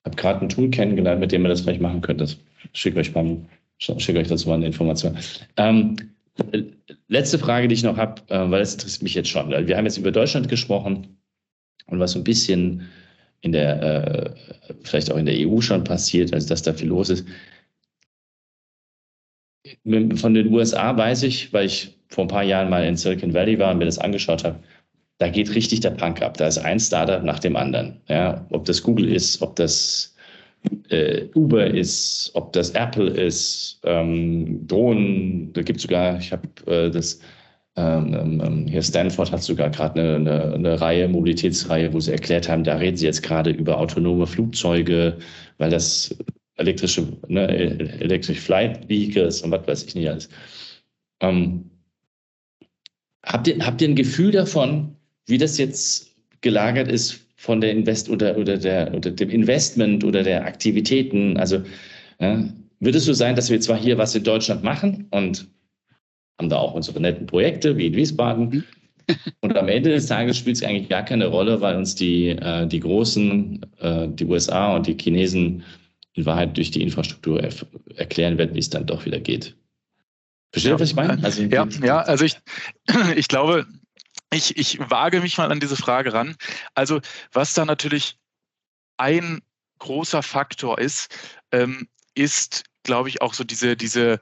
habe 0.06 0.15
gerade 0.15 0.41
ein 0.41 0.49
Tool 0.49 0.69
kennengelernt, 0.69 1.19
mit 1.19 1.32
dem 1.32 1.45
ihr 1.45 1.49
das 1.49 1.62
vielleicht 1.62 1.82
machen 1.82 2.01
könnt. 2.01 2.21
Das 2.21 2.38
schicke 2.73 2.99
euch 2.99 3.13
beim, 3.13 3.45
schicke 3.78 4.19
euch 4.19 4.28
dazu 4.28 4.49
mal 4.49 4.56
eine 4.56 4.65
Information. 4.65 5.17
Ähm, 5.58 5.97
letzte 7.10 7.38
Frage, 7.38 7.67
die 7.67 7.75
ich 7.75 7.84
noch 7.84 7.97
habe, 7.97 8.21
äh, 8.30 8.49
weil 8.49 8.60
das 8.60 8.73
interessiert 8.73 9.04
mich 9.04 9.13
jetzt 9.13 9.30
schon. 9.30 9.49
Wir 9.49 9.78
haben 9.78 9.86
jetzt 9.86 9.97
über 9.97 10.12
Deutschland 10.12 10.49
gesprochen 10.49 11.15
und 11.88 12.00
was 12.00 12.12
so 12.12 12.19
ein 12.19 12.24
bisschen 12.24 12.88
in 13.41 13.52
der, 13.52 13.82
äh, 13.82 14.32
vielleicht 14.84 15.12
auch 15.12 15.17
in 15.17 15.26
der 15.26 15.36
EU 15.38 15.62
schon 15.62 15.84
passiert, 15.84 16.34
also 16.34 16.48
dass 16.48 16.63
da 16.63 16.74
viel 16.74 16.88
los 16.88 17.10
ist. 17.10 17.28
Von 19.84 20.34
den 20.34 20.54
USA 20.54 20.95
weiß 20.95 21.24
ich, 21.24 21.54
weil 21.54 21.65
ich 21.67 21.95
vor 22.10 22.26
ein 22.26 22.30
paar 22.30 22.43
Jahren 22.43 22.69
mal 22.69 22.86
in 22.86 22.95
Silicon 22.95 23.34
Valley 23.34 23.60
war 23.60 23.71
und 23.71 23.80
mir 23.80 23.86
das 23.86 24.00
angeschaut 24.00 24.43
habe, 24.43 24.60
da 25.17 25.30
geht 25.30 25.54
richtig 25.56 25.80
der 25.80 25.91
Punk 25.91 26.21
ab. 26.21 26.38
Da 26.38 26.48
ist 26.48 26.58
ein 26.58 26.80
Startup 26.80 27.24
nach 27.24 27.39
dem 27.39 27.56
anderen. 27.56 28.02
Ja, 28.08 28.45
ob 28.52 28.65
das 28.65 28.82
Google 28.84 29.12
ist, 29.12 29.41
ob 29.41 29.56
das 29.56 30.15
äh, 30.89 31.26
Uber 31.36 31.67
ist, 31.67 32.32
ob 32.34 32.54
das 32.54 32.71
Apple 32.71 33.10
ist, 33.10 33.80
ähm, 33.84 34.65
Drohnen, 34.67 35.54
da 35.54 35.62
gibt 35.62 35.78
es 35.78 35.84
sogar, 35.84 36.17
ich 36.19 36.32
habe 36.32 36.48
äh, 36.67 36.89
das 36.89 37.19
ähm, 37.78 38.14
ähm, 38.14 38.42
ähm, 38.42 38.68
hier 38.68 38.82
Stanford 38.82 39.32
hat 39.32 39.44
sogar 39.44 39.70
gerade 39.70 40.00
eine, 40.00 40.16
eine, 40.16 40.54
eine, 40.54 40.82
Reihe, 40.82 41.10
Mobilitätsreihe, 41.10 41.92
wo 41.92 42.00
sie 42.00 42.14
erklärt 42.14 42.48
haben, 42.48 42.64
da 42.64 42.78
reden 42.78 42.96
sie 42.96 43.06
jetzt 43.06 43.22
gerade 43.22 43.50
über 43.50 43.78
autonome 43.78 44.28
Flugzeuge, 44.28 45.18
weil 45.58 45.70
das 45.70 46.16
elektrische, 46.56 47.06
ne, 47.28 47.48
Electric 47.48 48.40
Flight 48.40 48.88
Vehicles 48.88 49.42
und 49.42 49.52
was 49.52 49.68
weiß 49.68 49.84
ich 49.84 49.96
nicht 49.96 50.10
alles. 50.10 50.30
Ähm, 51.20 51.70
habt, 53.24 53.48
ihr, 53.48 53.66
habt 53.66 53.82
ihr 53.82 53.90
ein 53.90 53.96
Gefühl 53.96 54.32
davon, 54.32 54.96
wie 55.26 55.38
das 55.38 55.58
jetzt 55.58 56.16
gelagert 56.40 56.88
ist 56.88 57.26
von 57.36 57.60
der 57.60 57.72
Invest 57.72 58.10
oder, 58.10 58.38
oder, 58.38 58.58
der, 58.58 58.94
oder 58.94 59.12
dem 59.12 59.30
Investment 59.30 60.06
oder 60.06 60.24
der 60.24 60.46
Aktivitäten? 60.46 61.36
Also 61.36 61.62
ja, 62.22 62.42
wird 62.80 62.96
es 62.96 63.04
so 63.04 63.14
sein, 63.14 63.36
dass 63.36 63.50
wir 63.50 63.60
zwar 63.60 63.78
hier 63.78 63.98
was 63.98 64.16
in 64.16 64.24
Deutschland 64.24 64.64
machen 64.64 65.08
und 65.12 65.48
haben 66.38 66.50
da 66.50 66.58
auch 66.58 66.74
unsere 66.74 67.00
netten 67.00 67.28
Projekte 67.28 67.78
wie 67.78 67.88
in 67.88 67.95
Wiesbaden. 67.95 68.50
Mhm. 68.50 68.63
Und 69.41 69.56
am 69.56 69.67
Ende 69.67 69.91
des 69.91 70.08
Tages 70.08 70.38
spielt 70.38 70.58
es 70.58 70.63
eigentlich 70.63 70.89
gar 70.89 71.04
keine 71.04 71.28
Rolle, 71.28 71.62
weil 71.62 71.76
uns 71.76 71.95
die, 71.95 72.30
äh, 72.30 72.65
die 72.67 72.80
Großen, 72.80 73.62
äh, 73.80 74.08
die 74.08 74.26
USA 74.26 74.76
und 74.76 74.88
die 74.88 74.98
Chinesen 75.00 75.63
in 76.13 76.26
Wahrheit 76.26 76.58
durch 76.58 76.71
die 76.71 76.82
Infrastruktur 76.82 77.41
erklären 77.95 78.38
werden, 78.38 78.56
wie 78.56 78.60
es 78.60 78.69
dann 78.69 78.88
doch 78.88 79.06
wieder 79.06 79.19
geht. 79.19 79.56
Versteht 80.52 80.71
ihr, 80.71 80.76
ja, 80.76 80.80
was 80.80 80.89
ich 80.89 80.95
meine? 80.95 81.24
Also, 81.24 81.43
ja, 81.43 81.67
ja, 81.84 82.02
also 82.02 82.26
ich, 82.26 82.38
ich 83.15 83.28
glaube, 83.28 83.67
ich, 84.34 84.58
ich 84.58 84.80
wage 84.80 85.21
mich 85.21 85.38
mal 85.38 85.52
an 85.52 85.60
diese 85.60 85.76
Frage 85.76 86.13
ran. 86.13 86.36
Also, 86.74 87.02
was 87.32 87.54
da 87.54 87.65
natürlich 87.65 88.17
ein 88.98 89.41
großer 89.80 90.24
Faktor 90.24 90.80
ist, 90.80 91.13
ähm, 91.52 91.88
ist, 92.15 92.63
glaube 92.84 93.10
ich, 93.10 93.21
auch 93.21 93.34
so 93.34 93.43
diese, 93.43 93.76
diese, 93.76 94.21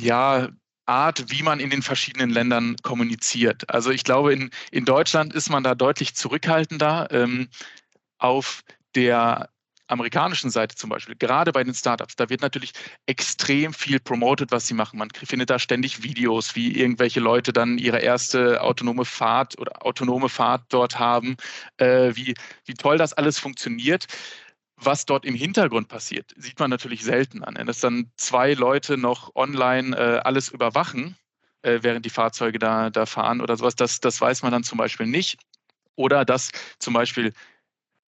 ja, 0.00 0.48
Art, 0.88 1.26
wie 1.28 1.42
man 1.42 1.60
in 1.60 1.70
den 1.70 1.82
verschiedenen 1.82 2.30
Ländern 2.30 2.76
kommuniziert. 2.82 3.68
Also 3.70 3.90
ich 3.90 4.04
glaube, 4.04 4.32
in, 4.32 4.50
in 4.70 4.84
Deutschland 4.84 5.34
ist 5.34 5.50
man 5.50 5.62
da 5.62 5.74
deutlich 5.74 6.14
zurückhaltender. 6.14 7.08
Ähm, 7.10 7.48
auf 8.18 8.62
der 8.94 9.48
amerikanischen 9.88 10.50
Seite 10.50 10.76
zum 10.76 10.90
Beispiel, 10.90 11.16
gerade 11.16 11.50
bei 11.52 11.64
den 11.64 11.74
Startups, 11.74 12.16
da 12.16 12.28
wird 12.28 12.42
natürlich 12.42 12.72
extrem 13.06 13.72
viel 13.72 13.98
promoted, 14.00 14.50
was 14.50 14.66
sie 14.66 14.74
machen. 14.74 14.98
Man 14.98 15.08
findet 15.10 15.50
da 15.50 15.58
ständig 15.58 16.02
Videos, 16.02 16.54
wie 16.54 16.78
irgendwelche 16.78 17.20
Leute 17.20 17.52
dann 17.52 17.78
ihre 17.78 17.98
erste 17.98 18.60
autonome 18.60 19.04
Fahrt 19.04 19.58
oder 19.58 19.84
autonome 19.84 20.28
Fahrt 20.28 20.64
dort 20.68 20.98
haben, 20.98 21.36
äh, 21.78 22.14
wie, 22.14 22.34
wie 22.66 22.74
toll 22.74 22.98
das 22.98 23.14
alles 23.14 23.38
funktioniert 23.38 24.06
was 24.80 25.06
dort 25.06 25.24
im 25.24 25.34
Hintergrund 25.34 25.88
passiert, 25.88 26.32
sieht 26.36 26.58
man 26.58 26.70
natürlich 26.70 27.04
selten 27.04 27.42
an. 27.42 27.54
Dass 27.66 27.80
dann 27.80 28.10
zwei 28.16 28.54
Leute 28.54 28.96
noch 28.96 29.34
online 29.34 29.96
äh, 29.96 30.18
alles 30.20 30.48
überwachen, 30.48 31.16
äh, 31.62 31.80
während 31.82 32.06
die 32.06 32.10
Fahrzeuge 32.10 32.58
da, 32.58 32.90
da 32.90 33.06
fahren 33.06 33.40
oder 33.40 33.56
sowas, 33.56 33.74
das, 33.74 34.00
das 34.00 34.20
weiß 34.20 34.42
man 34.42 34.52
dann 34.52 34.64
zum 34.64 34.78
Beispiel 34.78 35.06
nicht. 35.06 35.38
Oder 35.96 36.24
dass 36.24 36.50
zum 36.78 36.94
Beispiel 36.94 37.32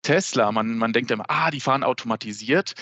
Tesla, 0.03 0.53
man, 0.53 0.79
man 0.79 0.93
denkt 0.93 1.11
immer, 1.11 1.25
ah, 1.29 1.51
die 1.51 1.61
fahren 1.61 1.83
automatisiert. 1.83 2.75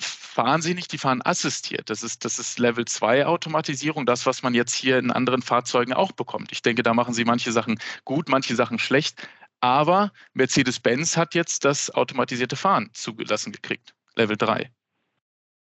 Fahren 0.00 0.62
sie 0.62 0.74
nicht, 0.74 0.92
die 0.92 0.98
fahren 0.98 1.20
assistiert. 1.22 1.90
Das 1.90 2.02
ist, 2.02 2.24
das 2.24 2.38
ist 2.38 2.58
Level 2.58 2.84
2 2.84 3.26
Automatisierung, 3.26 4.06
das, 4.06 4.26
was 4.26 4.42
man 4.42 4.54
jetzt 4.54 4.74
hier 4.74 4.98
in 4.98 5.10
anderen 5.10 5.42
Fahrzeugen 5.42 5.92
auch 5.92 6.12
bekommt. 6.12 6.52
Ich 6.52 6.62
denke, 6.62 6.84
da 6.84 6.94
machen 6.94 7.14
sie 7.14 7.24
manche 7.24 7.50
Sachen 7.50 7.78
gut, 8.04 8.28
manche 8.28 8.54
Sachen 8.54 8.78
schlecht. 8.78 9.28
Aber 9.60 10.12
Mercedes-Benz 10.34 11.16
hat 11.16 11.34
jetzt 11.34 11.64
das 11.64 11.90
automatisierte 11.90 12.56
Fahren 12.56 12.90
zugelassen 12.92 13.52
gekriegt, 13.52 13.94
Level 14.14 14.36
3. 14.36 14.70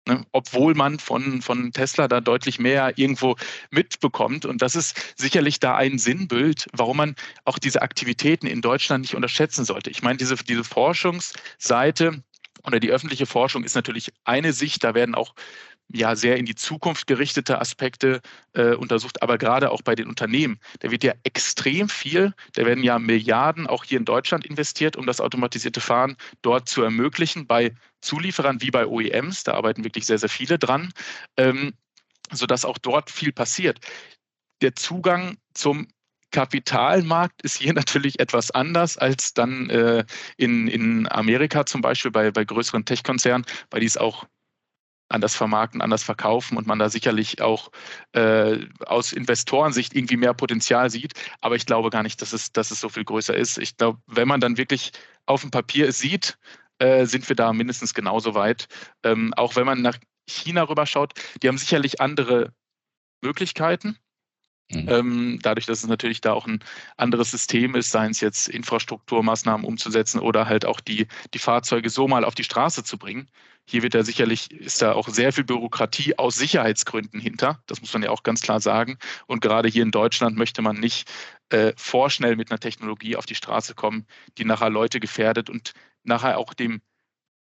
Ne? 0.08 0.26
Obwohl 0.32 0.74
man 0.74 0.98
von, 0.98 1.42
von 1.42 1.72
Tesla 1.74 2.08
da 2.08 2.22
deutlich 2.22 2.58
mehr 2.58 2.98
irgendwo 2.98 3.36
mitbekommt. 3.70 4.46
Und 4.46 4.62
das 4.62 4.76
ist 4.76 5.14
sicherlich 5.16 5.60
da 5.60 5.76
ein 5.76 6.00
Sinnbild, 6.00 6.68
warum 6.74 6.98
man 6.98 7.16
auch 7.46 7.60
diese 7.60 7.82
Aktivitäten 7.82 8.48
in 8.48 8.62
Deutschland 8.62 9.04
nicht 9.04 9.16
unterschätzen 9.16 9.64
sollte. 9.64 9.92
Ich 9.92 10.02
meine, 10.02 10.18
diese, 10.18 10.36
diese 10.36 10.64
Forschungsseite 10.64 12.24
oder 12.64 12.80
die 12.80 12.90
öffentliche 12.90 13.26
Forschung 13.28 13.64
ist 13.64 13.76
natürlich 13.76 14.12
eine 14.24 14.54
Sicht. 14.54 14.84
Da 14.84 14.96
werden 14.96 15.14
auch 15.14 15.36
ja 15.94 16.16
sehr 16.16 16.38
in 16.38 16.46
die 16.46 16.56
Zukunft 16.56 17.08
gerichtete 17.08 17.60
Aspekte 17.60 18.22
äh, 18.54 18.74
untersucht, 18.76 19.22
aber 19.22 19.38
gerade 19.38 19.72
auch 19.72 19.82
bei 19.82 19.96
den 19.96 20.08
Unternehmen. 20.08 20.60
Da 20.80 20.92
wird 20.92 21.04
ja 21.04 21.14
extrem 21.24 21.90
viel, 21.90 22.34
da 22.54 22.66
werden 22.66 22.84
ja 22.84 23.00
Milliarden 23.00 23.68
auch 23.68 23.84
hier 23.84 23.98
in 23.98 24.06
Deutschland 24.06 24.46
investiert, 24.46 24.96
um 24.96 25.06
das 25.06 25.22
automatisierte 25.22 25.82
Fahren 25.82 26.16
dort 26.42 26.70
zu 26.70 26.84
ermöglichen, 26.84 27.48
bei 27.48 27.74
Zulieferern 28.02 28.62
wie 28.62 28.72
bei 28.72 28.86
OEMs, 28.86 29.44
da 29.44 29.54
arbeiten 29.54 29.84
wirklich 29.84 30.06
sehr, 30.06 30.18
sehr 30.18 30.30
viele 30.30 30.58
dran, 30.58 30.92
ähm, 31.38 31.74
sodass 32.32 32.66
auch 32.66 32.78
dort 32.78 33.10
viel 33.10 33.32
passiert. 33.32 33.80
Der 34.62 34.76
Zugang 34.76 35.38
zum 35.54 35.88
Kapitalmarkt 36.32 37.42
ist 37.42 37.58
hier 37.58 37.74
natürlich 37.74 38.20
etwas 38.20 38.52
anders 38.52 38.98
als 38.98 39.34
dann 39.34 39.70
äh, 39.70 40.06
in, 40.38 40.68
in 40.68 41.12
Amerika 41.12 41.66
zum 41.66 41.82
Beispiel 41.82 42.12
bei, 42.12 42.32
bei 42.32 42.46
größeren 42.46 42.86
Tech-Konzernen, 42.86 43.46
weil 43.70 43.82
die 43.82 43.88
es 43.88 43.98
auch 43.98 44.26
anders 45.12 45.36
vermarkten, 45.36 45.82
anders 45.82 46.04
verkaufen 46.04 46.58
und 46.58 46.68
man 46.68 46.80
da 46.80 46.90
sicherlich 46.90 47.42
auch 47.42 47.72
äh, 48.14 48.66
aus 48.86 49.14
Investorensicht 49.14 49.96
irgendwie 49.96 50.18
mehr 50.18 50.34
Potenzial 50.34 50.90
sieht. 50.90 51.14
Aber 51.42 51.56
ich 51.56 51.66
glaube 51.66 51.90
gar 51.90 52.04
nicht, 52.04 52.22
dass 52.22 52.34
es, 52.34 52.52
dass 52.52 52.72
es 52.72 52.80
so 52.80 52.90
viel 52.90 53.04
größer 53.04 53.36
ist. 53.36 53.58
Ich 53.58 53.78
glaube, 53.78 54.00
wenn 54.08 54.28
man 54.28 54.40
dann 54.40 54.58
wirklich 54.58 54.92
auf 55.26 55.42
dem 55.42 55.52
Papier 55.52 55.88
es 55.88 56.00
sieht, 56.00 56.38
äh, 56.80 57.06
sind 57.06 57.28
wir 57.30 57.36
da 57.36 57.54
mindestens 57.54 57.94
genauso 57.94 58.34
weit. 58.34 58.68
Ähm, 59.04 59.34
auch 59.36 59.56
wenn 59.56 59.66
man 59.66 59.82
nach 59.82 59.98
China 60.28 60.64
rüberschaut, 60.64 61.14
die 61.42 61.48
haben 61.48 61.58
sicherlich 61.58 62.02
andere 62.02 62.54
Möglichkeiten. 63.22 63.98
Mhm. 64.74 64.90
Ähm, 64.90 65.40
dadurch, 65.42 65.66
dass 65.66 65.84
es 65.84 65.88
natürlich 65.88 66.22
da 66.22 66.34
auch 66.34 66.48
ein 66.48 66.64
anderes 66.98 67.32
System 67.32 67.76
ist, 67.76 67.92
seien 67.92 68.12
es 68.12 68.22
jetzt 68.22 68.48
Infrastrukturmaßnahmen 68.48 69.66
umzusetzen 69.66 70.20
oder 70.20 70.48
halt 70.48 70.66
auch 70.66 70.80
die, 70.80 71.08
die 71.34 71.40
Fahrzeuge 71.40 71.90
so 71.90 72.08
mal 72.08 72.24
auf 72.24 72.36
die 72.36 72.44
Straße 72.44 72.84
zu 72.84 72.98
bringen. 72.98 73.30
Hier 73.68 73.84
wird 73.84 73.94
ja 73.94 74.04
sicherlich, 74.04 74.52
ist 74.52 74.82
da 74.82 74.94
auch 74.94 75.08
sehr 75.08 75.32
viel 75.32 75.44
Bürokratie 75.44 76.18
aus 76.18 76.36
Sicherheitsgründen 76.36 77.20
hinter. 77.20 77.62
Das 77.68 77.82
muss 77.82 77.94
man 77.94 78.04
ja 78.04 78.10
auch 78.10 78.24
ganz 78.24 78.42
klar 78.42 78.60
sagen. 78.60 78.98
Und 79.28 79.42
gerade 79.42 79.70
hier 79.70 79.84
in 79.84 79.92
Deutschland 79.92 80.38
möchte 80.38 80.62
man 80.62 80.78
nicht 80.80 81.10
äh, 81.50 81.74
vorschnell 81.78 82.36
mit 82.36 82.52
einer 82.52 82.60
Technologie 82.60 83.16
auf 83.16 83.26
die 83.26 83.36
Straße 83.36 83.76
kommen, 83.76 84.06
die 84.38 84.46
nachher 84.46 84.70
Leute 84.70 85.00
gefährdet 85.00 85.50
und 85.50 85.74
nachher 86.04 86.38
auch 86.38 86.54
dem 86.54 86.82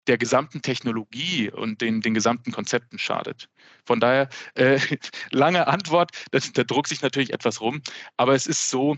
der 0.08 0.18
gesamten 0.18 0.62
Technologie 0.62 1.50
und 1.50 1.82
den, 1.82 2.00
den 2.00 2.14
gesamten 2.14 2.50
Konzepten 2.50 2.98
schadet. 2.98 3.48
Von 3.84 4.00
daher, 4.00 4.28
äh, 4.54 4.80
lange 5.30 5.66
Antwort, 5.68 6.12
das, 6.30 6.52
da 6.52 6.64
druckt 6.64 6.88
sich 6.88 7.02
natürlich 7.02 7.32
etwas 7.32 7.60
rum, 7.60 7.82
aber 8.16 8.34
es 8.34 8.46
ist 8.46 8.70
so, 8.70 8.96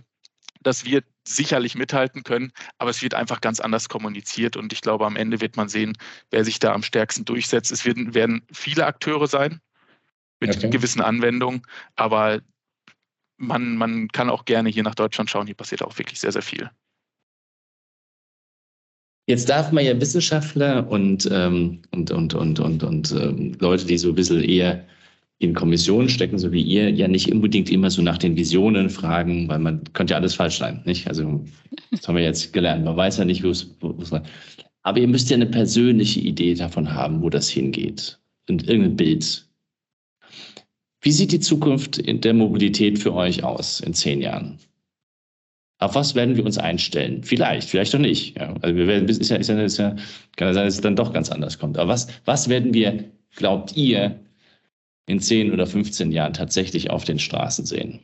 dass 0.61 0.85
wir 0.85 1.03
sicherlich 1.27 1.75
mithalten 1.75 2.23
können, 2.23 2.53
aber 2.79 2.91
es 2.91 3.03
wird 3.03 3.15
einfach 3.15 3.41
ganz 3.41 3.61
anders 3.61 3.89
kommuniziert 3.89 4.57
und 4.57 4.73
ich 4.73 4.81
glaube, 4.81 5.07
am 5.07 5.17
Ende 5.17 5.41
wird 5.41 5.57
man 5.57 5.69
sehen, 5.69 5.97
wer 6.31 6.45
sich 6.45 6.59
da 6.59 6.73
am 6.73 6.83
stärksten 6.83 7.25
durchsetzt. 7.25 7.73
Es 7.73 7.85
werden, 7.85 8.15
werden 8.15 8.43
viele 8.53 8.87
Akteure 8.87 9.27
sein 9.27 9.61
mit 10.41 10.57
okay. 10.57 10.71
gewissen 10.71 11.01
Anwendungen, 11.01 11.63
aber 11.97 12.41
man, 13.37 13.77
man 13.77 14.09
kann 14.09 14.31
auch 14.31 14.45
gerne 14.45 14.69
hier 14.69 14.83
nach 14.83 14.95
Deutschland 14.95 15.31
schauen, 15.31 15.47
hier 15.47 15.57
passiert 15.57 15.83
auch 15.83 15.97
wirklich 15.99 16.21
sehr, 16.21 16.33
sehr 16.33 16.43
viel. 16.43 16.71
Jetzt 19.27 19.49
darf 19.49 19.71
man 19.71 19.85
ja 19.85 19.99
Wissenschaftler 20.01 20.89
und, 20.89 21.29
ähm, 21.31 21.83
und, 21.93 22.11
und, 22.11 22.35
und, 22.35 22.59
und, 22.59 22.83
und 22.83 23.13
ähm, 23.13 23.57
Leute, 23.61 23.87
die 23.87 23.97
so 23.97 24.09
ein 24.09 24.15
bisschen 24.15 24.43
eher 24.43 24.85
in 25.41 25.55
Kommissionen 25.55 26.11
stecken, 26.11 26.39
so 26.39 26.53
wie 26.53 26.63
ihr, 26.63 26.91
ja 26.91 27.09
nicht 27.09 27.33
unbedingt 27.33 27.71
immer 27.71 27.91
so 27.91 28.03
nach 28.03 28.19
den 28.19 28.37
Visionen 28.37 28.91
fragen, 28.91 29.49
weil 29.49 29.59
man 29.59 29.83
könnte 29.95 30.13
ja 30.13 30.19
alles 30.19 30.35
falsch 30.35 30.59
sein, 30.59 30.83
nicht? 30.85 31.09
Also, 31.09 31.43
das 31.91 32.07
haben 32.07 32.17
wir 32.17 32.23
jetzt 32.23 32.53
gelernt. 32.53 32.85
Man 32.85 32.97
weiß 32.97 33.17
ja 33.17 33.25
nicht, 33.25 33.43
wo 33.43 33.49
es, 33.49 33.75
wo 33.81 33.97
es 34.03 34.13
Aber 34.83 35.01
ihr 35.01 35.09
müsst 35.09 35.31
ja 35.31 35.37
eine 35.37 35.47
persönliche 35.47 36.21
Idee 36.21 36.55
davon 36.55 36.93
haben, 36.93 37.23
wo 37.23 37.31
das 37.31 37.49
hingeht. 37.49 38.19
Und 38.51 38.69
irgendein 38.69 38.97
Bild. 38.97 39.49
Wie 41.01 41.13
sieht 41.13 41.33
die 41.33 41.41
Zukunft 41.41 41.97
in 41.97 42.21
der 42.21 42.35
Mobilität 42.35 42.99
für 42.99 43.15
euch 43.15 43.43
aus 43.43 43.81
in 43.81 43.95
zehn 43.95 44.21
Jahren? 44.21 44.59
Auf 45.79 45.95
was 45.95 46.15
werden 46.15 46.37
wir 46.37 46.45
uns 46.45 46.59
einstellen? 46.59 47.23
Vielleicht, 47.25 47.71
vielleicht 47.71 47.95
doch 47.95 47.99
nicht. 47.99 48.37
Ja. 48.37 48.55
Also 48.61 48.77
wir 48.77 48.87
werden, 48.87 49.09
ist 49.09 49.31
ja, 49.31 49.37
ist 49.37 49.49
ja, 49.49 49.59
ist 49.59 49.79
ja, 49.79 49.97
kann 50.37 50.49
ja 50.49 50.53
sein, 50.53 50.67
dass 50.67 50.75
es 50.75 50.81
dann 50.83 50.97
doch 50.97 51.15
ganz 51.15 51.31
anders 51.31 51.59
kommt. 51.59 51.79
Aber 51.79 51.93
was, 51.93 52.09
was 52.27 52.51
werden 52.51 52.75
wir, 52.75 53.05
glaubt 53.37 53.75
ihr, 53.75 54.21
in 55.11 55.21
10 55.21 55.53
oder 55.53 55.67
15 55.67 56.13
Jahren 56.13 56.33
tatsächlich 56.33 56.91
auf 56.91 57.05
den 57.05 57.19
Straßen 57.19 57.67
sehen? 57.67 58.01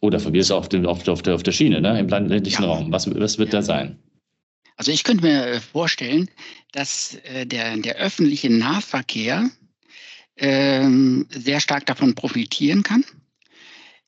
Oder 0.00 0.20
von 0.20 0.32
mir 0.32 0.44
auf, 0.50 0.68
den, 0.68 0.86
auf, 0.86 1.06
auf, 1.08 1.22
der, 1.22 1.34
auf 1.34 1.42
der 1.42 1.52
Schiene, 1.52 1.80
ne? 1.80 1.98
im 1.98 2.08
ländlichen 2.08 2.62
ja. 2.62 2.68
Raum. 2.68 2.92
Was, 2.92 3.08
was 3.14 3.38
wird 3.38 3.54
da 3.54 3.62
sein? 3.62 3.98
Also 4.76 4.90
ich 4.90 5.04
könnte 5.04 5.24
mir 5.24 5.46
äh, 5.46 5.60
vorstellen, 5.60 6.28
dass 6.72 7.14
äh, 7.32 7.46
der, 7.46 7.76
der 7.76 7.96
öffentliche 7.96 8.50
Nahverkehr 8.50 9.48
ähm, 10.36 11.26
sehr 11.30 11.60
stark 11.60 11.86
davon 11.86 12.14
profitieren 12.14 12.82
kann 12.82 13.04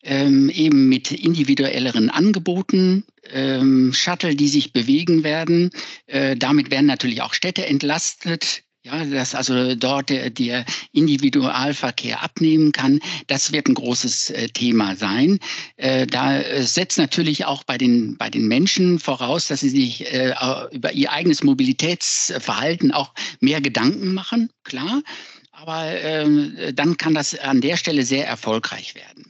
ähm, 0.06 0.48
eben 0.50 0.88
mit 0.88 1.10
individuelleren 1.10 2.10
Angeboten, 2.10 3.04
ähm, 3.32 3.92
Shuttle, 3.92 4.36
die 4.36 4.48
sich 4.48 4.72
bewegen 4.72 5.24
werden. 5.24 5.70
Äh, 6.06 6.36
damit 6.36 6.70
werden 6.70 6.86
natürlich 6.86 7.22
auch 7.22 7.34
Städte 7.34 7.66
entlastet. 7.66 8.62
Ja, 8.86 9.04
dass 9.04 9.34
also 9.34 9.74
dort 9.74 10.10
der, 10.10 10.30
der 10.30 10.64
Individualverkehr 10.92 12.22
abnehmen 12.22 12.70
kann, 12.70 13.00
das 13.26 13.50
wird 13.50 13.66
ein 13.66 13.74
großes 13.74 14.30
äh, 14.30 14.48
Thema 14.50 14.94
sein. 14.94 15.40
Äh, 15.76 16.06
da 16.06 16.38
äh, 16.38 16.62
setzt 16.62 16.96
natürlich 16.96 17.46
auch 17.46 17.64
bei 17.64 17.78
den, 17.78 18.16
bei 18.16 18.30
den 18.30 18.46
Menschen 18.46 19.00
voraus, 19.00 19.48
dass 19.48 19.58
sie 19.58 19.70
sich 19.70 20.06
äh, 20.14 20.32
über 20.70 20.92
ihr 20.92 21.10
eigenes 21.10 21.42
Mobilitätsverhalten 21.42 22.92
auch 22.92 23.12
mehr 23.40 23.60
Gedanken 23.60 24.14
machen, 24.14 24.50
klar. 24.62 25.02
Aber 25.50 25.86
ähm, 25.86 26.56
dann 26.72 26.96
kann 26.96 27.14
das 27.14 27.36
an 27.36 27.60
der 27.60 27.76
Stelle 27.76 28.04
sehr 28.04 28.28
erfolgreich 28.28 28.94
werden. 28.94 29.25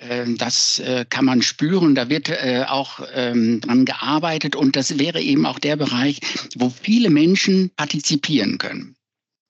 Ähm, 0.00 0.38
das 0.38 0.78
äh, 0.78 1.04
kann 1.08 1.26
man 1.26 1.42
spüren, 1.42 1.94
da 1.94 2.08
wird 2.08 2.30
äh, 2.30 2.64
auch 2.66 3.00
ähm, 3.12 3.60
dran 3.60 3.84
gearbeitet 3.84 4.56
und 4.56 4.74
das 4.74 4.98
wäre 4.98 5.20
eben 5.20 5.44
auch 5.44 5.58
der 5.58 5.76
Bereich, 5.76 6.20
wo 6.56 6.70
viele 6.70 7.10
Menschen 7.10 7.70
partizipieren 7.76 8.56
können. 8.56 8.96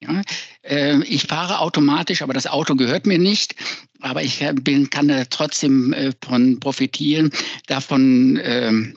Ja, 0.00 0.22
äh, 0.62 1.00
ich 1.04 1.24
fahre 1.24 1.60
automatisch, 1.60 2.22
aber 2.22 2.32
das 2.32 2.48
Auto 2.48 2.74
gehört 2.74 3.06
mir 3.06 3.18
nicht. 3.18 3.54
Aber 4.00 4.22
ich 4.22 4.42
bin, 4.62 4.88
kann 4.88 5.08
da 5.08 5.26
trotzdem 5.26 5.94
von 6.24 6.58
profitieren. 6.58 7.30
Davon, 7.66 8.40
ähm, 8.42 8.96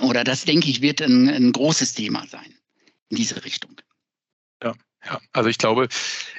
oder 0.00 0.24
das 0.24 0.44
denke 0.44 0.68
ich, 0.68 0.82
wird 0.82 1.00
ein, 1.00 1.28
ein 1.28 1.52
großes 1.52 1.94
Thema 1.94 2.26
sein 2.26 2.56
in 3.10 3.18
diese 3.18 3.44
Richtung. 3.44 3.76
Ja, 4.64 4.74
ja, 5.06 5.20
also 5.32 5.48
ich 5.48 5.58
glaube, 5.58 5.88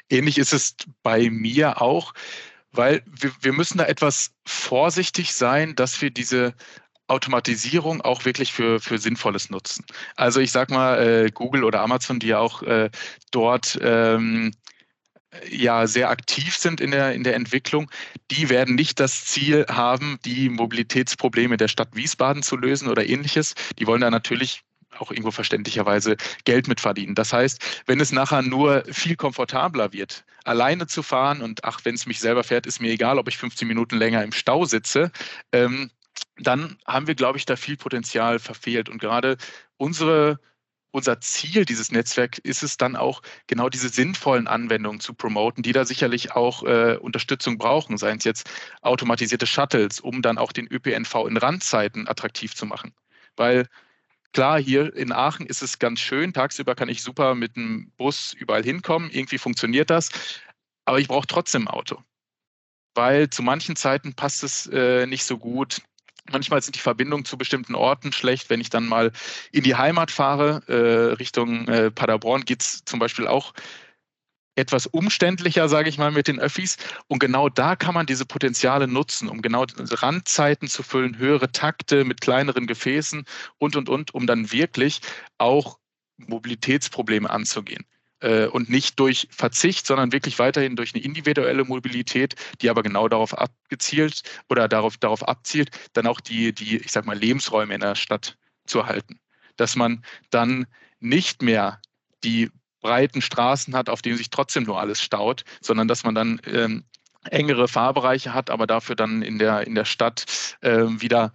ähnlich 0.10 0.38
ist 0.38 0.52
es 0.52 0.76
bei 1.02 1.30
mir 1.30 1.82
auch 1.82 2.14
weil 2.78 3.04
wir, 3.06 3.32
wir 3.42 3.54
müssen 3.54 3.78
da 3.78 3.86
etwas 3.86 4.32
vorsichtig 4.46 5.34
sein, 5.34 5.76
dass 5.76 6.02
wir 6.02 6.12
diese 6.12 6.54
Automatisierung 7.08 8.02
auch 8.02 8.26
wirklich 8.26 8.52
für, 8.52 8.80
für 8.80 8.98
Sinnvolles 8.98 9.50
nutzen. 9.50 9.86
Also 10.16 10.40
ich 10.40 10.52
sag 10.52 10.72
mal, 10.72 11.26
äh, 11.26 11.32
Google 11.32 11.64
oder 11.64 11.82
Amazon, 11.82 12.20
die 12.20 12.28
ja 12.28 12.40
auch 12.40 12.64
äh, 12.64 12.90
dort 13.32 13.78
ähm, 13.82 14.52
ja 15.50 15.86
sehr 15.86 16.10
aktiv 16.10 16.58
sind 16.58 16.82
in 16.82 16.92
der, 16.92 17.14
in 17.14 17.24
der 17.24 17.36
Entwicklung, 17.36 17.92
die 18.32 18.50
werden 18.50 18.76
nicht 18.76 19.00
das 19.00 19.26
Ziel 19.26 19.66
haben, 19.70 20.18
die 20.26 20.50
Mobilitätsprobleme 20.50 21.58
der 21.58 21.68
Stadt 21.68 21.90
Wiesbaden 21.96 22.42
zu 22.42 22.58
lösen 22.58 22.88
oder 22.88 23.08
ähnliches. 23.08 23.54
Die 23.78 23.86
wollen 23.86 24.02
da 24.02 24.10
natürlich 24.10 24.62
auch 24.98 25.12
irgendwo 25.12 25.32
verständlicherweise 25.32 26.18
Geld 26.44 26.68
mit 26.68 26.82
verdienen. 26.82 27.16
Das 27.16 27.34
heißt, 27.34 27.84
wenn 27.86 28.00
es 28.00 28.12
nachher 28.12 28.42
nur 28.42 28.84
viel 28.92 29.16
komfortabler 29.16 29.94
wird, 29.94 30.26
alleine 30.44 30.88
zu 30.88 31.04
fahren 31.04 31.42
und 31.42 31.64
ach, 31.64 31.82
wenn 31.84 31.96
es 31.96 32.06
mich 32.06 32.20
selber 32.20 32.44
fährt, 32.44 32.66
ist 32.66 32.82
mir 32.82 32.92
egal, 32.92 33.20
ob 33.20 33.28
ich 33.28 33.38
15 33.38 33.68
Minuten 33.68 33.98
länger 33.98 34.24
im 34.24 34.32
Stau 34.32 34.66
sitze, 34.66 35.12
ähm, 35.52 35.92
dann 36.38 36.78
haben 36.86 37.08
wir, 37.08 37.16
glaube 37.16 37.38
ich, 37.38 37.46
da 37.46 37.56
viel 37.56 37.78
Potenzial 37.78 38.40
verfehlt. 38.40 38.90
Und 38.90 39.00
gerade 39.00 39.38
unsere 39.78 40.40
unser 40.96 41.20
Ziel 41.20 41.66
dieses 41.66 41.92
Netzwerks 41.92 42.40
ist 42.40 42.64
es 42.64 42.78
dann 42.78 42.96
auch, 42.96 43.22
genau 43.48 43.68
diese 43.68 43.90
sinnvollen 43.90 44.48
Anwendungen 44.48 45.02
zu 45.02 45.14
promoten, 45.14 45.62
die 45.62 45.74
da 45.74 45.84
sicherlich 45.84 46.32
auch 46.32 46.64
äh, 46.64 46.96
Unterstützung 46.96 47.58
brauchen, 47.58 47.98
seien 47.98 48.18
es 48.18 48.24
jetzt 48.24 48.50
automatisierte 48.82 49.46
Shuttles, 49.46 50.00
um 50.00 50.22
dann 50.22 50.38
auch 50.38 50.54
den 50.54 50.68
ÖPNV 50.72 51.26
in 51.28 51.36
Randzeiten 51.36 52.08
attraktiv 52.08 52.56
zu 52.56 52.66
machen. 52.66 52.94
Weil 53.36 53.68
Klar, 54.36 54.62
hier 54.62 54.94
in 54.94 55.14
Aachen 55.14 55.46
ist 55.46 55.62
es 55.62 55.80
ganz 55.80 56.02
schön. 56.02 56.34
Tagsüber 56.34 56.76
kann 56.76 56.90
ich 56.90 57.02
super 57.02 57.36
mit 57.36 57.56
dem 57.56 57.94
Bus 57.96 58.34
überall 58.34 58.64
hinkommen. 58.64 59.10
Irgendwie 59.10 59.38
funktioniert 59.38 59.90
das. 59.90 60.10
Aber 60.84 61.00
ich 61.00 61.08
brauche 61.08 61.26
trotzdem 61.26 61.62
ein 61.62 61.68
Auto. 61.70 62.04
Weil 62.96 63.30
zu 63.30 63.42
manchen 63.44 63.78
Zeiten 63.78 64.14
passt 64.14 64.44
es 64.44 64.68
äh, 64.68 65.08
nicht 65.08 65.24
so 65.24 65.38
gut. 65.38 65.82
Manchmal 66.30 66.62
sind 66.62 66.76
die 66.76 66.82
Verbindungen 66.82 67.24
zu 67.24 67.38
bestimmten 67.38 67.76
Orten 67.76 68.12
schlecht. 68.12 68.50
Wenn 68.50 68.60
ich 68.60 68.70
dann 68.70 68.88
mal 68.88 69.14
in 69.54 69.64
die 69.64 69.76
Heimat 69.76 70.12
fahre, 70.12 70.64
äh, 70.68 71.14
Richtung 71.14 71.70
äh, 71.70 71.90
Paderborn, 71.90 72.44
geht 72.44 72.62
es 72.62 72.84
zum 72.84 73.00
Beispiel 73.00 73.28
auch 73.28 73.54
etwas 74.56 74.88
umständlicher, 74.88 75.70
sage 75.70 75.90
ich 75.90 75.98
mal, 75.98 76.12
mit 76.12 76.28
den 76.28 76.40
Öffis. 76.40 76.78
Und 77.08 77.20
genau 77.20 77.50
da 77.50 77.76
kann 77.76 77.94
man 77.94 78.06
diese 78.06 78.26
Potenziale 78.26 78.88
nutzen, 78.88 79.30
um 79.30 79.42
genau 79.42 79.66
Randzeiten 79.78 80.68
zu 80.68 80.84
füllen, 80.84 81.18
höhere 81.18 81.52
Takte 81.52 82.06
mit 82.06 82.22
kleineren 82.22 82.68
Gefäßen 82.68 83.26
und, 83.58 83.76
und, 83.76 83.90
und, 83.90 84.14
um 84.14 84.28
dann 84.28 84.52
wirklich 84.52 85.02
auch 85.38 85.78
Mobilitätsprobleme 86.18 87.30
anzugehen. 87.30 87.86
Äh, 88.22 88.48
und 88.48 88.70
nicht 88.70 89.00
durch 89.00 89.28
Verzicht, 89.30 89.86
sondern 89.86 90.14
wirklich 90.14 90.40
weiterhin 90.40 90.76
durch 90.76 90.94
eine 90.94 91.04
individuelle 91.04 91.66
Mobilität, 91.66 92.36
die 92.62 92.70
aber 92.70 92.82
genau 92.82 93.10
darauf 93.10 93.38
abgezielt 93.38 94.24
oder 94.50 94.68
darauf, 94.68 94.98
darauf 94.98 95.28
abzielt, 95.28 95.70
dann 95.94 96.08
auch 96.08 96.22
die, 96.22 96.54
die, 96.54 96.78
ich 96.78 96.92
sag 96.92 97.06
mal, 97.06 97.18
Lebensräume 97.18 97.74
in 97.74 97.82
der 97.82 97.96
Stadt 97.96 98.38
zu 98.66 98.80
erhalten. 98.80 99.20
Dass 99.58 99.76
man 99.76 100.04
dann 100.30 100.66
nicht 101.00 101.42
mehr 101.42 101.82
die 102.24 102.50
breiten 102.86 103.24
Straßen 103.24 103.76
hat, 103.76 103.90
auf 103.90 104.04
denen 104.04 104.16
sich 104.16 104.30
trotzdem 104.30 104.64
nur 104.64 104.80
alles 104.80 105.02
staut, 105.02 105.44
sondern 105.60 105.88
dass 105.88 106.04
man 106.04 106.14
dann 106.14 106.40
ähm, 106.46 106.84
engere 107.32 107.68
Fahrbereiche 107.68 108.36
hat, 108.36 108.52
aber 108.52 108.68
dafür 108.68 108.96
dann 108.96 109.24
in 109.24 109.40
der, 109.40 109.66
in 109.66 109.74
der 109.74 109.86
Stadt 109.86 110.26
äh, 110.62 110.84
wieder, 110.86 111.34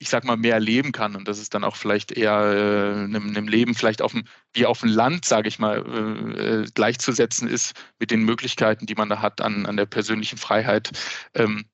ich 0.00 0.08
sag 0.08 0.24
mal, 0.24 0.36
mehr 0.36 0.58
leben 0.58 0.90
kann. 0.90 1.14
Und 1.14 1.28
das 1.28 1.38
ist 1.38 1.54
dann 1.54 1.62
auch 1.62 1.76
vielleicht 1.76 2.10
eher 2.10 2.32
äh, 2.32 3.04
einem, 3.04 3.46
Leben 3.46 3.76
vielleicht 3.76 4.02
auf 4.02 4.10
dem, 4.10 4.24
wie 4.52 4.66
auf 4.66 4.80
dem 4.80 4.88
Land, 4.88 5.24
sage 5.24 5.46
ich 5.46 5.60
mal, 5.60 5.78
äh, 6.36 6.70
gleichzusetzen 6.74 7.46
ist 7.46 7.74
mit 8.00 8.10
den 8.10 8.24
Möglichkeiten, 8.24 8.86
die 8.86 8.96
man 8.96 9.08
da 9.08 9.22
hat 9.22 9.40
an, 9.40 9.66
an 9.66 9.76
der 9.76 9.86
persönlichen 9.86 10.38
Freiheit. 10.38 10.90
Ähm, 11.34 11.66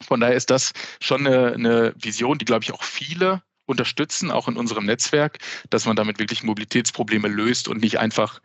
von 0.00 0.18
daher 0.18 0.34
ist 0.34 0.48
das 0.48 0.72
schon 0.98 1.26
eine, 1.26 1.52
eine 1.52 1.94
Vision, 1.98 2.38
die, 2.38 2.46
glaube 2.46 2.64
ich, 2.64 2.72
auch 2.72 2.84
viele 2.84 3.42
unterstützen, 3.66 4.30
auch 4.30 4.48
in 4.48 4.56
unserem 4.56 4.86
Netzwerk, 4.86 5.38
dass 5.68 5.84
man 5.84 5.96
damit 5.96 6.18
wirklich 6.18 6.42
Mobilitätsprobleme 6.42 7.28
löst 7.28 7.68
und 7.68 7.82
nicht 7.82 7.98
einfach 7.98 8.40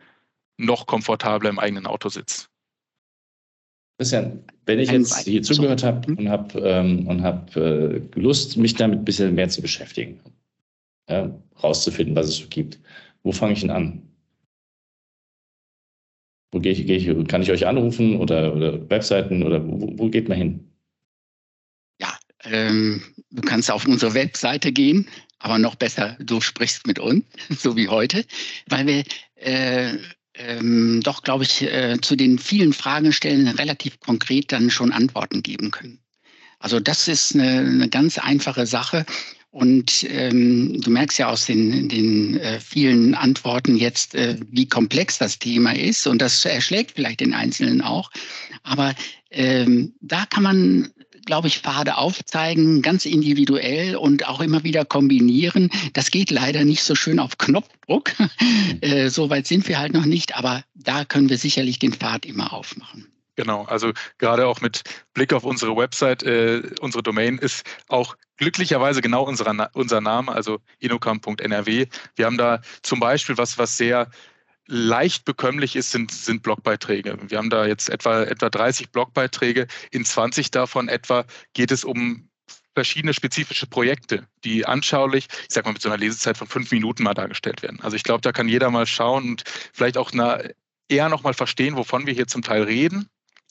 noch 0.58 0.86
komfortabler 0.86 1.48
im 1.48 1.58
eigenen 1.58 1.86
Auto 1.86 2.08
sitzt. 2.08 2.50
Christian, 3.98 4.44
wenn 4.66 4.78
ich 4.78 4.90
jetzt 4.90 5.24
hier 5.24 5.42
zugehört 5.42 5.82
habe 5.82 6.12
und 6.12 6.28
habe 6.28 6.60
ähm, 6.60 7.08
und 7.08 7.22
hab, 7.22 7.56
äh, 7.56 8.00
Lust, 8.14 8.56
mich 8.56 8.74
damit 8.74 9.00
ein 9.00 9.04
bisschen 9.04 9.34
mehr 9.34 9.48
zu 9.48 9.60
beschäftigen, 9.60 10.20
ja, 11.08 11.30
rauszufinden, 11.62 12.14
was 12.14 12.28
es 12.28 12.36
so 12.36 12.46
gibt, 12.48 12.78
wo 13.24 13.32
fange 13.32 13.54
ich 13.54 13.60
denn 13.60 13.70
an? 13.70 14.02
Wo 16.52 16.60
gehe 16.60 16.72
ich, 16.72 16.86
gehe 16.86 16.96
ich, 16.96 17.28
kann 17.28 17.42
ich 17.42 17.50
euch 17.50 17.66
anrufen 17.66 18.16
oder, 18.16 18.54
oder 18.54 18.88
Webseiten 18.88 19.42
oder 19.42 19.66
wo, 19.66 19.98
wo 19.98 20.08
geht 20.08 20.28
man 20.28 20.38
hin? 20.38 20.72
Ja, 22.00 22.16
ähm, 22.44 23.02
du 23.30 23.42
kannst 23.42 23.70
auf 23.70 23.86
unsere 23.86 24.14
Webseite 24.14 24.70
gehen, 24.70 25.08
aber 25.40 25.58
noch 25.58 25.74
besser, 25.74 26.16
du 26.20 26.40
sprichst 26.40 26.86
mit 26.86 27.00
uns, 27.00 27.24
so 27.50 27.76
wie 27.76 27.88
heute, 27.88 28.24
weil 28.68 28.86
wir 28.86 29.04
äh, 29.34 29.98
ähm, 30.38 31.00
doch, 31.02 31.22
glaube 31.22 31.44
ich, 31.44 31.62
äh, 31.62 31.98
zu 32.00 32.16
den 32.16 32.38
vielen 32.38 32.72
Fragenstellen 32.72 33.48
relativ 33.48 34.00
konkret 34.00 34.52
dann 34.52 34.70
schon 34.70 34.92
Antworten 34.92 35.42
geben 35.42 35.70
können. 35.70 36.00
Also 36.58 36.80
das 36.80 37.08
ist 37.08 37.34
eine, 37.34 37.58
eine 37.58 37.88
ganz 37.88 38.18
einfache 38.18 38.66
Sache. 38.66 39.04
Und 39.50 40.04
ähm, 40.08 40.80
du 40.80 40.90
merkst 40.90 41.18
ja 41.18 41.28
aus 41.28 41.46
den, 41.46 41.88
den 41.88 42.38
äh, 42.38 42.60
vielen 42.60 43.14
Antworten 43.14 43.76
jetzt, 43.76 44.14
äh, 44.14 44.36
wie 44.50 44.68
komplex 44.68 45.18
das 45.18 45.38
Thema 45.38 45.74
ist. 45.74 46.06
Und 46.06 46.20
das 46.20 46.44
erschlägt 46.44 46.92
vielleicht 46.94 47.20
den 47.20 47.34
Einzelnen 47.34 47.80
auch. 47.80 48.10
Aber 48.62 48.94
ähm, 49.30 49.94
da 50.00 50.26
kann 50.26 50.42
man 50.42 50.90
glaube 51.28 51.46
ich, 51.46 51.58
Pfade 51.58 51.98
aufzeigen, 51.98 52.80
ganz 52.80 53.04
individuell 53.04 53.96
und 53.96 54.26
auch 54.26 54.40
immer 54.40 54.64
wieder 54.64 54.86
kombinieren. 54.86 55.70
Das 55.92 56.10
geht 56.10 56.30
leider 56.30 56.64
nicht 56.64 56.82
so 56.82 56.94
schön 56.94 57.18
auf 57.18 57.36
Knopfdruck. 57.36 58.12
äh, 58.80 59.10
so 59.10 59.28
weit 59.28 59.46
sind 59.46 59.68
wir 59.68 59.78
halt 59.78 59.92
noch 59.92 60.06
nicht, 60.06 60.36
aber 60.36 60.64
da 60.74 61.04
können 61.04 61.28
wir 61.28 61.36
sicherlich 61.36 61.78
den 61.78 61.92
Pfad 61.92 62.24
immer 62.24 62.54
aufmachen. 62.54 63.12
Genau, 63.36 63.64
also 63.64 63.92
gerade 64.16 64.46
auch 64.46 64.62
mit 64.62 64.82
Blick 65.12 65.34
auf 65.34 65.44
unsere 65.44 65.76
Website, 65.76 66.22
äh, 66.22 66.62
unsere 66.80 67.02
Domain 67.02 67.36
ist 67.36 67.62
auch 67.88 68.16
glücklicherweise 68.38 69.02
genau 69.02 69.24
unser, 69.24 69.70
unser 69.74 70.00
Name, 70.00 70.32
also 70.32 70.60
inocam.nrw. 70.78 71.86
Wir 72.16 72.24
haben 72.24 72.38
da 72.38 72.62
zum 72.82 73.00
Beispiel 73.00 73.36
was, 73.36 73.58
was 73.58 73.76
sehr 73.76 74.10
leicht 74.68 75.24
bekömmlich 75.24 75.74
ist, 75.74 75.90
sind, 75.90 76.12
sind 76.12 76.42
Blogbeiträge. 76.42 77.18
Wir 77.26 77.38
haben 77.38 77.50
da 77.50 77.66
jetzt 77.66 77.88
etwa, 77.88 78.22
etwa 78.22 78.50
30 78.50 78.90
Blogbeiträge. 78.90 79.66
In 79.90 80.04
20 80.04 80.50
davon 80.50 80.88
etwa 80.88 81.24
geht 81.54 81.72
es 81.72 81.84
um 81.84 82.28
verschiedene 82.74 83.12
spezifische 83.12 83.66
Projekte, 83.66 84.28
die 84.44 84.64
anschaulich, 84.64 85.26
ich 85.48 85.54
sag 85.54 85.64
mal, 85.64 85.72
mit 85.72 85.82
so 85.82 85.88
einer 85.88 85.98
Lesezeit 85.98 86.36
von 86.36 86.46
fünf 86.46 86.70
Minuten 86.70 87.02
mal 87.02 87.14
dargestellt 87.14 87.62
werden. 87.62 87.80
Also 87.80 87.96
ich 87.96 88.04
glaube, 88.04 88.20
da 88.20 88.30
kann 88.30 88.48
jeder 88.48 88.70
mal 88.70 88.86
schauen 88.86 89.30
und 89.30 89.44
vielleicht 89.72 89.96
auch 89.96 90.12
eine, 90.12 90.54
eher 90.88 91.08
noch 91.08 91.22
mal 91.22 91.34
verstehen, 91.34 91.76
wovon 91.76 92.06
wir 92.06 92.14
hier 92.14 92.26
zum 92.26 92.42
Teil 92.42 92.62
reden. 92.62 93.08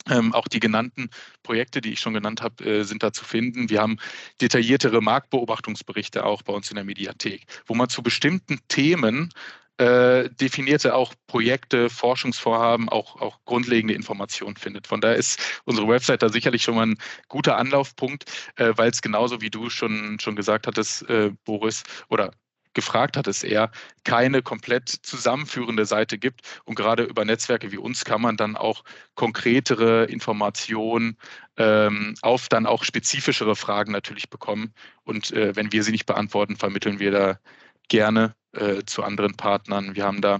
Ähm, 0.09 0.33
auch 0.33 0.47
die 0.47 0.61
genannten 0.61 1.09
Projekte, 1.43 1.81
die 1.81 1.91
ich 1.91 1.99
schon 1.99 2.13
genannt 2.13 2.41
habe, 2.41 2.63
äh, 2.63 2.83
sind 2.83 3.03
da 3.03 3.11
zu 3.11 3.25
finden. 3.25 3.69
Wir 3.69 3.81
haben 3.81 3.97
detailliertere 4.39 5.01
Marktbeobachtungsberichte 5.01 6.23
auch 6.23 6.43
bei 6.43 6.53
uns 6.53 6.69
in 6.69 6.75
der 6.75 6.85
Mediathek, 6.85 7.45
wo 7.65 7.73
man 7.73 7.89
zu 7.89 8.01
bestimmten 8.01 8.59
Themen 8.69 9.33
äh, 9.77 10.29
definierte 10.29 10.95
auch 10.95 11.13
Projekte, 11.27 11.89
Forschungsvorhaben, 11.89 12.89
auch, 12.89 13.21
auch 13.21 13.39
grundlegende 13.45 13.93
Informationen 13.93 14.55
findet. 14.55 14.87
Von 14.87 15.01
daher 15.01 15.17
ist 15.17 15.61
unsere 15.65 15.87
Website 15.87 16.23
da 16.23 16.29
sicherlich 16.29 16.63
schon 16.63 16.75
mal 16.75 16.87
ein 16.87 16.97
guter 17.27 17.57
Anlaufpunkt, 17.57 18.25
äh, 18.55 18.73
weil 18.75 18.89
es 18.89 19.01
genauso 19.01 19.41
wie 19.41 19.49
du 19.49 19.69
schon, 19.69 20.19
schon 20.19 20.35
gesagt 20.35 20.67
hattest, 20.67 21.07
äh, 21.09 21.31
Boris, 21.45 21.83
oder 22.09 22.31
gefragt 22.77 23.17
hattest, 23.17 23.43
eher 23.43 23.71
keine 24.03 24.43
komplett 24.43 24.87
zusammenführende 24.87 25.87
Seite 25.87 26.19
gibt. 26.19 26.41
Und 26.63 26.75
gerade 26.75 27.03
über 27.03 27.25
Netzwerke 27.25 27.71
wie 27.71 27.79
uns 27.79 28.05
kann 28.05 28.21
man 28.21 28.37
dann 28.37 28.55
auch 28.55 28.83
konkretere 29.15 30.05
Informationen 30.05 31.17
ähm, 31.57 32.13
auf 32.21 32.49
dann 32.49 32.67
auch 32.67 32.83
spezifischere 32.83 33.55
Fragen 33.55 33.91
natürlich 33.91 34.29
bekommen. 34.29 34.75
Und 35.05 35.31
äh, 35.31 35.55
wenn 35.55 35.71
wir 35.71 35.81
sie 35.81 35.91
nicht 35.91 36.05
beantworten, 36.05 36.55
vermitteln 36.55 36.99
wir 36.99 37.09
da 37.09 37.39
gerne 37.87 38.35
äh, 38.53 38.83
zu 38.85 39.03
anderen 39.03 39.35
Partnern. 39.35 39.95
Wir 39.95 40.03
haben 40.03 40.21
da 40.21 40.39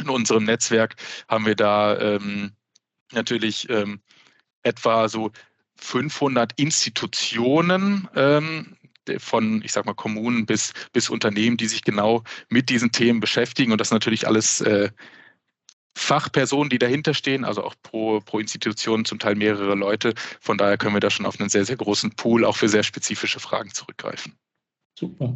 in 0.00 0.08
unserem 0.08 0.44
Netzwerk 0.44 0.96
haben 1.28 1.46
wir 1.46 1.56
da 1.56 1.98
ähm, 1.98 2.52
natürlich 3.12 3.68
ähm, 3.68 4.00
etwa 4.62 5.08
so 5.08 5.32
500 5.76 6.52
Institutionen 6.56 8.08
ähm, 8.14 8.76
von, 9.18 9.62
ich 9.64 9.72
sag 9.72 9.86
mal, 9.86 9.94
Kommunen 9.94 10.44
bis, 10.44 10.72
bis 10.92 11.08
Unternehmen, 11.08 11.56
die 11.56 11.66
sich 11.66 11.82
genau 11.82 12.22
mit 12.48 12.68
diesen 12.68 12.92
Themen 12.92 13.20
beschäftigen 13.20 13.72
und 13.72 13.80
das 13.80 13.90
natürlich 13.90 14.26
alles 14.26 14.60
äh, 14.60 14.90
Fachpersonen, 15.94 16.68
die 16.68 16.78
dahinter 16.78 17.14
stehen, 17.14 17.44
also 17.44 17.64
auch 17.64 17.74
pro, 17.82 18.20
pro 18.20 18.38
Institution 18.38 19.04
zum 19.04 19.18
Teil 19.18 19.34
mehrere 19.34 19.74
Leute. 19.74 20.14
Von 20.40 20.58
daher 20.58 20.78
können 20.78 20.94
wir 20.94 21.00
da 21.00 21.10
schon 21.10 21.26
auf 21.26 21.40
einen 21.40 21.48
sehr, 21.48 21.64
sehr 21.64 21.76
großen 21.76 22.12
Pool 22.12 22.44
auch 22.44 22.56
für 22.56 22.68
sehr 22.68 22.82
spezifische 22.82 23.40
Fragen 23.40 23.72
zurückgreifen. 23.72 24.34
Super. 24.94 25.34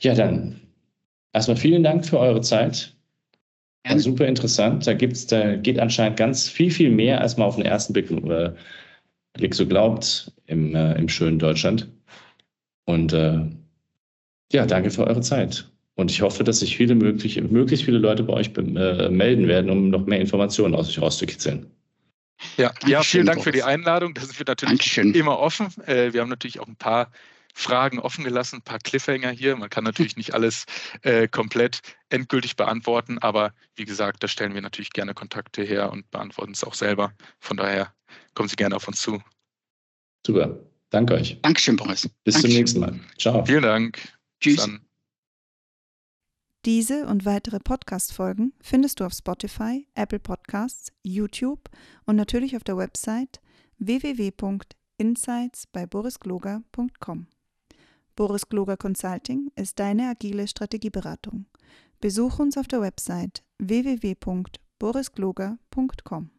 Ja, 0.00 0.14
dann 0.14 0.60
erstmal 1.32 1.56
vielen 1.56 1.82
Dank 1.82 2.06
für 2.06 2.18
eure 2.18 2.40
Zeit. 2.40 2.94
War 3.84 3.98
super 3.98 4.26
interessant. 4.26 4.86
Da 4.86 4.94
gibt's, 4.94 5.26
da 5.26 5.56
geht 5.56 5.78
anscheinend 5.78 6.16
ganz 6.16 6.48
viel, 6.48 6.70
viel 6.70 6.90
mehr, 6.90 7.20
als 7.20 7.36
man 7.36 7.48
auf 7.48 7.56
den 7.56 7.64
ersten 7.64 7.92
Blick, 7.92 8.10
äh, 8.10 8.52
Blick 9.32 9.54
so 9.54 9.66
glaubt 9.66 10.30
im, 10.46 10.74
äh, 10.74 10.94
im 10.94 11.08
schönen 11.08 11.38
Deutschland. 11.38 11.88
Und 12.84 13.12
äh, 13.12 13.40
ja, 14.52 14.66
danke 14.66 14.90
für 14.90 15.06
eure 15.06 15.20
Zeit. 15.20 15.68
Und 15.94 16.10
ich 16.10 16.22
hoffe, 16.22 16.44
dass 16.44 16.60
sich 16.60 16.76
viele 16.76 16.94
möglich, 16.94 17.40
möglichst 17.40 17.84
viele 17.84 17.98
Leute 17.98 18.22
bei 18.22 18.34
euch 18.34 18.50
äh, 18.56 19.08
melden 19.08 19.48
werden, 19.48 19.70
um 19.70 19.90
noch 19.90 20.06
mehr 20.06 20.20
Informationen 20.20 20.74
aus 20.74 20.88
euch 20.88 21.00
rauszukitzeln. 21.00 21.66
Ja, 22.56 22.72
ja 22.86 23.02
vielen 23.02 23.26
Dank 23.26 23.42
für 23.42 23.52
die 23.52 23.62
Einladung. 23.62 24.14
Das 24.14 24.24
ist 24.24 24.38
natürlich 24.46 24.78
Dankeschön. 24.78 25.14
immer 25.14 25.38
offen. 25.38 25.68
Äh, 25.86 26.12
wir 26.12 26.20
haben 26.20 26.30
natürlich 26.30 26.60
auch 26.60 26.68
ein 26.68 26.76
paar 26.76 27.10
Fragen 27.52 27.98
offen 27.98 28.24
gelassen, 28.24 28.56
ein 28.56 28.62
paar 28.62 28.78
Cliffhanger 28.78 29.30
hier. 29.30 29.56
Man 29.56 29.70
kann 29.70 29.84
natürlich 29.84 30.16
nicht 30.16 30.34
alles 30.34 30.64
äh, 31.02 31.28
komplett 31.28 31.80
endgültig 32.08 32.56
beantworten, 32.56 33.18
aber 33.18 33.52
wie 33.76 33.84
gesagt, 33.84 34.22
da 34.22 34.28
stellen 34.28 34.54
wir 34.54 34.62
natürlich 34.62 34.90
gerne 34.90 35.14
Kontakte 35.14 35.62
her 35.62 35.92
und 35.92 36.10
beantworten 36.10 36.52
es 36.52 36.64
auch 36.64 36.74
selber. 36.74 37.12
Von 37.40 37.56
daher 37.56 37.92
kommen 38.34 38.48
Sie 38.48 38.56
gerne 38.56 38.76
auf 38.76 38.88
uns 38.88 39.00
zu. 39.00 39.22
Super. 40.26 40.58
Danke 40.90 41.14
euch. 41.14 41.38
Dankeschön, 41.42 41.76
Boris. 41.76 42.08
Bis 42.24 42.34
Dankeschön. 42.34 42.50
zum 42.50 42.58
nächsten 42.58 42.80
Mal. 42.80 43.00
Ciao. 43.18 43.44
Vielen 43.44 43.62
Dank. 43.62 43.98
Tschüss. 44.40 44.68
Diese 46.64 47.06
und 47.06 47.24
weitere 47.24 47.58
Podcast-Folgen 47.58 48.52
findest 48.60 49.00
du 49.00 49.04
auf 49.04 49.12
Spotify, 49.12 49.88
Apple 49.94 50.20
Podcasts, 50.20 50.92
YouTube 51.02 51.68
und 52.04 52.14
natürlich 52.14 52.56
auf 52.56 52.62
der 52.62 52.76
Website 52.76 53.40
www.insights 53.78 55.66
bei 55.72 55.86
borisgloger.com. 55.86 57.26
Boris 58.14 58.46
Gloger 58.48 58.76
Consulting 58.76 59.50
ist 59.56 59.78
deine 59.78 60.10
agile 60.10 60.46
Strategieberatung. 60.46 61.46
Besuch 62.00 62.38
uns 62.38 62.58
auf 62.58 62.68
der 62.68 62.80
Website 62.80 63.42
www.borisgloger.com. 63.58 66.30